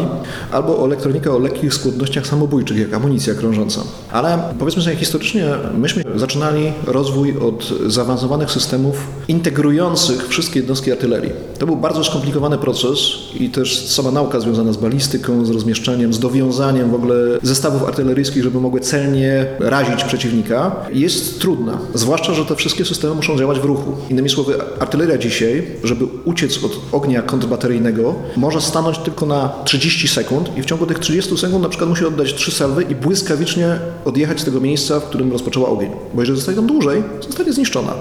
albo 0.52 0.84
elektronika 0.86 1.30
o 1.30 1.38
lekkich 1.38 1.74
skłonnościach 1.74 2.26
samobójczych, 2.26 2.78
jak 2.78 2.94
amunicja 2.94 3.34
krążąca. 3.34 3.80
Ale 4.12 4.38
powiedzmy 4.58 4.82
sobie 4.82 4.96
historycznie, 4.96 5.44
myśmy 5.78 6.04
zaczynali 6.16 6.72
rozwój 6.86 7.38
od 7.38 7.72
zaawansowanych 7.86 8.50
systemów 8.50 9.06
integrujących 9.28 10.28
wszystkie 10.28 10.60
jednostki 10.60 10.92
artylerii. 10.92 11.30
To 11.58 11.66
był 11.66 11.76
bardzo 11.76 12.04
skomplikowany 12.04 12.58
proces 12.58 12.98
i 13.40 13.50
też 13.50 13.86
sama 13.86 14.10
nauka 14.10 14.40
związana 14.40 14.72
z 14.72 14.76
balistyką, 14.76 15.44
z 15.44 15.50
rozmieszczeniem, 15.50 16.14
z 16.14 16.18
dowiązaniem 16.18 16.90
w 16.90 16.94
ogóle 16.94 17.14
zestawów 17.42 17.88
artyleryjskich, 17.88 18.42
żeby 18.42 18.60
mogły 18.60 18.80
celnie 18.80 19.46
razić 19.58 20.04
przeciwnika, 20.04 20.76
jest 21.04 21.40
trudna. 21.40 21.78
Zwłaszcza, 21.94 22.34
że 22.34 22.44
te 22.44 22.56
wszystkie 22.56 22.84
systemy 22.84 23.14
muszą 23.14 23.38
działać 23.38 23.58
w 23.60 23.64
ruchu. 23.64 23.92
Innymi 24.10 24.28
słowy, 24.28 24.54
artyleria 24.80 25.18
dzisiaj, 25.18 25.66
żeby 25.84 26.04
uciec 26.24 26.64
od 26.64 26.80
ognia 26.92 27.22
kontrbateryjnego, 27.22 28.14
może 28.36 28.60
stanąć 28.60 28.98
tylko 28.98 29.26
na 29.26 29.52
30 29.64 30.08
sekund 30.08 30.56
i 30.56 30.62
w 30.62 30.64
ciągu 30.64 30.86
tych 30.86 30.98
30 30.98 31.36
sekund 31.36 31.62
na 31.62 31.68
przykład 31.68 31.90
musi 31.90 32.04
oddać 32.04 32.34
trzy 32.34 32.52
salwy 32.52 32.82
i 32.82 32.94
błyskawicznie 32.94 33.78
odjechać 34.04 34.40
z 34.40 34.44
tego 34.44 34.60
miejsca, 34.60 35.00
w 35.00 35.04
którym 35.04 35.32
rozpoczęła 35.32 35.68
ogień. 35.68 35.90
Bo 36.14 36.22
jeżeli 36.22 36.36
zostaje 36.36 36.56
tam 36.56 36.66
dłużej, 36.66 37.02
zostanie 37.20 37.52
zniszczona. 37.52 37.92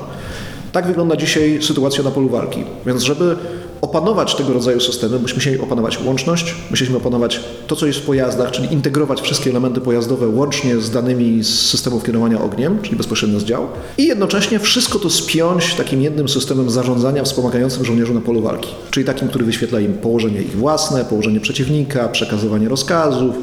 Tak 0.72 0.88
wygląda 0.88 1.16
dzisiaj 1.16 1.60
sytuacja 1.62 2.04
na 2.04 2.12
polu 2.12 2.30
walki. 2.30 2.64
Więc 2.86 3.01
żeby 3.01 3.36
opanować 3.84 4.36
tego 4.36 4.53
rodzaju 4.53 4.79
systemy, 4.79 5.19
byśmy 5.19 5.36
musieli 5.36 5.59
opanować 5.59 5.99
łączność, 6.03 6.55
musieliśmy 6.69 6.97
opanować 6.97 7.39
to, 7.67 7.75
co 7.75 7.86
jest 7.86 7.99
w 7.99 8.05
pojazdach, 8.05 8.51
czyli 8.51 8.73
integrować 8.73 9.21
wszystkie 9.21 9.49
elementy 9.49 9.81
pojazdowe 9.81 10.27
łącznie 10.27 10.77
z 10.77 10.91
danymi 10.91 11.43
z 11.43 11.59
systemów 11.59 12.03
kierowania 12.03 12.41
ogniem, 12.41 12.81
czyli 12.81 12.95
bezpośrednio 12.95 13.39
z 13.39 13.43
dział 13.43 13.67
i 13.97 14.07
jednocześnie 14.07 14.59
wszystko 14.59 14.99
to 14.99 15.09
spiąć 15.09 15.75
takim 15.75 16.01
jednym 16.01 16.29
systemem 16.29 16.69
zarządzania 16.69 17.23
wspomagającym 17.23 17.86
żołnierzy 17.86 18.13
na 18.13 18.21
polu 18.21 18.41
walki, 18.41 18.69
czyli 18.91 19.05
takim, 19.05 19.27
który 19.27 19.45
wyświetla 19.45 19.79
im 19.79 19.93
położenie 19.93 20.41
ich 20.41 20.57
własne, 20.57 21.05
położenie 21.05 21.39
przeciwnika, 21.39 22.09
przekazywanie 22.09 22.69
rozkazów. 22.69 23.36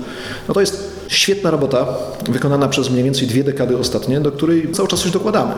No 0.48 0.54
to 0.54 0.60
jest 0.60 0.90
świetna 1.08 1.50
robota, 1.50 1.86
wykonana 2.28 2.68
przez 2.68 2.90
mniej 2.90 3.04
więcej 3.04 3.28
dwie 3.28 3.44
dekady 3.44 3.78
ostatnie, 3.78 4.20
do 4.20 4.32
której 4.32 4.72
cały 4.72 4.88
czas 4.88 5.00
coś 5.00 5.10
dokładamy. 5.10 5.54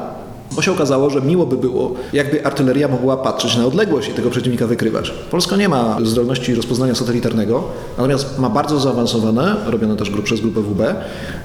Bo 0.54 0.62
się 0.62 0.72
okazało, 0.72 1.10
że 1.10 1.22
miło 1.22 1.46
by 1.46 1.56
było, 1.56 1.94
jakby 2.12 2.46
artyleria 2.46 2.88
mogła 2.88 3.16
patrzeć 3.16 3.56
na 3.56 3.66
odległość 3.66 4.08
i 4.08 4.12
tego 4.12 4.30
przeciwnika 4.30 4.66
wykrywać. 4.66 5.14
Polska 5.30 5.56
nie 5.56 5.68
ma 5.68 5.98
zdolności 6.04 6.54
rozpoznania 6.54 6.94
satelitarnego, 6.94 7.64
natomiast 7.96 8.38
ma 8.38 8.50
bardzo 8.50 8.80
zaawansowane, 8.80 9.56
robione 9.66 9.96
też 9.96 10.10
przez 10.24 10.40
grupę 10.40 10.60
WB, 10.60 10.80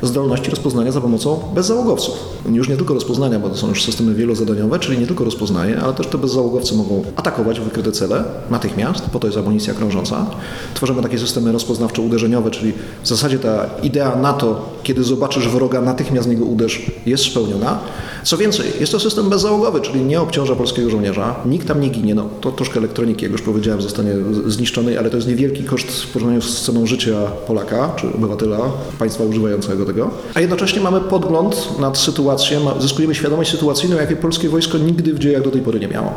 zdolności 0.02 0.50
rozpoznania 0.50 0.92
za 0.92 1.02
pomocą 1.02 1.40
bezzałogowców. 1.56 2.16
Już 2.52 2.70
nie 2.70 2.78
tylko 2.78 2.94
rozpoznania, 2.94 3.40
bo 3.40 3.50
to 3.50 3.58
są 3.58 3.68
już 3.68 3.84
systemy 3.84 4.14
wielozadaniowe, 4.14 4.80
czyli 4.80 4.98
nie 4.98 5.08
tylko 5.08 5.24
rozpoznaje, 5.24 5.80
ale 5.80 5.94
też 5.94 6.08
te 6.08 6.18
bezzałogowcy 6.18 6.76
mogą 6.76 7.04
atakować 7.16 7.60
wykryte 7.60 7.92
cele 7.92 8.24
natychmiast, 8.50 9.02
po 9.06 9.20
to 9.20 9.28
jest 9.28 9.40
amunicja 9.40 9.74
krążąca. 9.74 10.26
Tworzymy 10.74 11.02
takie 11.02 11.20
systemy 11.20 11.52
rozpoznawczo-uderzeniowe, 11.52 12.50
czyli 12.50 12.74
w 13.04 13.08
zasadzie 13.08 13.40
ta 13.40 13.66
idea 13.84 14.16
NATO, 14.16 14.70
kiedy 14.84 15.04
zobaczysz 15.04 15.48
wroga, 15.48 15.82
natychmiast 15.82 16.28
w 16.28 16.32
niego 16.32 16.46
uderz, 16.46 16.92
jest 17.06 17.24
spełniona. 17.24 17.80
Co 18.24 18.38
więcej, 18.38 18.72
jest 18.80 18.92
to 18.92 18.97
system 19.00 19.30
bezzałogowy, 19.30 19.82
czyli 19.82 20.02
nie 20.02 20.22
obciąża 20.22 20.56
polskiego 20.56 20.90
żołnierza, 20.90 21.36
nikt 21.46 21.68
tam 21.68 21.82
nie 21.82 21.90
ginie, 21.90 22.16
no 22.16 22.30
to 22.42 22.52
troszkę 22.52 22.80
elektroniki, 22.80 23.24
jak 23.24 23.32
już 23.32 23.42
powiedziałem, 23.42 23.82
zostanie 23.82 24.12
z- 24.32 24.52
zniszczony, 24.54 25.00
ale 25.00 25.10
to 25.10 25.16
jest 25.16 25.28
niewielki 25.28 25.64
koszt 25.64 25.88
w 25.92 26.08
porównaniu 26.12 26.42
z 26.42 26.62
ceną 26.66 26.86
życia 26.86 27.16
Polaka, 27.48 27.92
czy 27.96 28.08
obywatela, 28.14 28.60
państwa 29.00 29.24
używającego 29.24 29.86
tego. 29.86 30.10
A 30.34 30.40
jednocześnie 30.42 30.82
mamy 30.82 31.02
podgląd 31.02 31.80
nad 31.80 31.98
sytuacją, 31.98 32.60
zyskujemy 32.80 33.16
świadomość 33.16 33.52
sytuacyjną, 33.52 33.96
jakiej 33.98 34.18
polskie 34.18 34.50
wojsko 34.50 34.78
nigdy 34.78 35.14
w 35.14 35.20
dziejach 35.20 35.44
do 35.44 35.52
tej 35.52 35.62
pory 35.62 35.80
nie 35.80 35.88
miało. 35.88 36.12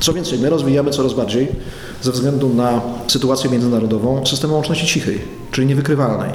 Co 0.00 0.12
więcej, 0.12 0.38
my 0.38 0.50
rozwijamy 0.50 0.90
coraz 0.90 1.12
bardziej, 1.14 1.48
ze 2.02 2.12
względu 2.12 2.48
na 2.48 2.80
sytuację 3.08 3.50
międzynarodową, 3.50 4.26
system 4.26 4.52
łączności 4.52 4.86
cichej, 4.86 5.18
czyli 5.50 5.66
niewykrywalnej. 5.66 6.30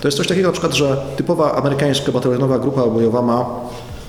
To 0.00 0.08
jest 0.08 0.18
coś 0.18 0.26
takiego 0.28 0.48
na 0.48 0.52
przykład, 0.52 0.74
że 0.74 0.96
typowa 1.16 1.54
amerykańska 1.54 2.12
batalionowa 2.12 2.58
grupa 2.58 2.86
bojowa 2.86 3.22
ma 3.22 3.46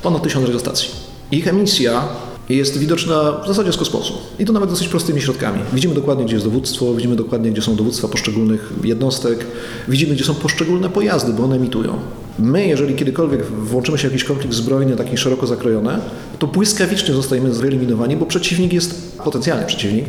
ponad 0.02 0.24
tysiąc 0.24 0.46
radiostacji. 0.46 0.90
Ich 1.32 1.48
emisja 1.48 2.04
jest 2.50 2.78
widoczna 2.78 3.32
w 3.44 3.48
zasadzie 3.48 3.74
z 3.74 3.78
kosmosu. 3.78 4.14
I 4.40 4.46
to 4.46 4.54
nawet 4.54 4.70
dosyć 4.70 4.88
prostymi 4.88 5.22
środkami. 5.22 5.60
Widzimy 5.74 5.96
dokładnie, 5.96 6.26
gdzie 6.26 6.34
jest 6.34 6.46
dowództwo, 6.46 6.94
widzimy 6.94 7.16
dokładnie, 7.16 7.52
gdzie 7.52 7.62
są 7.62 7.76
dowództwa 7.76 8.08
poszczególnych 8.08 8.74
jednostek, 8.84 9.46
widzimy, 9.88 10.16
gdzie 10.16 10.24
są 10.24 10.36
poszczególne 10.36 10.90
pojazdy, 10.90 11.34
bo 11.34 11.44
one 11.44 11.56
emitują. 11.56 12.00
My, 12.40 12.68
jeżeli 12.68 12.96
kiedykolwiek 12.96 13.46
włączymy 13.46 13.98
się 13.98 14.10
w 14.10 14.12
jakiś 14.12 14.28
konflikt 14.28 14.56
zbrojny, 14.56 14.96
taki 14.96 15.18
szeroko 15.18 15.48
zakrojony, 15.48 15.98
to 16.40 16.48
błyskawicznie 16.48 17.14
zostajemy 17.14 17.50
wyeliminowani, 17.50 18.18
bo 18.18 18.26
przeciwnik 18.26 18.74
jest, 18.74 19.18
potencjalny 19.24 19.66
przeciwnik, 19.66 20.06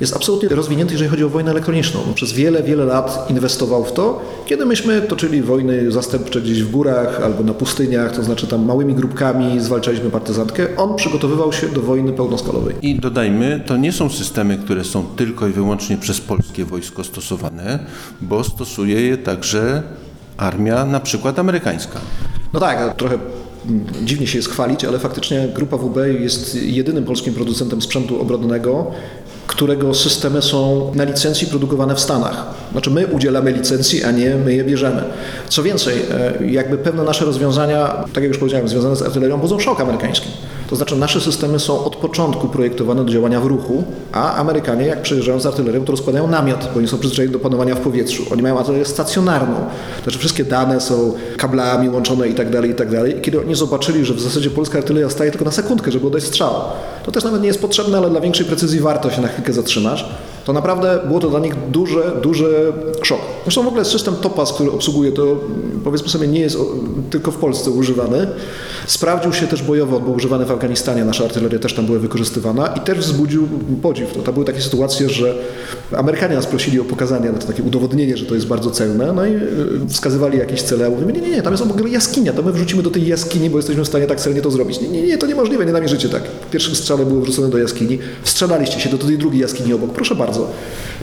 jest 0.00 0.16
absolutnie 0.16 0.48
rozwinięty, 0.48 0.92
jeżeli 0.92 1.10
chodzi 1.10 1.24
o 1.24 1.28
wojnę 1.28 1.50
elektroniczną. 1.50 2.00
Przez 2.14 2.32
wiele, 2.32 2.62
wiele 2.62 2.84
lat 2.84 3.26
inwestował 3.30 3.84
w 3.84 3.92
to, 3.92 4.22
kiedy 4.46 4.66
myśmy 4.66 5.02
toczyli 5.02 5.42
wojny 5.42 5.92
zastępcze 5.92 6.40
gdzieś 6.40 6.62
w 6.62 6.70
górach 6.70 7.20
albo 7.20 7.42
na 7.42 7.54
pustyniach, 7.54 8.16
to 8.16 8.22
znaczy 8.22 8.46
tam 8.46 8.64
małymi 8.64 8.94
grupkami 8.94 9.60
zwalczaliśmy 9.60 10.10
partyzantkę. 10.10 10.66
On 10.76 10.96
przygotowywał 10.96 11.52
się 11.52 11.68
do 11.68 11.80
wojny 11.80 12.12
pełnoskalowej. 12.12 12.74
I 12.82 13.00
dodajmy, 13.00 13.60
to 13.66 13.76
nie 13.76 13.92
są 13.92 14.08
systemy, 14.10 14.58
które 14.58 14.84
są 14.84 15.04
tylko 15.16 15.48
i 15.48 15.52
wyłącznie 15.52 15.96
przez 15.96 16.20
polskie 16.20 16.64
wojsko 16.64 17.04
stosowane, 17.04 17.78
bo 18.20 18.44
stosuje 18.44 19.00
je 19.00 19.18
także 19.18 19.82
armia 20.36 20.84
na 20.84 21.00
przykład 21.00 21.38
amerykańska. 21.38 22.00
No 22.52 22.60
tak, 22.60 22.96
trochę 22.96 23.18
mm, 23.66 23.84
dziwnie 24.04 24.26
się 24.26 24.38
jest 24.38 24.50
chwalić, 24.50 24.84
ale 24.84 24.98
faktycznie 24.98 25.48
Grupa 25.54 25.76
WB 25.76 25.96
jest 26.20 26.54
jedynym 26.54 27.04
polskim 27.04 27.34
producentem 27.34 27.82
sprzętu 27.82 28.20
obronnego, 28.20 28.90
którego 29.54 29.94
systemy 29.94 30.42
są 30.42 30.92
na 30.94 31.04
licencji 31.04 31.46
produkowane 31.46 31.94
w 31.94 32.00
Stanach. 32.00 32.46
Znaczy 32.72 32.90
my 32.90 33.06
udzielamy 33.06 33.52
licencji, 33.52 34.04
a 34.04 34.10
nie 34.10 34.36
my 34.36 34.54
je 34.54 34.64
bierzemy. 34.64 35.04
Co 35.48 35.62
więcej, 35.62 35.94
e, 36.40 36.46
jakby 36.46 36.78
pewne 36.78 37.02
nasze 37.02 37.24
rozwiązania, 37.24 38.04
tak 38.12 38.22
jak 38.22 38.28
już 38.28 38.38
powiedziałem, 38.38 38.68
związane 38.68 38.96
z 38.96 39.02
artylerią, 39.02 39.38
budzą 39.38 39.58
szok 39.58 39.80
amerykański. 39.80 40.28
To 40.70 40.76
znaczy 40.76 40.96
nasze 40.96 41.20
systemy 41.20 41.60
są 41.60 41.84
od 41.84 41.96
początku 41.96 42.48
projektowane 42.48 43.04
do 43.04 43.12
działania 43.12 43.40
w 43.40 43.46
ruchu, 43.46 43.84
a 44.12 44.34
Amerykanie 44.34 44.86
jak 44.86 45.02
przyjeżdżają 45.02 45.40
z 45.40 45.46
artylerią, 45.46 45.84
to 45.84 45.92
rozkładają 45.92 46.26
namiot, 46.26 46.68
bo 46.72 46.78
oni 46.78 46.88
są 46.88 46.98
przyzwyczajeni 46.98 47.32
do 47.32 47.38
panowania 47.38 47.74
w 47.74 47.80
powietrzu. 47.80 48.22
Oni 48.32 48.42
mają 48.42 48.58
artylerię 48.58 48.84
stacjonarną. 48.84 49.56
To 49.96 50.02
znaczy 50.02 50.18
wszystkie 50.18 50.44
dane 50.44 50.80
są 50.80 51.12
kablami 51.36 51.88
łączone 51.88 52.28
i 52.28 52.34
tak 52.34 52.50
dalej, 52.50 52.70
i 52.70 52.74
tak 52.74 52.90
dalej. 52.90 53.18
I 53.18 53.20
kiedy 53.20 53.40
oni 53.40 53.54
zobaczyli, 53.54 54.04
że 54.04 54.14
w 54.14 54.20
zasadzie 54.20 54.50
polska 54.50 54.78
artyleria 54.78 55.10
staje 55.10 55.30
tylko 55.30 55.44
na 55.44 55.50
sekundkę, 55.50 55.90
żeby 55.90 56.06
oddać 56.06 56.24
strzał, 56.24 56.54
to 57.04 57.12
też 57.12 57.24
nawet 57.24 57.40
nie 57.40 57.48
jest 57.48 57.60
potrzebne, 57.60 57.98
ale 57.98 58.10
dla 58.10 58.20
większej 58.20 58.46
precyzji 58.46 58.80
warto 58.80 59.10
się 59.10 59.20
na 59.20 59.28
chwilkę 59.28 59.52
zatrzymać. 59.52 60.04
To 60.44 60.52
naprawdę 60.52 61.00
było 61.06 61.20
to 61.20 61.30
dla 61.30 61.38
nich 61.38 61.54
duże, 61.70 62.12
duże 62.22 62.46
szok. 63.02 63.18
Zresztą 63.44 63.62
w 63.62 63.68
ogóle 63.68 63.84
system 63.84 64.16
Topaz, 64.16 64.52
który 64.52 64.70
obsługuje 64.70 65.12
to, 65.12 65.36
powiedzmy 65.84 66.08
sobie, 66.08 66.28
nie 66.28 66.40
jest 66.40 66.56
tylko 67.10 67.30
w 67.30 67.36
Polsce 67.36 67.70
używany. 67.70 68.26
Sprawdził 68.86 69.32
się 69.32 69.46
też 69.46 69.62
bojowo, 69.62 70.00
bo 70.00 70.10
używany 70.10 70.44
w 70.44 70.50
Afganistanie, 70.50 71.04
nasza 71.04 71.24
artyleria 71.24 71.58
też 71.58 71.74
tam 71.74 71.86
była 71.86 71.98
wykorzystywana 71.98 72.66
i 72.66 72.80
też 72.80 72.98
wzbudził 72.98 73.48
podziw. 73.82 74.12
To, 74.12 74.22
to 74.22 74.32
były 74.32 74.44
takie 74.44 74.60
sytuacje, 74.60 75.08
że 75.08 75.34
Amerykanie 75.96 76.34
nas 76.34 76.46
prosili 76.46 76.80
o 76.80 76.84
pokazanie, 76.84 77.32
no 77.32 77.38
to 77.38 77.46
takie 77.46 77.62
udowodnienie, 77.62 78.16
że 78.16 78.26
to 78.26 78.34
jest 78.34 78.46
bardzo 78.46 78.70
celne, 78.70 79.12
no 79.12 79.26
i 79.26 79.30
y, 79.30 79.40
wskazywali 79.88 80.38
jakieś 80.38 80.62
cele, 80.62 80.86
a 80.86 80.90
mówimy, 80.90 81.12
nie, 81.12 81.20
nie, 81.20 81.30
nie, 81.30 81.42
tam 81.42 81.52
jest 81.52 81.62
obok 81.62 81.88
jaskinia, 81.88 82.32
to 82.32 82.42
my 82.42 82.52
wrzucimy 82.52 82.82
do 82.82 82.90
tej 82.90 83.06
jaskini, 83.06 83.50
bo 83.50 83.58
jesteśmy 83.58 83.84
w 83.84 83.88
stanie 83.88 84.06
tak 84.06 84.20
celnie 84.20 84.40
to 84.40 84.50
zrobić. 84.50 84.80
Nie, 84.80 84.88
nie, 84.88 85.02
nie, 85.02 85.18
to 85.18 85.26
niemożliwe, 85.26 85.66
nie 85.66 85.72
namierzycie 85.72 86.08
tak. 86.08 86.22
Pierwszy 86.50 86.76
strzał 86.76 86.98
było 86.98 87.20
wrzucone 87.20 87.48
do 87.48 87.58
jaskini, 87.58 87.98
wstrzelaliście 88.22 88.80
się 88.80 88.90
do 88.90 88.98
tej 88.98 89.18
drugiej 89.18 89.40
jaskini 89.40 89.72
obok, 89.72 89.92
proszę 89.92 90.14
bardzo. 90.14 90.33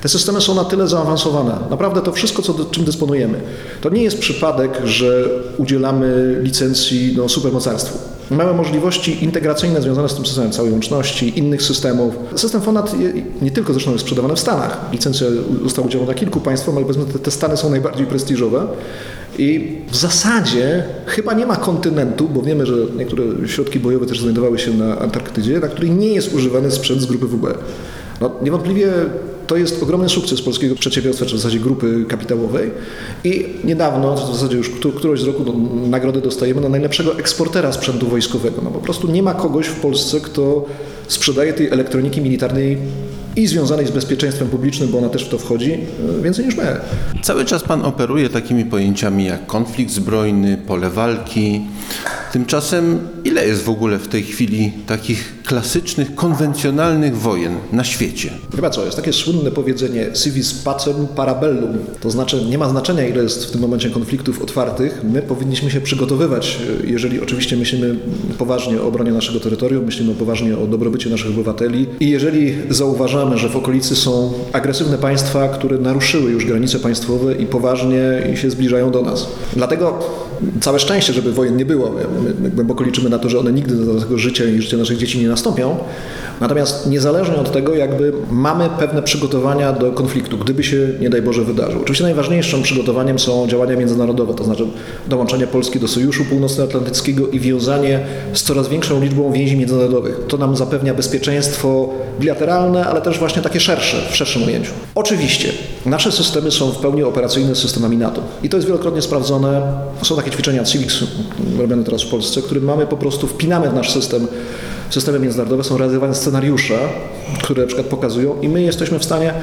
Te 0.01 0.09
systemy 0.09 0.41
są 0.41 0.55
na 0.55 0.63
tyle 0.63 0.87
zaawansowane. 0.87 1.57
Naprawdę 1.69 2.01
to 2.01 2.11
wszystko, 2.11 2.41
co, 2.41 2.65
czym 2.71 2.85
dysponujemy. 2.85 3.41
To 3.81 3.89
nie 3.89 4.03
jest 4.03 4.19
przypadek, 4.19 4.81
że 4.85 5.29
udzielamy 5.57 6.39
licencji 6.41 7.13
no, 7.17 7.29
supermocarstwu. 7.29 7.97
Mamy 8.31 8.53
możliwości 8.53 9.23
integracyjne 9.23 9.81
związane 9.81 10.09
z 10.09 10.15
tym 10.15 10.25
systemem 10.25 10.51
całej 10.51 10.71
łączności, 10.71 11.39
innych 11.39 11.61
systemów. 11.61 12.15
System 12.35 12.61
FONAT 12.61 12.95
nie 13.41 13.51
tylko 13.51 13.73
zresztą 13.73 13.91
jest 13.91 14.01
sprzedawany 14.01 14.35
w 14.35 14.39
Stanach. 14.39 14.79
Licencja 14.91 15.27
została 15.63 15.87
udzielona 15.87 16.13
kilku 16.13 16.39
państwom, 16.39 16.77
ale 16.77 16.85
powiedzmy 16.85 17.13
te, 17.13 17.19
te 17.19 17.31
Stany 17.31 17.57
są 17.57 17.69
najbardziej 17.69 18.05
prestiżowe. 18.05 18.67
I 19.37 19.77
w 19.91 19.95
zasadzie 19.95 20.83
chyba 21.05 21.33
nie 21.33 21.45
ma 21.45 21.55
kontynentu, 21.55 22.29
bo 22.29 22.41
wiemy, 22.41 22.65
że 22.65 22.75
niektóre 22.97 23.23
środki 23.47 23.79
bojowe 23.79 24.05
też 24.05 24.19
znajdowały 24.19 24.59
się 24.59 24.73
na 24.73 24.99
Antarktydzie, 24.99 25.59
na 25.59 25.67
której 25.67 25.91
nie 25.91 26.07
jest 26.07 26.33
używany 26.33 26.71
sprzęt 26.71 27.01
z 27.01 27.05
grupy 27.05 27.27
WB. 27.27 27.45
No, 28.21 28.31
niewątpliwie 28.43 28.91
to 29.47 29.57
jest 29.57 29.83
ogromny 29.83 30.09
sukces 30.09 30.41
polskiego 30.41 30.75
przedsiębiorstwa, 30.75 31.25
czy 31.25 31.35
w 31.35 31.37
zasadzie 31.37 31.59
grupy 31.59 32.05
kapitałowej. 32.07 32.71
I 33.23 33.45
niedawno, 33.63 34.15
w 34.15 34.33
zasadzie 34.35 34.57
już 34.57 34.69
któ- 34.69 34.91
któregoś 34.91 35.21
z 35.21 35.23
roku, 35.23 35.43
no, 35.45 36.11
dostajemy 36.21 36.61
na 36.61 36.69
najlepszego 36.69 37.19
eksportera 37.19 37.71
sprzętu 37.71 38.07
wojskowego. 38.07 38.61
No, 38.63 38.71
po 38.71 38.79
prostu 38.79 39.11
nie 39.11 39.23
ma 39.23 39.33
kogoś 39.33 39.67
w 39.67 39.75
Polsce, 39.79 40.19
kto 40.19 40.65
sprzedaje 41.07 41.53
tej 41.53 41.69
elektroniki 41.69 42.21
militarnej 42.21 42.77
i 43.35 43.47
związanej 43.47 43.87
z 43.87 43.91
bezpieczeństwem 43.91 44.47
publicznym, 44.47 44.89
bo 44.89 44.97
ona 44.97 45.09
też 45.09 45.25
w 45.25 45.29
to 45.29 45.37
wchodzi, 45.37 45.73
e, 46.19 46.21
więcej 46.23 46.45
niż 46.45 46.55
my. 46.55 46.77
Cały 47.23 47.45
czas 47.45 47.63
pan 47.63 47.81
operuje 47.85 48.29
takimi 48.29 48.65
pojęciami 48.65 49.25
jak 49.25 49.47
konflikt 49.47 49.91
zbrojny, 49.93 50.57
pole 50.67 50.89
walki. 50.89 51.61
Tymczasem 52.33 52.99
ile 53.23 53.47
jest 53.47 53.63
w 53.63 53.69
ogóle 53.69 53.99
w 53.99 54.07
tej 54.07 54.23
chwili 54.23 54.71
takich 54.87 55.40
klasycznych, 55.51 56.15
konwencjonalnych 56.15 57.17
wojen 57.17 57.55
na 57.71 57.83
świecie? 57.83 58.31
Chyba 58.55 58.69
co, 58.69 58.85
jest 58.85 58.97
takie 58.97 59.13
słynne 59.13 59.51
powiedzenie 59.51 60.07
civis 60.13 60.53
pacem 60.53 61.07
parabellum. 61.15 61.77
To 62.01 62.11
znaczy 62.11 62.45
nie 62.49 62.57
ma 62.57 62.69
znaczenia, 62.69 63.07
ile 63.07 63.23
jest 63.23 63.45
w 63.45 63.51
tym 63.51 63.61
momencie 63.61 63.89
konfliktów 63.89 64.41
otwartych. 64.41 65.01
My 65.13 65.21
powinniśmy 65.21 65.71
się 65.71 65.81
przygotowywać, 65.81 66.59
jeżeli 66.87 67.21
oczywiście 67.21 67.57
myślimy 67.57 67.95
poważnie 68.37 68.81
o 68.81 68.87
obronie 68.87 69.11
naszego 69.11 69.39
terytorium, 69.39 69.85
myślimy 69.85 70.15
poważnie 70.15 70.57
o 70.57 70.67
dobrobycie 70.67 71.09
naszych 71.09 71.29
obywateli 71.29 71.85
i 71.99 72.09
jeżeli 72.09 72.55
zauważamy, 72.69 73.37
że 73.37 73.49
w 73.49 73.55
okolicy 73.55 73.95
są 73.95 74.33
agresywne 74.53 74.97
państwa, 74.97 75.49
które 75.49 75.77
naruszyły 75.77 76.31
już 76.31 76.45
granice 76.45 76.79
państwowe 76.79 77.35
i 77.35 77.45
poważnie 77.45 78.01
się 78.35 78.51
zbliżają 78.51 78.91
do 78.91 79.01
nas. 79.01 79.27
Dlatego 79.55 79.99
całe 80.61 80.79
szczęście, 80.79 81.13
żeby 81.13 81.31
wojen 81.31 81.57
nie 81.57 81.65
było. 81.65 81.95
My 82.41 82.49
głęboko 82.49 82.83
liczymy 82.83 83.09
na 83.09 83.19
to, 83.19 83.29
że 83.29 83.39
one 83.39 83.53
nigdy 83.53 83.75
do 83.75 83.93
naszego 83.93 84.17
życia 84.17 84.45
i 84.45 84.61
życia 84.61 84.77
naszych 84.77 84.97
dzieci 84.97 85.19
nie 85.19 85.27
nastąpią. 85.27 85.40
Natomiast 86.41 86.87
niezależnie 86.87 87.35
od 87.35 87.51
tego, 87.51 87.75
jakby 87.75 88.13
mamy 88.31 88.69
pewne 88.79 89.01
przygotowania 89.01 89.73
do 89.73 89.91
konfliktu, 89.91 90.37
gdyby 90.37 90.63
się, 90.63 90.77
nie 91.01 91.09
daj 91.09 91.21
Boże, 91.21 91.43
wydarzył. 91.43 91.81
Oczywiście 91.81 92.03
najważniejszym 92.03 92.61
przygotowaniem 92.61 93.19
są 93.19 93.47
działania 93.47 93.75
międzynarodowe, 93.75 94.33
to 94.33 94.43
znaczy 94.43 94.65
dołączenie 95.07 95.47
Polski 95.47 95.79
do 95.79 95.87
Sojuszu 95.87 96.25
Północnoatlantyckiego 96.25 97.27
i 97.27 97.39
wiązanie 97.39 97.99
z 98.33 98.43
coraz 98.43 98.67
większą 98.67 99.01
liczbą 99.01 99.31
więzi 99.31 99.57
międzynarodowych. 99.57 100.19
To 100.27 100.37
nam 100.37 100.55
zapewnia 100.55 100.93
bezpieczeństwo 100.93 101.89
bilateralne, 102.19 102.85
ale 102.85 103.01
też 103.01 103.19
właśnie 103.19 103.41
takie 103.41 103.59
szersze, 103.59 103.97
w 104.11 104.15
szerszym 104.15 104.43
ujęciu. 104.43 104.71
Oczywiście 104.95 105.49
nasze 105.85 106.11
systemy 106.11 106.51
są 106.51 106.71
w 106.71 106.77
pełni 106.77 107.03
operacyjne 107.03 107.55
z 107.55 107.59
systemami 107.59 107.97
NATO 107.97 108.21
i 108.43 108.49
to 108.49 108.57
jest 108.57 108.67
wielokrotnie 108.67 109.01
sprawdzone. 109.01 109.61
Są 110.03 110.15
takie 110.15 110.31
ćwiczenia 110.31 110.63
CIVIX 110.63 111.03
robione 111.59 111.83
teraz 111.83 112.03
w 112.03 112.09
Polsce, 112.09 112.41
w 112.41 112.45
którym 112.45 112.63
mamy 112.63 112.87
po 112.87 112.97
prostu, 112.97 113.27
wpinamy 113.27 113.69
w 113.69 113.73
nasz 113.73 113.91
system 113.91 114.27
systemy 114.91 115.19
międzynarodowe 115.19 115.63
są 115.63 115.77
realizowane 115.77 116.15
scenariusze, 116.15 116.79
które 117.43 117.61
na 117.61 117.67
przykład 117.67 117.87
pokazują 117.87 118.41
i 118.41 118.49
my 118.49 118.61
jesteśmy 118.61 118.99
w 118.99 119.03
stanie 119.03 119.33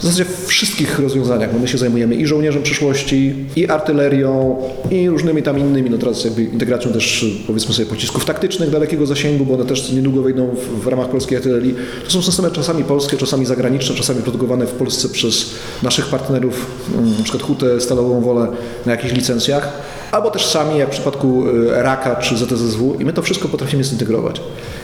w 0.00 0.02
zasadzie 0.02 0.24
wszystkich 0.46 0.98
rozwiązaniach, 0.98 1.52
bo 1.52 1.58
my 1.58 1.68
się 1.68 1.78
zajmujemy 1.78 2.14
i 2.14 2.26
żołnierzem 2.26 2.62
przyszłości, 2.62 3.34
i 3.56 3.68
artylerią, 3.68 4.56
i 4.90 5.08
różnymi 5.08 5.42
tam 5.42 5.58
innymi, 5.58 5.90
no 5.90 5.98
teraz 5.98 6.24
jakby 6.24 6.42
integracją 6.42 6.92
też 6.92 7.26
powiedzmy 7.46 7.74
sobie 7.74 7.88
pocisków 7.88 8.24
taktycznych 8.24 8.70
dalekiego 8.70 9.06
zasięgu, 9.06 9.44
bo 9.44 9.54
one 9.54 9.64
też 9.64 9.92
niedługo 9.92 10.22
wejdą 10.22 10.46
w, 10.46 10.84
w 10.84 10.86
ramach 10.86 11.08
polskiej 11.08 11.36
artylerii. 11.36 11.74
To 12.04 12.10
są 12.10 12.22
systemy 12.22 12.50
czasami 12.50 12.84
polskie, 12.84 13.16
czasami 13.16 13.46
zagraniczne, 13.46 13.96
czasami 13.96 14.22
produkowane 14.22 14.66
w 14.66 14.72
Polsce 14.72 15.08
przez 15.08 15.50
naszych 15.82 16.06
partnerów, 16.06 16.66
mm, 16.98 17.14
przykład 17.22 17.42
Hutę, 17.42 17.80
Stalową 17.80 18.20
Wolę 18.20 18.48
na 18.86 18.92
jakichś 18.92 19.14
licencjach, 19.14 19.72
albo 20.12 20.30
też 20.30 20.46
sami, 20.46 20.78
jak 20.78 20.88
w 20.88 20.92
przypadku 20.92 21.48
y, 21.48 21.82
Raka 21.82 22.16
czy 22.16 22.36
ZSSW 22.36 22.96
i 23.00 23.04
my 23.04 23.12
to 23.12 23.22
wszystko 23.22 23.48
potrafimy 23.48 23.84
zintegrować. 23.84 24.40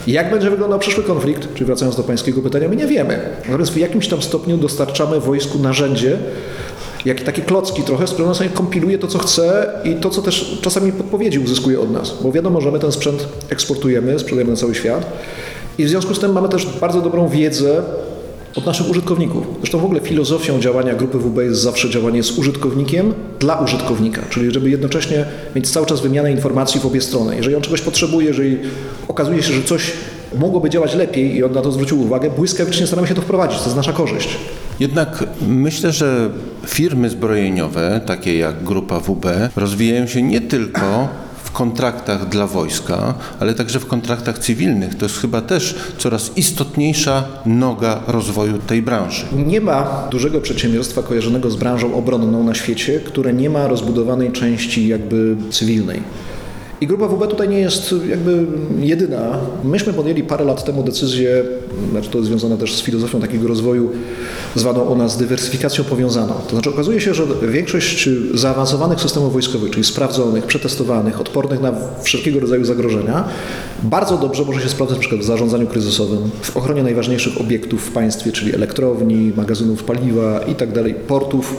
Jak 0.06 0.30
będzie 0.30 0.50
wyglądał 0.50 0.78
przyszły 0.78 1.04
konflikt, 1.04 1.54
czyli 1.54 1.64
wracając 1.64 1.96
do 1.96 2.02
pańskiego 2.02 2.42
pytania, 2.42 2.68
my 2.68 2.76
nie 2.76 2.86
wiemy. 2.86 3.18
Natomiast 3.46 3.72
w 3.72 3.76
jakimś 3.76 4.08
tam 4.08 4.22
stopniu 4.22 4.56
dostarczamy 4.56 5.20
wojsku 5.20 5.58
narzędzie, 5.58 6.18
jak 7.04 7.20
takie 7.20 7.42
klocki 7.42 7.82
trochę, 7.82 8.06
z 8.06 8.10
którym 8.10 8.28
on 8.28 8.34
sobie 8.34 8.50
kompiluje 8.50 8.98
to, 8.98 9.06
co 9.06 9.18
chce 9.18 9.72
i 9.84 9.94
to, 9.94 10.10
co 10.10 10.22
też 10.22 10.58
czasami 10.62 10.92
podpowiedzi 10.92 11.38
uzyskuje 11.38 11.80
od 11.80 11.90
nas. 11.90 12.14
Bo 12.22 12.32
wiadomo, 12.32 12.60
że 12.60 12.70
my 12.70 12.78
ten 12.78 12.92
sprzęt 12.92 13.28
eksportujemy, 13.50 14.18
sprzedajemy 14.18 14.50
na 14.50 14.56
cały 14.56 14.74
świat 14.74 15.06
i 15.78 15.84
w 15.84 15.88
związku 15.88 16.14
z 16.14 16.18
tym 16.18 16.32
mamy 16.32 16.48
też 16.48 16.66
bardzo 16.66 17.00
dobrą 17.00 17.28
wiedzę 17.28 17.82
od 18.56 18.66
naszych 18.66 18.90
użytkowników. 18.90 19.46
Zresztą 19.58 19.78
w 19.78 19.84
ogóle 19.84 20.00
filozofią 20.00 20.60
działania 20.60 20.94
grupy 20.94 21.18
WB 21.18 21.38
jest 21.38 21.60
zawsze 21.60 21.90
działanie 21.90 22.22
z 22.22 22.38
użytkownikiem 22.38 23.14
dla 23.38 23.60
użytkownika, 23.60 24.22
czyli 24.30 24.50
żeby 24.50 24.70
jednocześnie 24.70 25.24
mieć 25.56 25.70
cały 25.70 25.86
czas 25.86 26.00
wymianę 26.00 26.32
informacji 26.32 26.80
w 26.80 26.86
obie 26.86 27.00
strony. 27.00 27.36
Jeżeli 27.36 27.56
on 27.56 27.62
czegoś 27.62 27.80
potrzebuje, 27.80 28.26
jeżeli 28.26 28.58
okazuje 29.08 29.42
się, 29.42 29.52
że 29.52 29.62
coś 29.62 29.92
mogłoby 30.38 30.70
działać 30.70 30.94
lepiej 30.94 31.36
i 31.36 31.44
on 31.44 31.52
na 31.52 31.62
to 31.62 31.72
zwrócił 31.72 32.00
uwagę, 32.02 32.30
błyskawicznie 32.30 32.86
staramy 32.86 33.08
się 33.08 33.14
to 33.14 33.22
wprowadzić, 33.22 33.58
to 33.58 33.64
jest 33.64 33.76
nasza 33.76 33.92
korzyść. 33.92 34.28
Jednak 34.80 35.24
myślę, 35.48 35.92
że 35.92 36.30
firmy 36.66 37.10
zbrojeniowe, 37.10 38.00
takie 38.06 38.38
jak 38.38 38.64
Grupa 38.64 39.00
WB, 39.00 39.26
rozwijają 39.56 40.06
się 40.06 40.22
nie 40.22 40.40
tylko 40.40 41.08
kontraktach 41.56 42.28
dla 42.28 42.46
wojska, 42.46 43.14
ale 43.40 43.54
także 43.54 43.80
w 43.80 43.86
kontraktach 43.86 44.38
cywilnych. 44.38 44.94
To 44.94 45.04
jest 45.04 45.18
chyba 45.18 45.40
też 45.40 45.74
coraz 45.98 46.36
istotniejsza 46.36 47.24
noga 47.46 48.00
rozwoju 48.06 48.58
tej 48.58 48.82
branży. 48.82 49.26
Nie 49.46 49.60
ma 49.60 50.08
dużego 50.10 50.40
przedsiębiorstwa 50.40 51.02
kojarzonego 51.02 51.50
z 51.50 51.56
branżą 51.56 51.94
obronną 51.94 52.44
na 52.44 52.54
świecie, 52.54 53.00
które 53.00 53.32
nie 53.32 53.50
ma 53.50 53.66
rozbudowanej 53.66 54.32
części 54.32 54.88
jakby 54.88 55.36
cywilnej. 55.50 56.02
I 56.80 56.86
grupa 56.86 57.08
WB 57.08 57.26
tutaj 57.26 57.48
nie 57.48 57.58
jest 57.58 57.94
jakby 58.08 58.46
jedyna. 58.78 59.38
Myśmy 59.64 59.92
podjęli 59.92 60.22
parę 60.22 60.44
lat 60.44 60.64
temu 60.64 60.82
decyzję, 60.82 61.44
znaczy 61.90 62.10
to 62.10 62.18
jest 62.18 62.30
związane 62.30 62.56
też 62.56 62.74
z 62.74 62.82
filozofią 62.82 63.20
takiego 63.20 63.48
rozwoju, 63.48 63.90
zwaną 64.54 64.80
u 64.80 64.96
nas 64.96 65.16
dywersyfikacją 65.16 65.84
powiązaną. 65.84 66.34
To 66.44 66.50
znaczy 66.50 66.70
okazuje 66.70 67.00
się, 67.00 67.14
że 67.14 67.24
większość 67.48 68.08
zaawansowanych 68.34 69.00
systemów 69.00 69.32
wojskowych, 69.32 69.70
czyli 69.70 69.84
sprawdzonych, 69.84 70.46
przetestowanych, 70.46 71.20
odpornych 71.20 71.60
na 71.60 71.72
wszelkiego 72.02 72.40
rodzaju 72.40 72.64
zagrożenia, 72.64 73.24
bardzo 73.82 74.18
dobrze 74.18 74.44
może 74.44 74.60
się 74.60 74.68
sprawdzać 74.68 74.98
przykład 74.98 75.20
w 75.20 75.24
zarządzaniu 75.24 75.66
kryzysowym, 75.66 76.30
w 76.42 76.56
ochronie 76.56 76.82
najważniejszych 76.82 77.40
obiektów 77.40 77.82
w 77.82 77.92
państwie, 77.92 78.32
czyli 78.32 78.54
elektrowni, 78.54 79.32
magazynów 79.36 79.84
paliwa 79.84 80.40
itd., 80.40 80.84
portów 81.08 81.56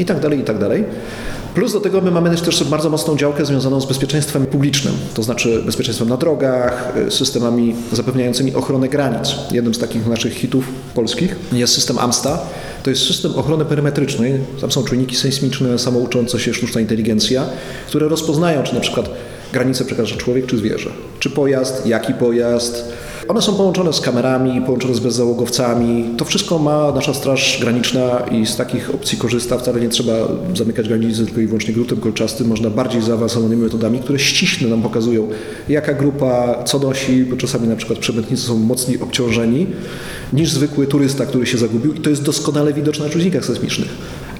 itd., 0.00 0.36
itd. 0.36 0.84
Plus 1.54 1.72
do 1.72 1.80
tego 1.80 2.00
my 2.00 2.10
mamy 2.10 2.36
też, 2.36 2.64
bardzo 2.64 2.90
mocną 2.90 3.16
działkę 3.16 3.44
związaną 3.44 3.80
z 3.80 3.86
bezpieczeństwem 3.86 4.46
publicznym, 4.46 4.94
to 5.14 5.22
znaczy 5.22 5.62
bezpieczeństwem 5.66 6.08
na 6.08 6.16
drogach, 6.16 6.92
y, 7.08 7.10
systemami 7.10 7.74
zapewniającymi 7.92 8.54
ochronę 8.54 8.88
granic. 8.88 9.34
Jednym 9.50 9.74
z 9.74 9.78
takich 9.78 10.06
naszych 10.06 10.34
hitów 10.34 10.64
polskich 10.94 11.36
jest 11.52 11.74
system 11.74 11.98
AMSTA. 11.98 12.38
To 12.82 12.90
jest 12.90 13.06
system 13.06 13.32
ochrony 13.34 13.64
perymetrycznej. 13.64 14.32
Tam 14.60 14.72
są 14.72 14.84
czujniki 14.84 15.16
sejsmiczne, 15.16 15.78
samouczące 15.78 16.40
się 16.40 16.54
sztuczna 16.54 16.80
inteligencja, 16.80 17.44
które 17.86 18.08
rozpoznają, 18.08 18.62
czy 18.62 18.74
na 18.74 18.80
przykład 18.80 19.10
granicę 19.52 19.84
przekracza 19.84 20.16
człowiek 20.16 20.46
czy 20.46 20.58
zwierzę. 20.58 20.90
Czy 21.18 21.30
pojazd, 21.30 21.86
jaki 21.86 22.14
pojazd, 22.14 22.84
one 23.30 23.42
są 23.42 23.54
połączone 23.54 23.92
z 23.92 24.00
kamerami, 24.00 24.60
połączone 24.60 24.94
z 24.94 25.00
bezzałogowcami. 25.00 26.04
To 26.16 26.24
wszystko 26.24 26.58
ma 26.58 26.92
nasza 26.92 27.14
Straż 27.14 27.58
Graniczna 27.60 28.18
i 28.18 28.46
z 28.46 28.56
takich 28.56 28.94
opcji 28.94 29.18
korzysta. 29.18 29.58
Wcale 29.58 29.80
nie 29.80 29.88
trzeba 29.88 30.12
zamykać 30.56 30.88
granicy 30.88 31.26
tylko 31.26 31.40
i 31.40 31.46
wyłącznie 31.46 31.74
gruntem 31.74 32.00
kolczastym. 32.00 32.48
Można 32.48 32.70
bardziej 32.70 33.02
zaawansowanymi 33.02 33.62
metodami, 33.62 33.98
które 33.98 34.18
ściśle 34.18 34.68
nam 34.68 34.82
pokazują, 34.82 35.28
jaka 35.68 35.94
grupa 35.94 36.62
co 36.64 36.78
nosi, 36.78 37.24
bo 37.24 37.36
czasami 37.36 37.68
na 37.68 37.76
przykład 37.76 37.98
przemytnicy 37.98 38.42
są 38.42 38.58
mocniej 38.58 39.00
obciążeni 39.00 39.66
niż 40.32 40.52
zwykły 40.52 40.86
turysta, 40.86 41.26
który 41.26 41.46
się 41.46 41.58
zagubił 41.58 41.94
i 41.94 42.00
to 42.00 42.10
jest 42.10 42.22
doskonale 42.22 42.72
widoczne 42.72 43.04
na 43.04 43.10
czujnikach 43.10 43.44
sejsmicznych. 43.44 43.88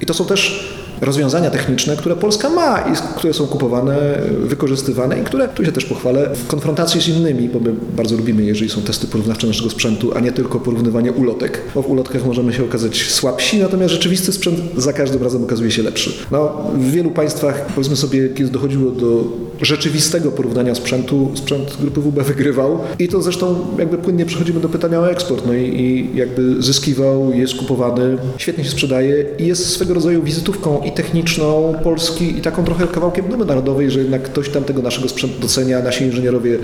I 0.01 0.05
to 0.05 0.13
są 0.13 0.25
też 0.25 0.73
rozwiązania 1.01 1.49
techniczne, 1.49 1.97
które 1.97 2.15
Polska 2.15 2.49
ma 2.49 2.79
i 2.79 3.17
które 3.17 3.33
są 3.33 3.47
kupowane, 3.47 3.97
wykorzystywane 4.39 5.19
i 5.19 5.23
które, 5.23 5.47
tu 5.47 5.65
się 5.65 5.71
też 5.71 5.85
pochwalę, 5.85 6.29
w 6.33 6.47
konfrontacji 6.47 7.01
z 7.01 7.07
innymi, 7.07 7.49
bo 7.49 7.59
my 7.59 7.73
bardzo 7.97 8.17
lubimy, 8.17 8.43
jeżeli 8.43 8.71
są 8.71 8.81
testy 8.81 9.07
porównawcze 9.07 9.47
naszego 9.47 9.69
sprzętu, 9.69 10.11
a 10.15 10.19
nie 10.19 10.31
tylko 10.31 10.59
porównywanie 10.59 11.11
ulotek, 11.11 11.61
bo 11.75 11.81
w 11.81 11.89
ulotkach 11.89 12.25
możemy 12.25 12.53
się 12.53 12.63
okazać 12.63 13.03
słabsi, 13.03 13.59
natomiast 13.59 13.93
rzeczywisty 13.93 14.31
sprzęt 14.31 14.59
za 14.77 14.93
każdym 14.93 15.23
razem 15.23 15.43
okazuje 15.43 15.71
się 15.71 15.83
lepszy. 15.83 16.13
No, 16.31 16.71
w 16.75 16.91
wielu 16.91 17.11
państwach, 17.11 17.65
powiedzmy 17.75 17.95
sobie, 17.95 18.29
kiedy 18.29 18.49
dochodziło 18.49 18.91
do 18.91 19.23
rzeczywistego 19.61 20.31
porównania 20.31 20.75
sprzętu, 20.75 21.31
sprzęt 21.35 21.77
grupy 21.81 22.01
WB 22.01 22.23
wygrywał 22.23 22.79
i 22.99 23.07
to 23.07 23.21
zresztą 23.21 23.55
jakby 23.79 23.97
płynnie 23.97 24.25
przechodzimy 24.25 24.59
do 24.59 24.69
pytania 24.69 24.99
o 24.99 25.11
eksport, 25.11 25.45
no 25.47 25.53
i, 25.53 25.61
i 25.61 26.17
jakby 26.17 26.63
zyskiwał, 26.63 27.33
jest 27.33 27.55
kupowany, 27.55 28.17
świetnie 28.37 28.63
się 28.63 28.69
sprzedaje 28.69 29.25
i 29.39 29.47
jest 29.47 29.69
swego 29.69 29.93
rodzaju 29.93 30.23
wizytówką 30.23 30.81
i 30.91 30.95
techniczną 30.95 31.73
Polski 31.83 32.37
i 32.37 32.41
taką 32.41 32.63
trochę 32.63 32.87
kawałkiem 32.87 33.27
dumy 33.27 33.45
narodowej, 33.45 33.91
że 33.91 33.99
jednak 33.99 34.23
ktoś 34.23 34.49
tam 34.49 34.63
tego 34.63 34.81
naszego 34.81 35.09
sprzętu 35.09 35.41
docenia, 35.41 35.81
nasi 35.81 36.03
inżynierowie 36.03 36.57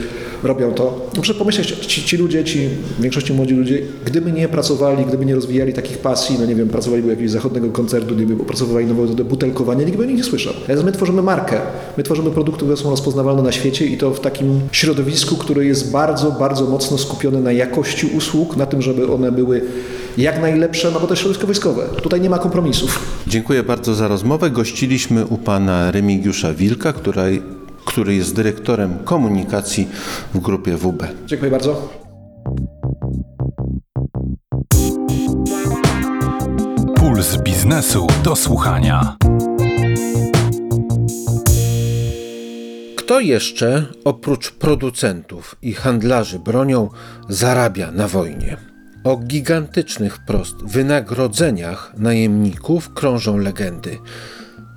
robią 0.43 0.73
to. 0.73 1.09
Muszę 1.17 1.33
pomyśleć, 1.33 1.67
ci, 1.67 2.03
ci 2.03 2.17
ludzie, 2.17 2.43
ci 2.43 2.67
w 2.97 3.01
większości 3.01 3.33
młodzi 3.33 3.53
ludzie, 3.53 3.81
gdyby 4.05 4.31
nie 4.31 4.47
pracowali, 4.47 5.05
gdyby 5.05 5.25
nie 5.25 5.35
rozwijali 5.35 5.73
takich 5.73 5.97
pasji, 5.97 6.35
no 6.39 6.45
nie 6.45 6.55
wiem, 6.55 6.69
pracowali 6.69 7.03
by 7.03 7.09
jakiegoś 7.09 7.31
zachodniego 7.31 7.69
koncertu, 7.69 8.15
nie 8.15 8.25
wiem, 8.25 8.41
opracowywali 8.41 8.85
nową 8.85 9.01
metodę 9.01 9.23
butelkowania, 9.23 9.85
nikt 9.85 9.97
by 9.97 10.03
o 10.03 10.05
nich 10.05 10.17
nie 10.17 10.23
słyszał. 10.23 10.53
Natomiast 10.61 10.83
my 10.83 10.91
tworzymy 10.91 11.21
markę, 11.21 11.57
my 11.97 12.03
tworzymy 12.03 12.31
produkty, 12.31 12.57
które 12.57 12.77
są 12.77 12.89
rozpoznawalne 12.89 13.41
na 13.41 13.51
świecie 13.51 13.85
i 13.85 13.97
to 13.97 14.13
w 14.13 14.19
takim 14.19 14.59
środowisku, 14.71 15.35
które 15.35 15.65
jest 15.65 15.91
bardzo, 15.91 16.31
bardzo 16.31 16.65
mocno 16.65 16.97
skupione 16.97 17.41
na 17.41 17.51
jakości 17.51 18.07
usług, 18.17 18.57
na 18.57 18.65
tym, 18.65 18.81
żeby 18.81 19.11
one 19.11 19.31
były 19.31 19.61
jak 20.17 20.41
najlepsze, 20.41 20.91
no 20.91 20.99
bo 20.99 21.07
to 21.07 21.13
jest 21.13 21.21
środowisko 21.21 21.47
wojskowe. 21.47 21.83
Tutaj 22.01 22.21
nie 22.21 22.29
ma 22.29 22.39
kompromisów. 22.39 23.21
Dziękuję 23.27 23.63
bardzo 23.63 23.95
za 23.95 24.07
rozmowę. 24.07 24.49
Gościliśmy 24.49 25.25
u 25.25 25.37
pana 25.37 25.91
Remigiusza 25.91 26.53
Wilka, 26.53 26.93
który, 26.93 27.41
który 27.85 28.15
jest 28.15 28.35
dyrektorem 28.35 28.97
komunikacji 29.03 29.87
w 30.33 30.39
grupie 30.39 30.77
WB. 30.77 31.03
Dziękuję 31.25 31.51
bardzo. 31.51 31.89
Puls 36.95 37.37
biznesu 37.37 38.07
do 38.23 38.35
słuchania. 38.35 39.17
Kto 42.95 43.19
jeszcze 43.19 43.85
oprócz 44.05 44.51
producentów 44.51 45.55
i 45.61 45.73
handlarzy 45.73 46.39
bronią 46.39 46.89
zarabia 47.29 47.91
na 47.91 48.07
wojnie? 48.07 48.66
O 49.07 49.17
gigantycznych 49.17 50.15
wprost 50.15 50.55
wynagrodzeniach 50.65 51.93
najemników 51.97 52.93
krążą 52.93 53.37
legendy. 53.37 53.97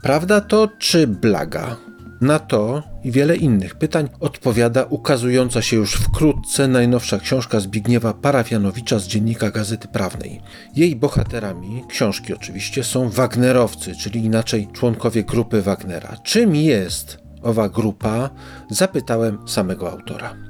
Prawda 0.03 0.41
to 0.41 0.69
czy 0.79 1.07
blaga? 1.07 1.77
Na 2.21 2.39
to 2.39 2.83
i 3.05 3.11
wiele 3.11 3.37
innych 3.37 3.75
pytań 3.75 4.09
odpowiada 4.21 4.85
ukazująca 4.85 5.63
się 5.63 5.77
już 5.77 5.95
wkrótce 5.95 6.69
najnowsza 6.69 7.19
książka 7.19 7.61
Zbigniewa 7.61 8.15
Parafianowicza 8.15 8.99
z 8.99 9.07
dziennika 9.07 9.51
Gazety 9.51 9.89
Prawnej. 9.89 10.41
Jej 10.77 10.97
bohaterami, 10.97 11.85
książki 11.89 12.35
oczywiście, 12.35 12.85
są 12.85 13.09
Wagnerowcy, 13.09 13.97
czyli 13.97 14.25
inaczej 14.25 14.69
członkowie 14.73 15.25
grupy 15.25 15.63
Wagnera. 15.63 16.17
Czym 16.25 16.55
jest 16.55 17.19
owa 17.43 17.69
grupa? 17.69 18.31
Zapytałem 18.71 19.49
samego 19.49 19.93
autora. 19.93 20.50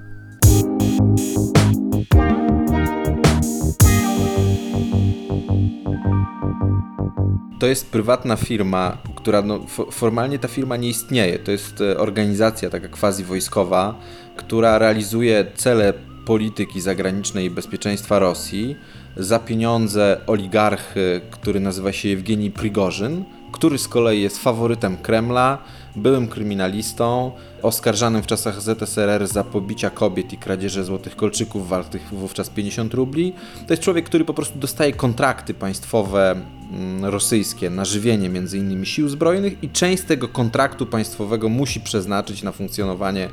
To 7.61 7.67
jest 7.67 7.91
prywatna 7.91 8.37
firma, 8.37 8.99
która 9.15 9.43
no, 9.43 9.61
formalnie 9.91 10.39
ta 10.39 10.49
firma 10.49 10.77
nie 10.77 10.89
istnieje. 10.89 11.39
To 11.39 11.51
jest 11.51 11.81
e, 11.81 11.99
organizacja 11.99 12.71
taka 12.71 12.89
quasi 12.89 13.25
wojskowa, 13.25 13.95
która 14.37 14.79
realizuje 14.79 15.47
cele 15.55 15.93
polityki 16.27 16.81
zagranicznej 16.81 17.47
i 17.47 17.51
bezpieczeństwa 17.51 18.19
Rosji 18.19 18.77
za 19.17 19.39
pieniądze 19.39 20.21
oligarchy, 20.27 21.21
który 21.31 21.61
nazywa 21.61 21.93
się 21.93 22.09
Jewgeni 22.09 22.51
Prigorzyn, 22.51 23.25
który 23.53 23.79
z 23.79 23.89
kolei 23.89 24.23
jest 24.23 24.43
faworytem 24.43 24.97
Kremla, 24.97 25.59
byłym 25.97 26.29
kryminalistą, 26.29 27.33
oskarżanym 27.63 28.23
w 28.23 28.27
czasach 28.27 28.63
ZSRR 28.63 29.27
za 29.27 29.45
pobicia 29.45 29.91
kobiet 29.91 30.33
i 30.33 30.37
kradzieże 30.37 30.85
złotych 30.85 31.17
kolczyków 31.17 31.69
wartych 31.69 32.03
wówczas 32.13 32.51
50 32.51 32.95
rubli. 32.95 33.33
To 33.67 33.73
jest 33.73 33.83
człowiek, 33.83 34.05
który 34.05 34.25
po 34.25 34.35
prostu 34.35 34.59
dostaje 34.59 34.93
kontrakty 34.93 35.55
państwowe 35.55 36.37
mm, 36.73 37.05
rosyjskie 37.05 37.71
na 37.71 37.85
żywienie 37.85 38.29
między 38.29 38.59
innymi 38.59 38.87
sił 38.87 39.09
zbrojnych 39.09 39.65
i 39.65 39.71
część 39.71 40.03
tego 40.03 40.29
kontraktu 40.29 40.87
państwowego 40.87 41.49
musi 41.49 41.81
przeznaczyć 41.81 42.43
na 42.43 42.53
funkcjonowanie 42.53 43.29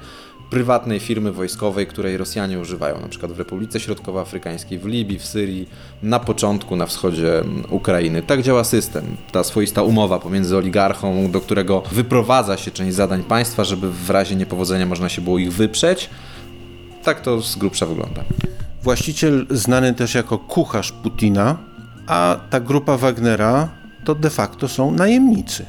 prywatnej 0.50 1.00
firmy 1.00 1.32
wojskowej, 1.32 1.88
której 1.88 2.18
Rosjanie 2.18 2.60
używają, 2.60 3.02
na 3.02 3.08
przykład 3.08 3.32
w 3.32 3.40
Republice 3.40 3.80
Środkowoafrykańskiej, 3.80 4.80
w 4.80 4.86
Libii, 4.86 5.20
w 5.20 5.26
Syrii, 5.26 5.70
na 6.04 6.20
początku 6.20 6.76
na 6.76 6.86
wschodzie 6.86 7.40
mm, 7.40 7.64
Ukrainy. 7.70 8.22
Tak 8.22 8.42
działa 8.42 8.64
system. 8.64 9.18
Ta 9.32 9.44
swoista 9.44 9.84
umowa 9.84 10.20
pomiędzy 10.20 10.58
oligarchą, 10.58 11.32
do 11.32 11.42
którego 11.42 11.84
wyprowadza 11.92 12.58
się 12.58 12.72
część 12.72 12.96
zadań 12.96 13.24
państwa, 13.24 13.64
żeby 13.64 13.92
w 13.92 14.10
razie 14.10 14.36
niepowodzenia 14.36 14.86
można 14.86 15.10
się 15.10 15.22
było 15.22 15.38
ich 15.38 15.54
wyprzeć. 15.54 16.10
Tak 17.04 17.22
to 17.22 17.42
z 17.42 17.56
grubsza 17.56 17.86
wygląda. 17.86 18.24
Właściciel 18.84 19.46
znany 19.50 19.94
też 19.94 20.16
jako 20.16 20.38
kucharz 20.38 20.92
Putina, 20.92 21.58
a 22.08 22.38
ta 22.50 22.60
grupa 22.60 22.98
Wagnera 22.98 23.70
to 24.04 24.16
de 24.16 24.30
facto 24.30 24.68
są 24.68 24.92
najemnicy. 24.92 25.66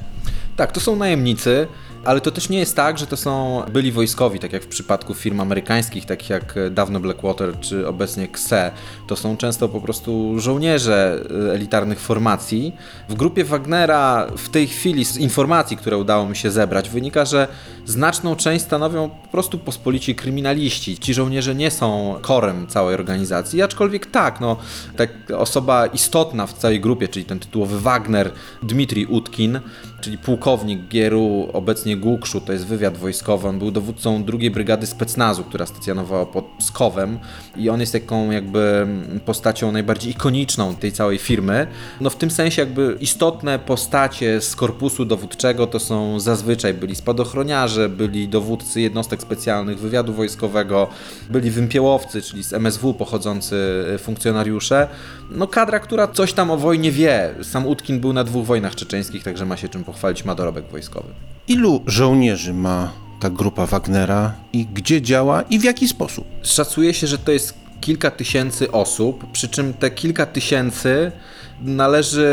Tak, 0.57 0.73
to 0.73 0.81
są 0.81 0.97
najemnicy, 0.97 1.67
ale 2.09 2.21
to 2.21 2.31
też 2.31 2.49
nie 2.49 2.59
jest 2.59 2.77
tak, 2.77 2.99
że 2.99 3.07
to 3.07 3.17
są 3.17 3.63
byli 3.73 3.93
wojskowi, 3.93 4.39
tak 4.39 4.53
jak 4.53 4.63
w 4.63 4.67
przypadku 4.67 5.15
firm 5.15 5.41
amerykańskich, 5.41 6.07
takich 6.07 6.31
jak 6.31 6.55
dawno 6.71 7.01
Blackwater 7.01 7.61
czy 7.61 7.89
obecnie 7.89 8.25
XE. 8.25 8.71
To 9.07 9.17
są 9.17 9.37
często 9.37 9.69
po 9.69 9.81
prostu 9.81 10.41
żołnierze 10.41 11.25
y, 11.49 11.53
elitarnych 11.53 12.01
formacji. 12.01 12.77
W 13.09 13.15
grupie 13.15 13.45
Wagnera 13.45 14.27
w 14.37 14.49
tej 14.49 14.67
chwili 14.67 15.05
z 15.05 15.17
informacji, 15.17 15.77
które 15.77 15.99
udało 15.99 16.29
mi 16.29 16.37
się 16.37 16.51
zebrać, 16.51 16.91
wynika, 16.91 17.25
że 17.25 17.49
znaczną 17.87 18.37
część 18.37 18.65
stanowią 18.65 19.11
po 19.11 19.29
prostu 19.29 19.59
pospolici 19.59 20.15
kryminaliści. 20.15 20.99
Ci 20.99 21.15
żołnierze 21.15 21.55
nie 21.55 21.71
są 21.71 22.19
korem 22.23 22.67
całej 22.67 22.95
organizacji, 22.95 23.63
aczkolwiek 23.63 24.07
tak, 24.07 24.41
no, 24.41 24.57
tak 24.97 25.11
osoba 25.37 25.87
istotna 25.87 26.47
w 26.47 26.53
całej 26.53 26.81
grupie, 26.81 27.09
czyli 27.09 27.25
ten 27.25 27.39
tytułowy 27.39 27.81
Wagner, 27.81 28.31
Dmitrij 28.63 29.07
Utkin, 29.07 29.61
czyli 30.01 30.19
pułkownik 30.19 30.89
Gieru, 30.89 31.49
obecnie 31.53 31.97
Gukszu, 31.97 32.41
to 32.41 32.53
jest 32.53 32.67
wywiad 32.67 32.97
wojskowy, 32.97 33.49
on 33.49 33.59
był 33.59 33.71
dowódcą 33.71 34.25
drugiej 34.25 34.51
brygady 34.51 34.87
specnazu, 34.87 35.45
która 35.45 35.67
stacjonowała 35.67 36.27
pod 36.27 36.45
Skowem 36.61 37.19
i 37.57 37.71
on 37.71 37.81
jest 37.81 37.93
taką 37.93 38.31
jakby 38.31 38.87
postacią 39.25 39.73
najbardziej 39.73 40.13
ikoniczną 40.13 40.75
tej 40.75 40.93
całej 40.93 41.19
firmy. 41.19 41.67
No 42.01 42.11
w 42.11 42.17
tym 42.17 42.31
sensie 42.31 42.63
jakby 42.63 42.97
istotne 43.01 43.59
postacie 43.59 44.41
z 44.41 44.57
korpusu 44.57 45.05
dowódczego 45.05 45.67
to 45.67 45.79
są 45.79 46.21
zazwyczaj 46.21 46.75
byli 46.75 46.95
spadochroniarze, 46.95 47.89
byli 47.89 48.29
dowódcy 48.29 48.81
jednostek 48.81 49.23
specjalnych 49.23 49.79
wywiadu 49.79 50.13
wojskowego, 50.13 50.89
byli 51.31 51.51
wympiełowcy, 51.51 52.23
czyli 52.23 52.45
z 52.45 52.53
MSW 52.53 52.95
pochodzący 52.95 53.85
funkcjonariusze. 53.99 54.89
No 55.31 55.47
kadra, 55.47 55.81
która 55.81 56.09
coś 56.09 56.33
tam 56.33 56.51
o 56.51 56.57
wojnie 56.57 56.93
wie. 56.93 57.35
Sam 57.43 57.67
Utkin 57.67 58.01
był 58.01 58.13
na 58.13 58.25
dwóch 58.25 58.47
wojnach 58.47 58.75
czeczeńskich, 58.75 59.25
także 59.25 59.47
ma 59.47 59.57
się 59.57 59.69
czym 59.69 59.85
pochwalić, 59.93 60.25
ma 60.25 60.35
dorobek 60.35 60.65
wojskowy. 60.71 61.09
Ilu 61.49 61.83
żołnierzy 61.87 62.55
ma 62.55 62.93
ta 63.21 63.31
grupa 63.31 63.67
Wagnera 63.67 64.35
i 64.53 64.67
gdzie 64.67 65.03
działa 65.03 65.43
i 65.43 65.59
w 65.59 65.65
jaki 65.65 65.89
sposób? 65.89 66.27
Szacuje 66.43 66.95
się, 66.95 67.07
że 67.07 67.19
to 67.19 67.33
jest 67.33 67.55
kilka 67.81 68.11
tysięcy 68.11 68.73
osób, 68.73 69.33
przy 69.33 69.49
czym 69.49 69.75
te 69.75 69.91
kilka 69.91 70.27
tysięcy 70.27 71.13
należy 71.61 72.31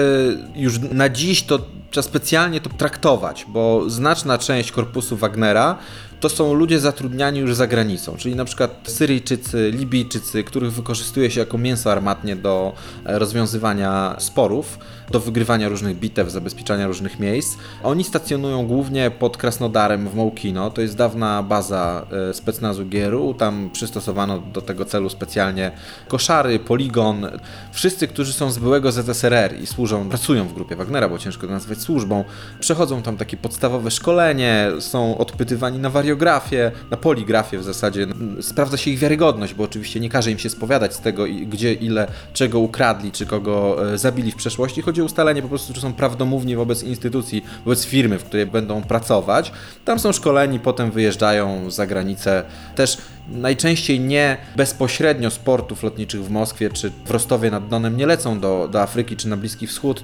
już 0.56 0.80
na 0.80 1.10
dziś 1.10 1.44
to 1.44 1.60
trzeba 1.92 2.04
specjalnie 2.04 2.62
to 2.62 2.70
traktować, 2.70 3.46
bo 3.48 3.90
znaczna 3.90 4.38
część 4.38 4.72
korpusu 4.72 5.18
Wagnera 5.18 5.78
to 6.20 6.30
są 6.30 6.54
ludzie 6.54 6.80
zatrudniani 6.80 7.40
już 7.40 7.56
za 7.56 7.68
granicą, 7.68 8.16
czyli 8.18 8.36
na 8.36 8.46
przykład 8.46 8.80
Syryjczycy, 8.88 9.72
Libijczycy, 9.74 10.44
których 10.44 10.74
wykorzystuje 10.74 11.32
się 11.32 11.40
jako 11.40 11.58
mięso 11.58 11.92
armatnie 11.92 12.36
do 12.36 12.74
e, 13.06 13.20
rozwiązywania 13.20 14.16
sporów, 14.20 14.80
do 15.12 15.20
wygrywania 15.20 15.70
różnych 15.70 15.98
bitew, 15.98 16.32
zabezpieczania 16.32 16.88
różnych 16.88 17.20
miejsc. 17.20 17.58
Oni 17.84 18.04
stacjonują 18.04 18.68
głównie 18.68 19.12
pod 19.12 19.38
Krasnodarem 19.38 20.10
w 20.10 20.16
Mołkino, 20.16 20.70
to 20.70 20.82
jest 20.82 20.96
dawna 20.96 21.44
baza 21.44 22.06
e, 22.30 22.34
specnazu 22.34 22.86
Gieru, 22.86 23.34
tam 23.34 23.70
przystosowano 23.74 24.40
do 24.40 24.62
tego 24.62 24.86
celu 24.86 25.10
specjalnie 25.10 25.72
koszary, 26.08 26.60
poligon. 26.60 27.28
Wszyscy, 27.72 28.08
którzy 28.08 28.34
są 28.34 28.52
z 28.52 28.60
byłego 28.60 28.92
ZSRR 28.92 29.62
i 29.62 29.68
służą, 29.68 30.10
pracują 30.10 30.48
w 30.48 30.54
grupie 30.54 30.76
Wagnera, 30.76 31.10
bo 31.10 31.18
ciężko 31.18 31.48
to 31.48 31.54
nazwać 31.54 31.78
służbą, 31.78 32.24
przechodzą 32.60 33.02
tam 33.02 33.18
takie 33.18 33.38
podstawowe 33.38 33.92
szkolenie, 33.92 34.72
są 34.80 35.18
odpytywani 35.18 35.80
na 35.80 35.90
wariografię, 35.90 36.72
na 36.92 36.98
poligrafię 36.98 37.60
w 37.60 37.64
zasadzie. 37.64 38.08
Sprawdza 38.42 38.78
się 38.78 38.92
ich 38.92 39.00
wiarygodność, 39.00 39.54
bo 39.54 39.64
oczywiście 39.64 40.00
nie 40.00 40.10
każe 40.10 40.32
im 40.32 40.40
się 40.40 40.50
spowiadać 40.50 40.94
z 40.94 41.00
tego, 41.00 41.26
gdzie, 41.46 41.74
ile, 41.74 42.08
czego 42.34 42.60
ukradli, 42.60 43.12
czy 43.12 43.26
kogo 43.26 43.78
e, 43.94 43.98
zabili 43.98 44.32
w 44.32 44.36
przeszłości. 44.36 44.84
Chodzi 44.96 45.02
o 45.02 45.06
ustalenie 45.06 45.42
po 45.42 45.48
prostu, 45.48 45.74
czy 45.74 45.82
są 45.82 45.94
prawdomówni 45.94 46.56
wobec 46.56 46.84
instytucji, 46.84 47.46
wobec 47.66 47.86
firmy, 47.86 48.20
w 48.20 48.24
której 48.24 48.46
będą 48.46 48.84
pracować. 48.84 49.52
Tam 49.86 50.00
są 50.00 50.12
szkoleni, 50.12 50.60
potem 50.60 50.92
wyjeżdżają 50.92 51.72
za 51.72 51.88
granicę. 51.88 52.44
Też 52.76 52.98
najczęściej 53.30 54.00
nie 54.00 54.38
bezpośrednio 54.56 55.32
z 55.32 55.38
portów 55.38 55.84
lotniczych 55.84 56.24
w 56.24 56.30
Moskwie 56.30 56.70
czy 56.70 56.92
w 57.06 57.12
Rostowie 57.12 57.52
nad 57.52 57.68
Donem 57.68 57.98
nie 57.98 58.06
lecą 58.06 58.40
do, 58.40 58.70
do 58.72 58.82
Afryki 58.82 59.16
czy 59.16 59.28
na 59.28 59.38
Bliski 59.38 59.68
Wschód. 59.68 60.04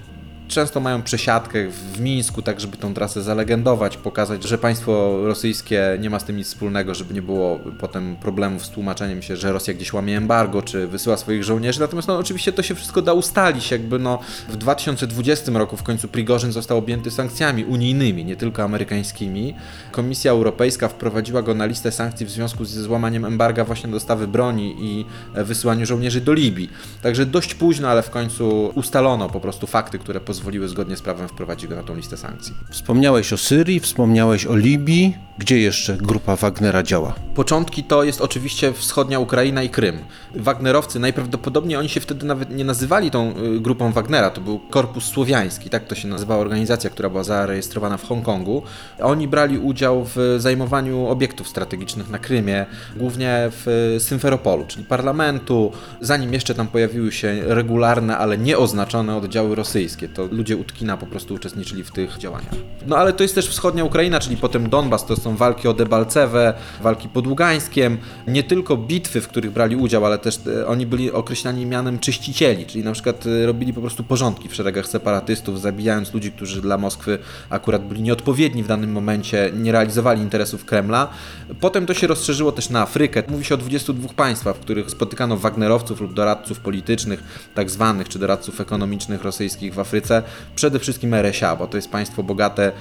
Często 0.52 0.80
mają 0.80 1.02
przesiadkę 1.02 1.70
w 1.70 2.00
Mińsku, 2.00 2.42
tak 2.42 2.60
żeby 2.60 2.78
tą 2.78 2.94
trasę 2.94 3.22
zalegendować, 3.22 3.98
pokazać, 3.98 4.44
że 4.44 4.58
państwo 4.58 5.22
rosyjskie 5.24 5.98
nie 6.00 6.10
ma 6.10 6.20
z 6.20 6.24
tym 6.24 6.38
nic 6.38 6.48
wspólnego, 6.48 6.96
żeby 6.96 7.14
nie 7.14 7.22
było 7.22 7.60
potem 7.80 8.16
problemów 8.16 8.66
z 8.66 8.70
tłumaczeniem 8.70 9.22
się, 9.22 9.36
że 9.36 9.52
Rosja 9.52 9.74
gdzieś 9.74 9.94
łamie 9.94 10.18
embargo, 10.18 10.62
czy 10.62 10.88
wysyła 10.88 11.18
swoich 11.18 11.44
żołnierzy. 11.44 11.80
Natomiast 11.80 12.08
no, 12.08 12.18
oczywiście 12.18 12.54
to 12.54 12.64
się 12.64 12.76
wszystko 12.76 13.02
da 13.02 13.14
ustalić. 13.14 13.72
Jakby 13.72 14.00
no, 14.00 14.20
w 14.50 14.58
2020 14.58 15.52
roku 15.52 15.78
w 15.78 15.84
końcu 15.84 16.08
Prigorzyn 16.08 16.52
został 16.52 16.78
objęty 16.78 17.12
sankcjami 17.12 17.66
unijnymi, 17.66 18.26
nie 18.26 18.36
tylko 18.36 18.64
amerykańskimi. 18.64 19.56
Komisja 19.92 20.32
Europejska 20.32 20.88
wprowadziła 20.88 21.42
go 21.42 21.56
na 21.56 21.66
listę 21.66 21.92
sankcji 21.92 22.26
w 22.26 22.32
związku 22.32 22.66
ze 22.66 22.82
złamaniem 22.82 23.26
embarga 23.26 23.66
właśnie 23.66 23.90
dostawy 23.90 24.28
broni 24.28 24.76
i 24.80 25.06
wysyłaniu 25.44 25.86
żołnierzy 25.86 26.22
do 26.22 26.34
Libii. 26.34 26.70
Także 27.02 27.26
dość 27.26 27.56
późno, 27.56 27.88
ale 27.90 28.02
w 28.02 28.10
końcu 28.10 28.72
ustalono 28.76 29.30
po 29.30 29.40
prostu 29.40 29.68
fakty, 29.68 30.00
które 30.00 30.20
pozwoliły 30.42 30.68
zgodnie 30.68 30.98
z 30.98 31.02
prawem 31.02 31.28
wprowadzić 31.28 31.70
go 31.70 31.76
na 31.76 31.84
tą 31.84 31.96
listę 31.96 32.18
sankcji. 32.18 32.54
Wspomniałeś 32.70 33.34
o 33.34 33.38
Syrii, 33.38 33.80
wspomniałeś 33.80 34.46
o 34.46 34.56
Libii. 34.56 35.18
Gdzie 35.38 35.60
jeszcze 35.60 35.98
grupa 35.98 36.36
Wagnera 36.36 36.84
działa? 36.84 37.14
Początki 37.36 37.84
to 37.84 38.04
jest 38.04 38.22
oczywiście 38.22 38.74
wschodnia 38.74 39.20
Ukraina 39.20 39.64
i 39.64 39.70
Krym. 39.70 39.98
Wagnerowcy, 40.36 41.00
najprawdopodobniej 41.00 41.78
oni 41.78 41.90
się 41.90 42.00
wtedy 42.00 42.26
nawet 42.26 42.50
nie 42.56 42.64
nazywali 42.66 43.12
tą 43.12 43.34
y, 43.38 43.60
grupą 43.60 43.92
Wagnera, 43.92 44.30
to 44.30 44.42
był 44.42 44.60
Korpus 44.60 45.04
Słowiański, 45.04 45.70
tak 45.70 45.88
to 45.88 45.96
się 45.96 46.08
nazywała 46.08 46.42
organizacja, 46.42 46.90
która 46.90 47.10
była 47.10 47.24
zarejestrowana 47.24 47.98
w 47.98 48.04
Hongkongu. 48.04 48.64
Oni 49.00 49.28
brali 49.28 49.58
udział 49.58 50.06
w 50.16 50.36
zajmowaniu 50.38 51.08
obiektów 51.08 51.48
strategicznych 51.48 52.10
na 52.10 52.20
Krymie, 52.20 52.66
głównie 52.96 53.50
w 53.52 53.96
Symferopolu, 54.00 54.66
czyli 54.68 54.86
parlamentu, 54.86 55.72
zanim 56.02 56.34
jeszcze 56.34 56.56
tam 56.56 56.68
pojawiły 56.68 57.12
się 57.12 57.42
regularne, 57.46 58.18
ale 58.18 58.38
nieoznaczone 58.38 59.16
oddziały 59.16 59.56
rosyjskie. 59.56 60.10
To 60.10 60.28
ludzie 60.32 60.58
Utkina 60.58 60.98
po 60.98 61.06
prostu 61.06 61.34
uczestniczyli 61.34 61.84
w 61.84 61.92
tych 61.92 62.18
działaniach. 62.18 62.54
No 62.88 62.98
ale 62.98 63.14
to 63.14 63.24
jest 63.24 63.36
też 63.36 63.50
wschodnia 63.50 63.84
Ukraina, 63.84 64.20
czyli 64.20 64.38
potem 64.38 64.70
Donbas, 64.70 65.06
to 65.06 65.16
są 65.16 65.36
walki 65.36 65.68
o 65.68 65.74
Debalcewę, 65.74 66.54
walki 66.82 67.10
pod 67.10 67.28
Ługańskiem, 67.28 67.98
nie 68.28 68.44
tylko 68.44 68.78
bitwy, 68.78 69.22
w 69.22 69.28
których 69.28 69.52
brali 69.52 69.76
udział, 69.76 70.06
ale 70.06 70.18
też 70.18 70.40
e, 70.48 70.68
oni 70.68 70.86
byli 70.86 71.12
określani 71.12 71.66
mianem 71.66 72.00
czyścicieli, 72.00 72.66
czyli 72.66 72.84
na 72.84 72.92
przykład 72.92 73.26
e, 73.26 73.46
robili 73.46 73.74
po 73.74 73.82
prostu 73.82 74.04
porządki 74.04 74.50
w 74.50 74.56
szeregach 74.56 74.88
separatystów, 74.88 75.62
zabijając 75.62 76.14
ludzi, 76.14 76.32
którzy 76.32 76.62
dla 76.62 76.78
Moskwy 76.78 77.20
akurat 77.50 77.88
byli 77.88 78.02
nieodpowiedni 78.02 78.64
w 78.64 78.68
danym 78.68 78.92
momencie, 78.92 79.52
nie 79.56 79.72
realizowali 79.72 80.22
interesów 80.22 80.66
Kremla. 80.66 81.08
Potem 81.60 81.86
to 81.86 81.94
się 81.94 82.08
rozszerzyło 82.08 82.52
też 82.52 82.70
na 82.70 82.82
Afrykę. 82.82 83.24
Mówi 83.28 83.46
się 83.46 83.56
o 83.56 83.58
22 83.58 84.10
państwach, 84.10 84.56
w 84.56 84.60
których 84.60 84.92
spotykano 84.92 85.38
Wagnerowców 85.38 86.02
lub 86.02 86.14
doradców 86.14 86.60
politycznych, 86.60 87.24
tak 87.56 87.70
zwanych, 87.70 88.10
czy 88.10 88.20
doradców 88.20 88.62
ekonomicznych 88.62 89.24
rosyjskich 89.24 89.74
w 89.74 89.80
Afryce. 89.80 90.11
Przede 90.56 90.80
wszystkim 90.80 91.14
RSA, 91.14 91.56
bo 91.56 91.68
to 91.68 91.78
jest 91.78 91.92
państwo 91.92 92.24
bogate 92.24 92.72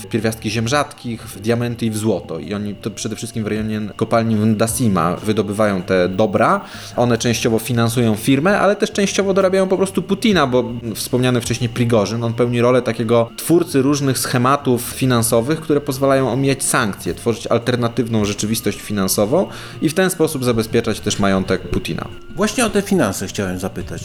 w 0.00 0.06
pierwiastki 0.06 0.50
ziem 0.50 0.68
rzadkich, 0.68 1.22
w 1.22 1.40
diamenty 1.40 1.86
i 1.86 1.90
w 1.90 1.96
złoto. 1.96 2.38
I 2.38 2.54
oni 2.54 2.74
to 2.74 2.90
przede 2.90 3.16
wszystkim 3.16 3.44
w 3.44 3.46
rejonie 3.46 3.80
kopalni 3.96 4.34
Ndasima 4.34 5.16
wydobywają 5.16 5.82
te 5.82 6.08
dobra. 6.08 6.60
One 6.96 7.18
częściowo 7.18 7.58
finansują 7.58 8.14
firmę, 8.14 8.58
ale 8.58 8.76
też 8.76 8.92
częściowo 8.92 9.34
dorabiają 9.34 9.68
po 9.68 9.76
prostu 9.76 10.02
Putina, 10.02 10.46
bo 10.46 10.64
wspomniany 10.94 11.40
wcześniej 11.40 11.68
Prigorzyn, 11.68 12.24
on 12.24 12.34
pełni 12.34 12.60
rolę 12.60 12.82
takiego 12.82 13.30
twórcy 13.36 13.82
różnych 13.82 14.18
schematów 14.18 14.82
finansowych, 14.82 15.60
które 15.60 15.80
pozwalają 15.80 16.32
omijać 16.32 16.64
sankcje, 16.64 17.14
tworzyć 17.14 17.46
alternatywną 17.46 18.24
rzeczywistość 18.24 18.80
finansową 18.80 19.46
i 19.82 19.88
w 19.88 19.94
ten 19.94 20.10
sposób 20.10 20.44
zabezpieczać 20.44 21.00
też 21.00 21.18
majątek 21.18 21.68
Putina. 21.68 22.08
Właśnie 22.36 22.66
o 22.66 22.70
te 22.70 22.82
finanse 22.82 23.26
chciałem 23.26 23.58
zapytać. 23.58 24.02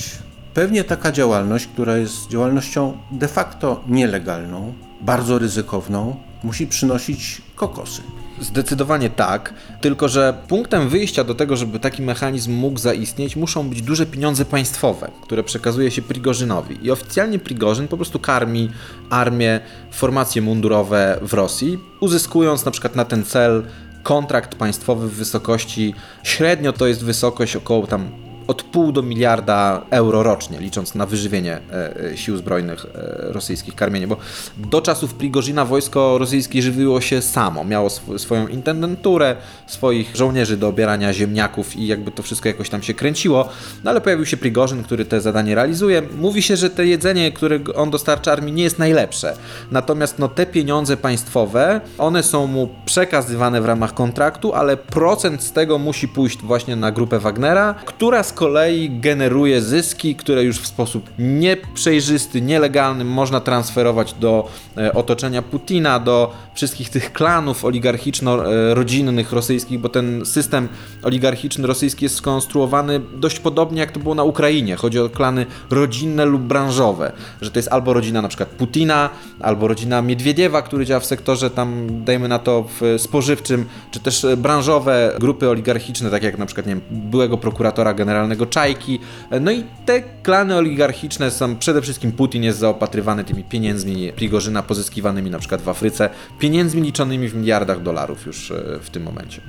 Pewnie 0.54 0.84
taka 0.84 1.12
działalność, 1.12 1.68
która 1.68 1.98
jest 1.98 2.30
działalnością 2.30 2.98
de 3.12 3.28
facto 3.28 3.84
nielegalną, 3.88 4.74
bardzo 5.02 5.40
ryzykowną, 5.40 6.16
musi 6.44 6.68
przynosić 6.68 7.42
kokosy. 7.56 8.02
Zdecydowanie 8.42 9.10
tak, 9.10 9.54
tylko 9.82 10.08
że 10.10 10.34
punktem 10.48 10.90
wyjścia 10.90 11.24
do 11.24 11.36
tego, 11.36 11.56
żeby 11.56 11.80
taki 11.80 12.02
mechanizm 12.02 12.54
mógł 12.54 12.80
zaistnieć, 12.80 13.36
muszą 13.36 13.70
być 13.70 13.82
duże 13.82 14.06
pieniądze 14.06 14.46
państwowe, 14.46 15.12
które 15.22 15.44
przekazuje 15.44 15.92
się 15.92 16.02
Prigorzynowi. 16.02 16.86
I 16.86 16.92
oficjalnie 16.92 17.40
Prigorzyn 17.40 17.88
po 17.88 17.98
prostu 17.98 18.20
karmi 18.20 18.70
armię, 19.10 19.60
formacje 19.92 20.42
mundurowe 20.42 21.20
w 21.22 21.34
Rosji, 21.34 21.80
uzyskując 22.00 22.66
na 22.66 22.72
przykład 22.72 22.96
na 22.96 23.06
ten 23.06 23.26
cel 23.26 23.64
kontrakt 24.04 24.56
państwowy 24.56 25.10
w 25.10 25.14
wysokości, 25.14 25.94
średnio 26.24 26.74
to 26.74 26.88
jest 26.88 27.04
wysokość 27.04 27.56
około 27.56 27.88
tam 27.88 28.12
od 28.48 28.64
pół 28.64 28.92
do 28.92 29.02
miliarda 29.02 29.82
euro 29.90 30.24
rocznie, 30.24 30.60
licząc 30.60 30.96
na 30.96 31.06
wyżywienie 31.06 31.60
e, 31.72 32.12
e, 32.12 32.18
sił 32.18 32.38
zbrojnych 32.38 32.86
e, 32.86 33.34
rosyjskich, 33.34 33.76
karmienie, 33.76 34.08
bo 34.08 34.18
do 34.58 34.82
czasów 34.82 35.14
Prigorzyna 35.14 35.66
wojsko 35.66 36.18
rosyjskie 36.18 36.62
żywiło 36.62 37.02
się 37.02 37.22
samo, 37.22 37.64
miało 37.64 37.88
sw 37.88 38.20
swoją 38.20 38.48
intendenturę, 38.48 39.36
swoich 39.68 40.16
żołnierzy 40.16 40.58
do 40.58 40.68
obierania 40.68 41.14
ziemniaków 41.14 41.76
i 41.76 41.88
jakby 41.88 42.12
to 42.12 42.24
wszystko 42.24 42.50
jakoś 42.50 42.70
tam 42.70 42.84
się 42.84 42.94
kręciło, 42.94 43.50
no 43.84 43.92
ale 43.92 44.02
pojawił 44.02 44.26
się 44.26 44.38
Prigorzyn, 44.38 44.84
który 44.84 45.06
te 45.06 45.22
zadanie 45.22 45.56
realizuje. 45.56 46.02
Mówi 46.18 46.42
się, 46.42 46.58
że 46.58 46.70
te 46.70 46.86
jedzenie, 46.86 47.32
które 47.32 47.60
on 47.76 47.92
dostarcza 47.92 48.32
armii 48.32 48.54
nie 48.54 48.64
jest 48.64 48.80
najlepsze, 48.80 49.36
natomiast 49.72 50.20
no 50.20 50.28
te 50.28 50.46
pieniądze 50.46 50.98
państwowe, 50.98 51.82
one 51.98 52.24
są 52.24 52.48
mu 52.48 52.70
przekazywane 52.86 53.62
w 53.62 53.66
ramach 53.66 53.94
kontraktu, 53.94 54.54
ale 54.54 54.78
procent 54.78 55.44
z 55.44 55.52
tego 55.52 55.78
musi 55.78 56.08
pójść 56.08 56.42
właśnie 56.42 56.76
na 56.76 56.92
grupę 56.92 57.20
Wagnera, 57.20 57.76
która 57.86 58.24
z 58.24 58.33
kolei 58.34 58.90
generuje 59.00 59.62
zyski, 59.62 60.16
które 60.16 60.44
już 60.44 60.60
w 60.60 60.68
sposób 60.68 61.10
nieprzejrzysty, 61.20 62.42
nielegalny 62.42 63.04
można 63.04 63.40
transferować 63.40 64.14
do 64.14 64.50
e, 64.78 64.94
otoczenia 64.94 65.42
Putina, 65.42 66.00
do 66.00 66.34
wszystkich 66.54 66.90
tych 66.90 67.14
klanów 67.14 67.66
oligarchiczno-rodzinnych 67.66 69.34
rosyjskich, 69.34 69.80
bo 69.80 69.90
ten 69.90 70.26
system 70.26 70.68
oligarchiczny 71.04 71.68
rosyjski 71.68 72.06
jest 72.06 72.16
skonstruowany 72.16 73.02
dość 73.16 73.40
podobnie 73.40 73.80
jak 73.80 73.92
to 73.92 74.00
było 74.00 74.16
na 74.16 74.24
Ukrainie. 74.24 74.76
Chodzi 74.76 75.00
o 75.00 75.10
klany 75.10 75.46
rodzinne 75.70 76.26
lub 76.26 76.42
branżowe, 76.42 77.12
że 77.42 77.52
to 77.52 77.60
jest 77.60 77.70
albo 77.72 77.94
rodzina 77.94 78.22
na 78.22 78.28
przykład 78.28 78.50
Putina, 78.50 79.10
albo 79.40 79.68
rodzina 79.68 80.02
Miedwiediewa, 80.02 80.62
który 80.62 80.86
działa 80.86 81.00
w 81.00 81.06
sektorze 81.06 81.50
tam, 81.50 81.88
dajmy 82.04 82.28
na 82.28 82.40
to, 82.40 82.66
spożywczym, 82.98 83.66
czy 83.92 84.00
też 84.00 84.26
branżowe 84.38 85.16
grupy 85.20 85.50
oligarchiczne, 85.50 86.10
tak 86.10 86.24
jak 86.24 86.38
na 86.38 86.46
przykład, 86.46 86.68
nie 86.68 86.76
wiem, 86.76 86.82
byłego 86.92 87.38
prokuratora 87.38 87.94
generalnego 87.94 88.23
Czajki. 88.50 89.00
No 89.42 89.52
i 89.52 89.64
te 89.86 90.02
klany 90.02 90.56
oligarchiczne 90.56 91.32
są, 91.32 91.56
przede 91.56 91.82
wszystkim 91.82 92.12
Putin 92.12 92.44
jest 92.44 92.60
zaopatrywany 92.60 93.24
tymi 93.24 93.44
pieniędzmi 93.44 94.14
Prigorzyna 94.16 94.64
pozyskiwanymi 94.64 95.30
na 95.30 95.40
przykład 95.40 95.62
w 95.62 95.70
Afryce, 95.70 96.10
pieniędzmi 96.40 96.82
liczonymi 96.82 97.28
w 97.28 97.36
miliardach 97.36 97.82
dolarów 97.82 98.26
już 98.26 98.52
e, 98.52 98.80
w 98.82 98.90
tym 98.90 99.04
momencie. 99.04 99.42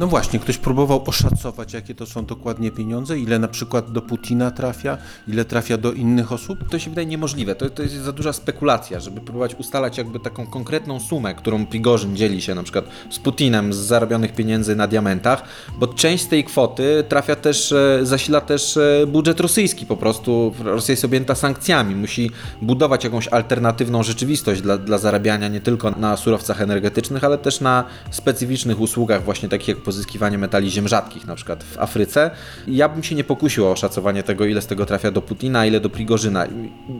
No 0.00 0.06
właśnie, 0.06 0.38
ktoś 0.38 0.58
próbował 0.58 1.04
oszacować, 1.06 1.72
jakie 1.72 1.94
to 1.94 2.06
są 2.06 2.24
dokładnie 2.24 2.70
pieniądze, 2.70 3.18
ile 3.18 3.38
na 3.38 3.48
przykład 3.48 3.92
do 3.92 4.02
Putina 4.02 4.50
trafia, 4.50 4.98
ile 5.28 5.44
trafia 5.44 5.78
do 5.78 5.92
innych 5.92 6.32
osób? 6.32 6.68
To 6.70 6.78
się 6.78 6.90
wydaje 6.90 7.06
niemożliwe. 7.06 7.54
To, 7.54 7.70
to 7.70 7.82
jest 7.82 7.94
za 7.94 8.12
duża 8.12 8.32
spekulacja, 8.32 9.00
żeby 9.00 9.20
próbować 9.20 9.54
ustalać 9.54 9.98
jakby 9.98 10.20
taką 10.20 10.46
konkretną 10.46 11.00
sumę, 11.00 11.34
którą 11.34 11.66
Prigorzyn 11.66 12.16
dzieli 12.16 12.42
się 12.42 12.54
na 12.54 12.62
przykład 12.62 12.84
z 13.10 13.18
Putinem 13.18 13.72
z 13.72 13.76
zarobionych 13.76 14.34
pieniędzy 14.34 14.76
na 14.76 14.86
diamentach, 14.86 15.42
bo 15.78 15.86
część 15.86 16.24
z 16.24 16.28
tej 16.28 16.44
kwoty 16.44 17.04
trafia 17.08 17.36
też, 17.36 17.72
e, 17.72 18.00
zasila 18.18 18.40
też 18.40 18.76
e, 18.76 19.06
budżet 19.06 19.40
rosyjski 19.40 19.86
po 19.86 19.96
prostu. 19.96 20.54
Rosja 20.64 20.92
jest 20.92 21.04
objęta 21.04 21.34
sankcjami, 21.34 21.94
musi 21.94 22.30
budować 22.62 23.04
jakąś 23.04 23.28
alternatywną 23.28 24.02
rzeczywistość 24.02 24.60
dla, 24.60 24.78
dla 24.78 24.98
zarabiania 24.98 25.48
nie 25.48 25.60
tylko 25.60 25.90
na 25.90 26.16
surowcach 26.16 26.62
energetycznych, 26.62 27.24
ale 27.24 27.38
też 27.38 27.60
na 27.60 27.84
specyficznych 28.10 28.80
usługach 28.80 29.24
właśnie 29.24 29.48
takich 29.48 29.68
jak 29.68 29.78
pozyskiwanie 29.78 30.38
metali 30.38 30.70
ziem 30.70 30.88
rzadkich, 30.88 31.26
na 31.26 31.34
przykład 31.34 31.64
w 31.64 31.78
Afryce. 31.78 32.30
Ja 32.66 32.88
bym 32.88 33.02
się 33.02 33.14
nie 33.14 33.24
pokusił 33.24 33.66
o 33.66 33.70
oszacowanie 33.70 34.22
tego, 34.22 34.44
ile 34.44 34.62
z 34.62 34.66
tego 34.66 34.86
trafia 34.86 35.10
do 35.10 35.22
Putina, 35.22 35.66
ile 35.66 35.80
do 35.80 35.90
Prigorzyna. 35.90 36.46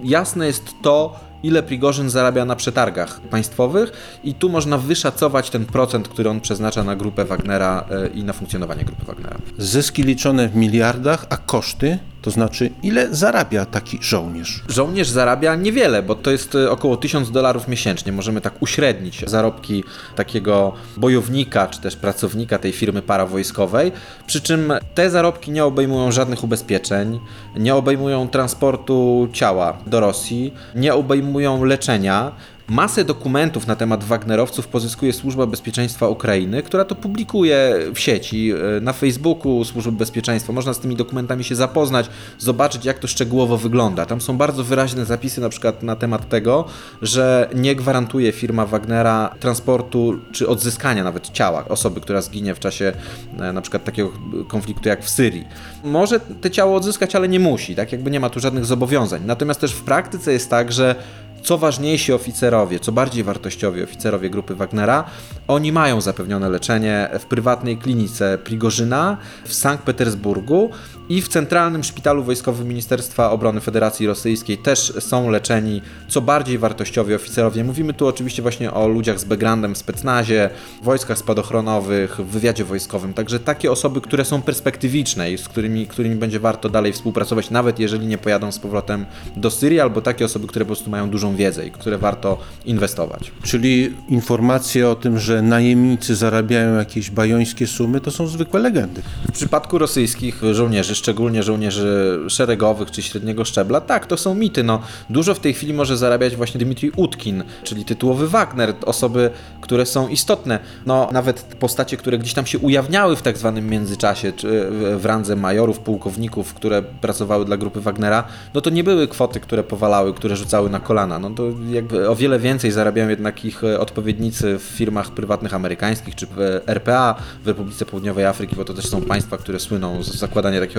Jasne 0.04 0.46
jest 0.46 0.64
to, 0.82 1.20
ile 1.42 1.62
Prigorzyn 1.62 2.10
zarabia 2.10 2.44
na 2.44 2.56
przetargach 2.56 3.20
państwowych 3.20 3.92
i 4.24 4.34
tu 4.34 4.48
można 4.48 4.78
wyszacować 4.78 5.50
ten 5.50 5.64
procent, 5.66 6.08
który 6.08 6.30
on 6.30 6.40
przeznacza 6.40 6.84
na 6.84 6.96
grupę 6.96 7.24
Wagnera 7.24 7.84
e, 7.90 8.08
i 8.08 8.24
na 8.24 8.32
funkcjonowanie 8.32 8.84
grupy 8.84 9.04
Wagnera. 9.04 9.36
Zyski 9.58 10.02
liczone 10.02 10.48
w 10.48 10.56
miliardach, 10.56 11.26
a 11.30 11.36
koszty, 11.36 11.98
to 12.28 12.32
znaczy 12.32 12.70
ile 12.82 13.14
zarabia 13.14 13.64
taki 13.64 13.98
żołnierz? 14.02 14.62
Żołnierz 14.68 15.08
zarabia 15.08 15.54
niewiele, 15.54 16.02
bo 16.02 16.14
to 16.14 16.30
jest 16.30 16.54
e, 16.54 16.70
około 16.70 16.96
1000 16.96 17.30
dolarów 17.30 17.68
miesięcznie. 17.68 18.12
Możemy 18.12 18.40
tak 18.40 18.62
uśrednić 18.62 19.24
zarobki 19.26 19.84
takiego 20.16 20.72
bojownika 20.96 21.66
czy 21.66 21.80
też 21.80 21.96
pracownika 21.96 22.58
tej 22.58 22.72
firmy 22.72 23.02
parawojskowej. 23.02 23.92
Przy 24.26 24.40
czym 24.40 24.72
te 24.94 25.10
zarobki 25.10 25.50
nie 25.50 25.64
obejmują 25.64 26.12
żadnych 26.12 26.44
ubezpieczeń, 26.44 27.20
nie 27.56 27.74
obejmują 27.74 28.28
transportu 28.28 29.28
ciała 29.32 29.76
do 29.86 30.00
Rosji, 30.00 30.54
nie 30.74 30.94
obejmują 30.94 31.64
leczenia. 31.64 32.32
Masę 32.70 33.04
dokumentów 33.04 33.66
na 33.66 33.76
temat 33.76 34.04
Wagnerowców 34.04 34.68
pozyskuje 34.68 35.12
Służba 35.12 35.46
Bezpieczeństwa 35.46 36.08
Ukrainy, 36.08 36.62
która 36.62 36.84
to 36.84 36.94
publikuje 36.94 37.78
w 37.94 37.98
sieci, 37.98 38.52
e, 38.76 38.80
na 38.80 38.92
Facebooku 38.92 39.64
Służby 39.64 39.92
Bezpieczeństwa. 39.92 40.52
Można 40.52 40.74
z 40.74 40.78
tymi 40.78 40.96
dokumentami 40.96 41.44
się 41.44 41.54
zapoznać, 41.54 42.10
zobaczyć 42.38 42.84
jak 42.84 42.98
to 42.98 43.08
szczegółowo 43.08 43.56
wygląda. 43.56 44.06
Tam 44.06 44.20
są 44.20 44.36
bardzo 44.36 44.64
wyraźne 44.64 45.04
zapisy 45.04 45.40
na 45.40 45.48
przykład 45.48 45.82
na 45.82 45.96
temat 45.96 46.28
tego, 46.28 46.64
że 47.02 47.48
nie 47.54 47.76
gwarantuje 47.76 48.32
firma 48.32 48.66
Wagnera 48.66 49.34
transportu 49.40 50.18
czy 50.32 50.48
odzyskania 50.48 51.04
nawet 51.04 51.30
ciała 51.30 51.64
osoby, 51.68 52.00
która 52.00 52.22
zginie 52.22 52.54
w 52.54 52.58
czasie 52.58 52.92
e, 53.40 53.52
na 53.52 53.60
przykład 53.60 53.84
takiego 53.84 54.12
konfliktu 54.48 54.88
jak 54.88 55.04
w 55.04 55.10
Syrii. 55.10 55.44
Może 55.84 56.20
te 56.20 56.50
ciało 56.50 56.76
odzyskać, 56.76 57.14
ale 57.14 57.28
nie 57.28 57.40
musi, 57.40 57.74
tak 57.74 57.92
jakby 57.92 58.10
nie 58.10 58.20
ma 58.20 58.30
tu 58.30 58.40
żadnych 58.40 58.64
zobowiązań. 58.64 59.22
Natomiast 59.26 59.60
też 59.60 59.72
w 59.72 59.82
praktyce 59.82 60.32
jest 60.32 60.50
tak, 60.50 60.72
że 60.72 60.94
co 61.42 61.58
ważniejsi 61.58 62.12
oficerowie, 62.12 62.57
co 62.80 62.92
bardziej 62.92 63.24
wartościowi 63.24 63.82
oficerowie 63.82 64.30
grupy 64.30 64.54
Wagnera, 64.54 65.04
oni 65.48 65.72
mają 65.72 66.00
zapewnione 66.00 66.48
leczenie 66.48 67.08
w 67.20 67.24
prywatnej 67.24 67.76
klinice 67.76 68.38
Prigorzyna 68.38 69.16
w 69.44 69.54
Sankt 69.54 69.84
Petersburgu 69.84 70.70
i 71.08 71.22
w 71.22 71.28
Centralnym 71.28 71.84
Szpitalu 71.84 72.24
Wojskowym 72.24 72.68
Ministerstwa 72.68 73.30
Obrony 73.30 73.60
Federacji 73.60 74.06
Rosyjskiej 74.06 74.58
też 74.58 74.92
są 75.00 75.30
leczeni 75.30 75.82
co 76.08 76.20
bardziej 76.20 76.58
wartościowi 76.58 77.14
oficerowie. 77.14 77.64
Mówimy 77.64 77.94
tu 77.94 78.06
oczywiście 78.06 78.42
właśnie 78.42 78.72
o 78.72 78.88
ludziach 78.88 79.20
z 79.20 79.24
backgroundem 79.24 79.74
w 79.74 79.78
specnazie, 79.78 80.50
wojskach 80.82 81.18
spadochronowych, 81.18 82.16
w 82.16 82.24
wywiadzie 82.24 82.64
wojskowym, 82.64 83.14
także 83.14 83.40
takie 83.40 83.72
osoby, 83.72 84.00
które 84.00 84.24
są 84.24 84.42
perspektywiczne 84.42 85.32
i 85.32 85.38
z 85.38 85.48
którymi, 85.48 85.86
którymi 85.86 86.16
będzie 86.16 86.40
warto 86.40 86.68
dalej 86.68 86.92
współpracować, 86.92 87.50
nawet 87.50 87.78
jeżeli 87.78 88.06
nie 88.06 88.18
pojadą 88.18 88.52
z 88.52 88.58
powrotem 88.58 89.06
do 89.36 89.50
Syrii, 89.50 89.80
albo 89.80 90.00
takie 90.00 90.24
osoby, 90.24 90.46
które 90.46 90.64
po 90.64 90.68
prostu 90.68 90.90
mają 90.90 91.10
dużą 91.10 91.36
wiedzę 91.36 91.66
i 91.66 91.70
które 91.70 91.98
warto 91.98 92.38
inwestować. 92.64 93.32
Czyli 93.42 93.94
informacje 94.08 94.88
o 94.88 94.94
tym, 94.94 95.18
że 95.18 95.42
najemnicy 95.42 96.16
zarabiają 96.16 96.74
jakieś 96.74 97.10
bajońskie 97.10 97.66
sumy, 97.66 98.00
to 98.00 98.10
są 98.10 98.26
zwykłe 98.26 98.60
legendy. 98.60 99.02
W 99.28 99.32
przypadku 99.32 99.78
rosyjskich 99.78 100.42
żołnierzy, 100.52 100.94
szczególnie 100.98 101.42
żołnierzy 101.42 102.20
szeregowych 102.28 102.90
czy 102.90 103.02
średniego 103.02 103.44
szczebla, 103.44 103.80
tak, 103.80 104.06
to 104.06 104.16
są 104.16 104.34
mity. 104.34 104.62
No, 104.62 104.80
dużo 105.10 105.34
w 105.34 105.40
tej 105.40 105.54
chwili 105.54 105.74
może 105.74 105.96
zarabiać 105.96 106.36
właśnie 106.36 106.60
Dmitrij 106.60 106.92
Utkin, 106.96 107.44
czyli 107.64 107.84
tytułowy 107.84 108.28
Wagner, 108.28 108.74
osoby, 108.86 109.30
które 109.60 109.86
są 109.86 110.08
istotne. 110.08 110.58
No, 110.86 111.08
nawet 111.12 111.42
postacie, 111.42 111.96
które 111.96 112.18
gdzieś 112.18 112.34
tam 112.34 112.46
się 112.46 112.58
ujawniały 112.58 113.16
w 113.16 113.22
tak 113.22 113.38
zwanym 113.38 113.68
międzyczasie, 113.68 114.32
czy 114.32 114.66
w 114.96 115.04
randze 115.04 115.36
majorów, 115.36 115.78
pułkowników, 115.78 116.54
które 116.54 116.82
pracowały 116.82 117.44
dla 117.44 117.56
grupy 117.56 117.80
Wagnera, 117.80 118.24
no 118.54 118.60
to 118.60 118.70
nie 118.70 118.84
były 118.84 119.08
kwoty, 119.08 119.40
które 119.40 119.64
powalały, 119.64 120.14
które 120.14 120.36
rzucały 120.36 120.70
na 120.70 120.80
kolana. 120.80 121.18
No 121.18 121.30
to 121.30 121.44
jakby 121.70 122.08
o 122.08 122.16
wiele 122.16 122.38
więcej 122.38 122.70
zarabiają 122.70 123.08
jednak 123.08 123.44
ich 123.44 123.64
odpowiednicy 123.64 124.58
w 124.58 124.62
firmach 124.62 125.10
prywatnych 125.10 125.54
amerykańskich, 125.54 126.14
czy 126.14 126.26
w 126.26 126.60
RPA, 126.66 127.14
w 127.44 127.48
Republice 127.48 127.86
Południowej 127.86 128.24
Afryki, 128.24 128.56
bo 128.56 128.64
to 128.64 128.74
też 128.74 128.86
są 128.86 129.02
państwa, 129.02 129.36
które 129.36 129.60
słyną 129.60 130.02
z 130.02 130.14
zakładania 130.14 130.60
takich. 130.60 130.78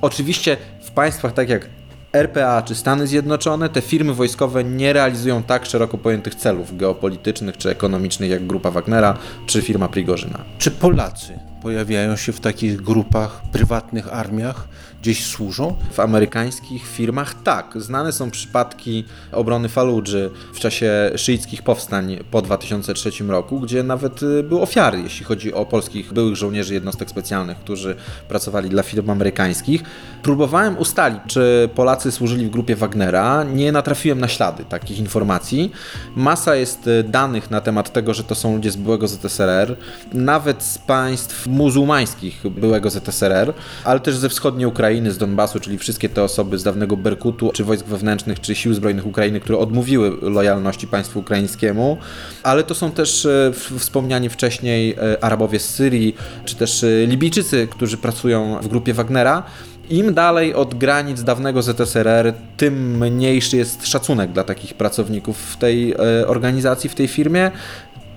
Oczywiście 0.00 0.56
w 0.82 0.90
państwach 0.90 1.32
tak 1.32 1.48
jak 1.48 1.68
RPA 2.14 2.62
czy 2.62 2.74
Stany 2.74 3.06
Zjednoczone, 3.06 3.68
te 3.68 3.80
firmy 3.80 4.14
wojskowe 4.14 4.64
nie 4.64 4.92
realizują 4.92 5.42
tak 5.42 5.66
szeroko 5.66 5.98
pojętych 5.98 6.34
celów 6.34 6.76
geopolitycznych 6.76 7.56
czy 7.56 7.70
ekonomicznych 7.70 8.30
jak 8.30 8.46
grupa 8.46 8.70
Wagnera 8.70 9.18
czy 9.46 9.62
firma 9.62 9.88
Prigorzyna. 9.88 10.44
Czy 10.58 10.70
Polacy 10.70 11.38
pojawiają 11.62 12.16
się 12.16 12.32
w 12.32 12.40
takich 12.40 12.76
grupach, 12.76 13.42
prywatnych 13.52 14.12
armiach? 14.12 14.68
Gdzieś 15.04 15.26
służą? 15.26 15.76
W 15.92 16.00
amerykańskich 16.00 16.88
firmach 16.88 17.42
tak. 17.42 17.74
Znane 17.76 18.12
są 18.12 18.30
przypadki 18.30 19.04
obrony 19.32 19.68
Faludży 19.68 20.30
w 20.54 20.58
czasie 20.58 21.10
szyickich 21.16 21.62
powstań 21.62 22.18
po 22.30 22.42
2003 22.42 23.10
roku, 23.28 23.60
gdzie 23.60 23.82
nawet 23.82 24.22
y, 24.22 24.42
były 24.42 24.60
ofiary, 24.60 25.00
jeśli 25.00 25.24
chodzi 25.24 25.54
o 25.54 25.66
polskich 25.66 26.12
byłych 26.12 26.36
żołnierzy 26.36 26.74
jednostek 26.74 27.10
specjalnych, 27.10 27.58
którzy 27.58 27.96
pracowali 28.28 28.68
dla 28.68 28.82
firm 28.82 29.10
amerykańskich. 29.10 29.82
Próbowałem 30.22 30.78
ustalić, 30.78 31.20
czy 31.26 31.68
Polacy 31.74 32.12
służyli 32.12 32.46
w 32.46 32.50
grupie 32.50 32.76
Wagnera. 32.76 33.44
Nie 33.44 33.72
natrafiłem 33.72 34.20
na 34.20 34.28
ślady 34.28 34.64
takich 34.64 34.98
informacji. 34.98 35.72
Masa 36.16 36.56
jest 36.56 36.86
y, 36.86 37.02
danych 37.02 37.50
na 37.50 37.60
temat 37.60 37.92
tego, 37.92 38.14
że 38.14 38.24
to 38.24 38.34
są 38.34 38.54
ludzie 38.56 38.70
z 38.70 38.76
byłego 38.76 39.08
ZSRR, 39.08 39.76
nawet 40.12 40.62
z 40.62 40.78
państw 40.78 41.46
muzułmańskich 41.46 42.42
byłego 42.50 42.90
ZSRR, 42.90 43.54
ale 43.84 44.00
też 44.00 44.16
ze 44.16 44.28
wschodniej 44.28 44.66
Ukrainy, 44.66 44.93
z 44.94 45.18
Donbasu, 45.18 45.60
czyli 45.60 45.78
wszystkie 45.78 46.08
te 46.08 46.22
osoby 46.22 46.58
z 46.58 46.62
dawnego 46.62 46.96
Berkutu, 46.96 47.50
czy 47.54 47.64
wojsk 47.64 47.86
wewnętrznych, 47.86 48.40
czy 48.40 48.54
sił 48.54 48.74
zbrojnych 48.74 49.06
Ukrainy, 49.06 49.40
które 49.40 49.58
odmówiły 49.58 50.16
lojalności 50.22 50.86
państwu 50.86 51.20
ukraińskiemu, 51.20 51.98
ale 52.42 52.64
to 52.64 52.74
są 52.74 52.90
też 52.90 53.26
e, 53.26 53.52
wspomniani 53.78 54.28
wcześniej 54.28 54.92
e, 54.92 55.24
Arabowie 55.24 55.58
z 55.58 55.68
Syrii, 55.68 56.16
czy 56.44 56.56
też 56.56 56.84
e, 56.84 57.06
Libijczycy, 57.06 57.68
którzy 57.70 57.96
pracują 57.96 58.58
w 58.62 58.68
grupie 58.68 58.94
Wagnera. 58.94 59.42
Im 59.90 60.14
dalej 60.14 60.54
od 60.54 60.74
granic 60.74 61.22
dawnego 61.22 61.62
ZSRR, 61.62 62.32
tym 62.56 62.96
mniejszy 62.98 63.56
jest 63.56 63.86
szacunek 63.86 64.32
dla 64.32 64.44
takich 64.44 64.74
pracowników 64.74 65.38
w 65.38 65.56
tej 65.56 65.96
organizacji, 66.26 66.90
w 66.90 66.94
tej 66.94 67.08
firmie 67.08 67.50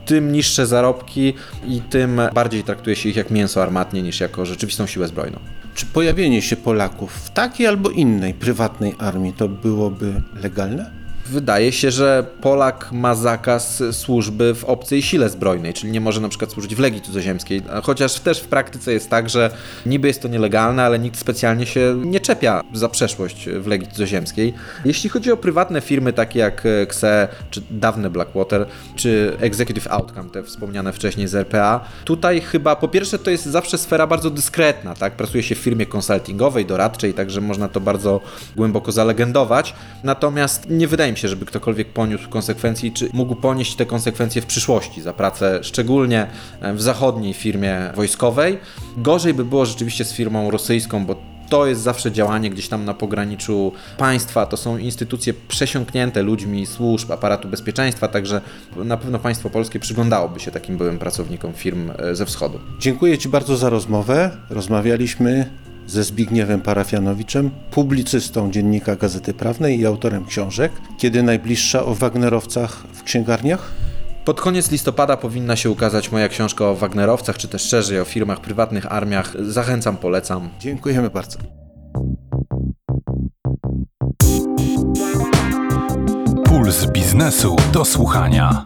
tym 0.05 0.31
niższe 0.31 0.67
zarobki 0.67 1.33
i 1.67 1.81
tym 1.81 2.21
bardziej 2.33 2.63
traktuje 2.63 2.95
się 2.95 3.09
ich 3.09 3.15
jak 3.15 3.31
mięso 3.31 3.63
armatnie 3.63 4.01
niż 4.01 4.19
jako 4.19 4.45
rzeczywistą 4.45 4.87
siłę 4.87 5.07
zbrojną. 5.07 5.39
Czy 5.77 5.85
pojawienie 5.85 6.41
się 6.41 6.55
Polaków 6.55 7.13
w 7.13 7.29
takiej 7.29 7.67
albo 7.67 7.89
innej 7.89 8.33
prywatnej 8.33 8.95
armii 8.99 9.33
to 9.33 9.47
byłoby 9.47 10.21
legalne? 10.43 10.96
Wydaje 11.29 11.71
się, 11.71 11.91
że 11.91 12.25
Polak 12.41 12.91
ma 12.91 13.15
zakaz 13.15 13.83
służby 13.91 14.55
w 14.55 14.63
obcej 14.63 15.01
sile 15.01 15.29
zbrojnej, 15.29 15.73
czyli 15.73 15.91
nie 15.91 16.01
może 16.01 16.21
na 16.21 16.29
przykład 16.29 16.51
służyć 16.51 16.75
w 16.75 16.79
Legii 16.79 17.01
Cudzoziemskiej, 17.01 17.61
chociaż 17.83 18.19
też 18.19 18.39
w 18.39 18.47
praktyce 18.47 18.93
jest 18.93 19.09
tak, 19.09 19.29
że 19.29 19.51
niby 19.85 20.07
jest 20.07 20.21
to 20.21 20.27
nielegalne, 20.27 20.83
ale 20.83 20.99
nikt 20.99 21.19
specjalnie 21.19 21.65
się 21.65 22.01
nie 22.05 22.19
czepia 22.19 22.61
za 22.73 22.89
przeszłość 22.89 23.49
w 23.49 23.67
Legii 23.67 23.87
Cudzoziemskiej. 23.87 24.53
Jeśli 24.85 25.09
chodzi 25.09 25.31
o 25.31 25.37
prywatne 25.37 25.81
firmy 25.81 26.13
takie 26.13 26.39
jak 26.39 26.63
XE, 26.65 27.27
czy 27.49 27.61
dawne 27.71 28.09
Blackwater, 28.09 28.65
czy 28.95 29.37
Executive 29.39 29.87
Outcome, 29.87 30.29
te 30.29 30.43
wspomniane 30.43 30.93
wcześniej 30.93 31.27
z 31.27 31.35
RPA, 31.35 31.79
tutaj 32.05 32.41
chyba 32.41 32.75
po 32.75 32.87
pierwsze 32.87 33.19
to 33.19 33.31
jest 33.31 33.45
zawsze 33.45 33.77
sfera 33.77 34.07
bardzo 34.07 34.29
dyskretna, 34.29 34.95
tak? 34.95 35.15
Pracuje 35.15 35.43
się 35.43 35.55
w 35.55 35.59
firmie 35.59 35.85
konsultingowej, 35.85 36.65
doradczej, 36.65 37.13
także 37.13 37.41
można 37.41 37.67
to 37.67 37.79
bardzo 37.79 38.21
głęboko 38.55 38.91
zalegendować. 38.91 39.73
Natomiast 40.03 40.69
nie 40.69 40.87
wydaje 40.87 41.11
mi 41.11 41.16
się, 41.17 41.27
żeby 41.27 41.45
ktokolwiek 41.45 41.93
poniósł 41.93 42.29
konsekwencje, 42.29 42.91
czy 42.91 43.09
mógł 43.13 43.35
ponieść 43.35 43.75
te 43.75 43.85
konsekwencje 43.85 44.41
w 44.41 44.45
przyszłości 44.45 45.01
za 45.01 45.13
pracę, 45.13 45.59
szczególnie 45.61 46.27
w 46.73 46.81
zachodniej 46.81 47.33
firmie 47.33 47.91
wojskowej. 47.95 48.57
Gorzej 48.97 49.33
by 49.33 49.45
było 49.45 49.65
rzeczywiście 49.65 50.05
z 50.05 50.13
firmą 50.13 50.51
rosyjską, 50.51 51.05
bo 51.05 51.15
to 51.49 51.65
jest 51.67 51.81
zawsze 51.81 52.11
działanie 52.11 52.49
gdzieś 52.49 52.67
tam 52.67 52.85
na 52.85 52.93
pograniczu 52.93 53.71
państwa. 53.97 54.45
To 54.45 54.57
są 54.57 54.77
instytucje 54.77 55.33
przesiąknięte 55.47 56.23
ludźmi 56.23 56.65
służb, 56.65 57.11
aparatu 57.11 57.47
bezpieczeństwa, 57.47 58.07
także 58.07 58.41
na 58.75 58.97
pewno 58.97 59.19
państwo 59.19 59.49
polskie 59.49 59.79
przyglądałoby 59.79 60.39
się 60.39 60.51
takim 60.51 60.77
byłym 60.77 60.99
pracownikom 60.99 61.53
firm 61.53 61.91
e, 61.97 62.15
ze 62.15 62.25
wschodu. 62.25 62.59
Dziękuję 62.79 63.17
Ci 63.17 63.29
bardzo 63.29 63.57
za 63.57 63.69
rozmowę. 63.69 64.37
Rozmawialiśmy 64.49 65.49
ze 65.87 66.03
Zbigniewem 66.03 66.61
Parafianowiczem, 66.61 67.51
publicystą 67.71 68.51
Dziennika 68.51 68.95
Gazety 68.95 69.33
Prawnej 69.33 69.79
i 69.79 69.85
autorem 69.85 70.25
książek. 70.25 70.71
Kiedy 70.97 71.23
najbliższa 71.23 71.85
o 71.85 71.95
Wagnerowcach 71.95 72.83
w 72.93 73.03
księgarniach? 73.03 73.71
Pod 74.25 74.41
koniec 74.41 74.71
listopada 74.71 75.17
powinna 75.17 75.55
się 75.55 75.69
ukazać 75.69 76.11
moja 76.11 76.29
książka 76.29 76.65
o 76.65 76.75
Wagnerowcach, 76.75 77.37
czy 77.37 77.47
też 77.47 77.61
szerzej 77.61 77.99
o 77.99 78.05
firmach, 78.05 78.41
prywatnych 78.41 78.91
armiach. 78.91 79.33
Zachęcam, 79.39 79.97
polecam. 79.97 80.49
Dziękujemy 80.59 81.09
bardzo. 81.09 81.39
Puls 86.45 86.85
biznesu 86.91 87.55
do 87.73 87.85
słuchania. 87.85 88.65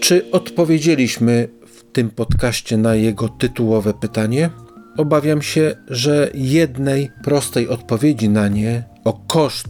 Czy 0.00 0.30
odpowiedzieliśmy 0.30 1.48
tym 1.92 2.10
podcaście 2.10 2.76
na 2.76 2.94
jego 2.94 3.28
tytułowe 3.28 3.94
pytanie? 3.94 4.50
Obawiam 4.96 5.42
się, 5.42 5.76
że 5.88 6.30
jednej 6.34 7.10
prostej 7.24 7.68
odpowiedzi 7.68 8.28
na 8.28 8.48
nie 8.48 8.84
o 9.04 9.12
koszt 9.12 9.68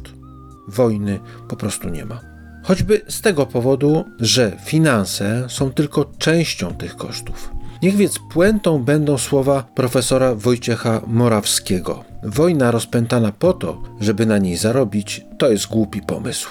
wojny 0.69 1.21
po 1.49 1.57
prostu 1.57 1.89
nie 1.89 2.05
ma. 2.05 2.21
Choćby 2.63 3.01
z 3.09 3.21
tego 3.21 3.47
powodu, 3.47 4.05
że 4.21 4.57
finanse 4.65 5.47
są 5.49 5.73
tylko 5.73 6.05
częścią 6.05 6.75
tych 6.75 6.97
kosztów. 6.97 7.51
Niech 7.83 7.97
więc 7.97 8.19
puentą 8.33 8.85
będą 8.85 9.19
słowa 9.19 9.65
profesora 9.75 10.35
Wojciecha 10.35 11.03
Morawskiego. 11.07 12.05
Wojna 12.23 12.71
rozpętana 12.71 13.33
po 13.33 13.53
to, 13.53 13.83
żeby 14.01 14.27
na 14.27 14.39
niej 14.39 14.57
zarobić, 14.57 15.27
to 15.39 15.51
jest 15.51 15.67
głupi 15.67 16.03
pomysł. 16.03 16.51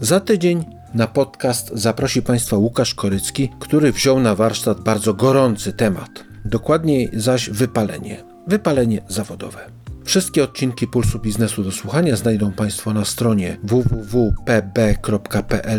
Za 0.00 0.20
tydzień 0.20 0.64
na 0.94 1.06
podcast 1.06 1.70
zaprosi 1.74 2.22
Państwa 2.22 2.56
Łukasz 2.56 2.94
Korycki, 2.94 3.50
który 3.60 3.92
wziął 3.92 4.20
na 4.20 4.34
warsztat 4.34 4.80
bardzo 4.80 5.14
gorący 5.14 5.72
temat. 5.72 6.10
Dokładniej 6.44 7.10
zaś 7.12 7.50
wypalenie. 7.50 8.24
Wypalenie 8.46 9.02
zawodowe. 9.08 9.58
Wszystkie 10.04 10.44
odcinki 10.44 10.86
Pulsu 10.86 11.18
Biznesu 11.18 11.64
do 11.64 11.72
słuchania 11.72 12.16
znajdą 12.16 12.52
Państwo 12.52 12.92
na 12.92 13.04
stronie 13.04 13.56
www.pb.pl 13.62 15.02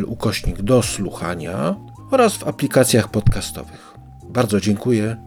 ukośnik 0.04 0.62
do 0.62 0.82
słuchania 0.82 1.76
oraz 2.12 2.34
w 2.36 2.48
aplikacjach 2.48 3.08
podcastowych. 3.12 3.94
Bardzo 4.30 4.60
dziękuję. 4.60 5.18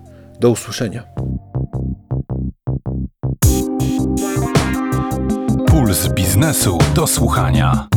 Do 0.40 0.50
usłyszenia. 0.50 1.04
Puls 5.66 6.08
biznesu 6.08 6.78
do 6.94 7.06
słuchania. 7.06 7.88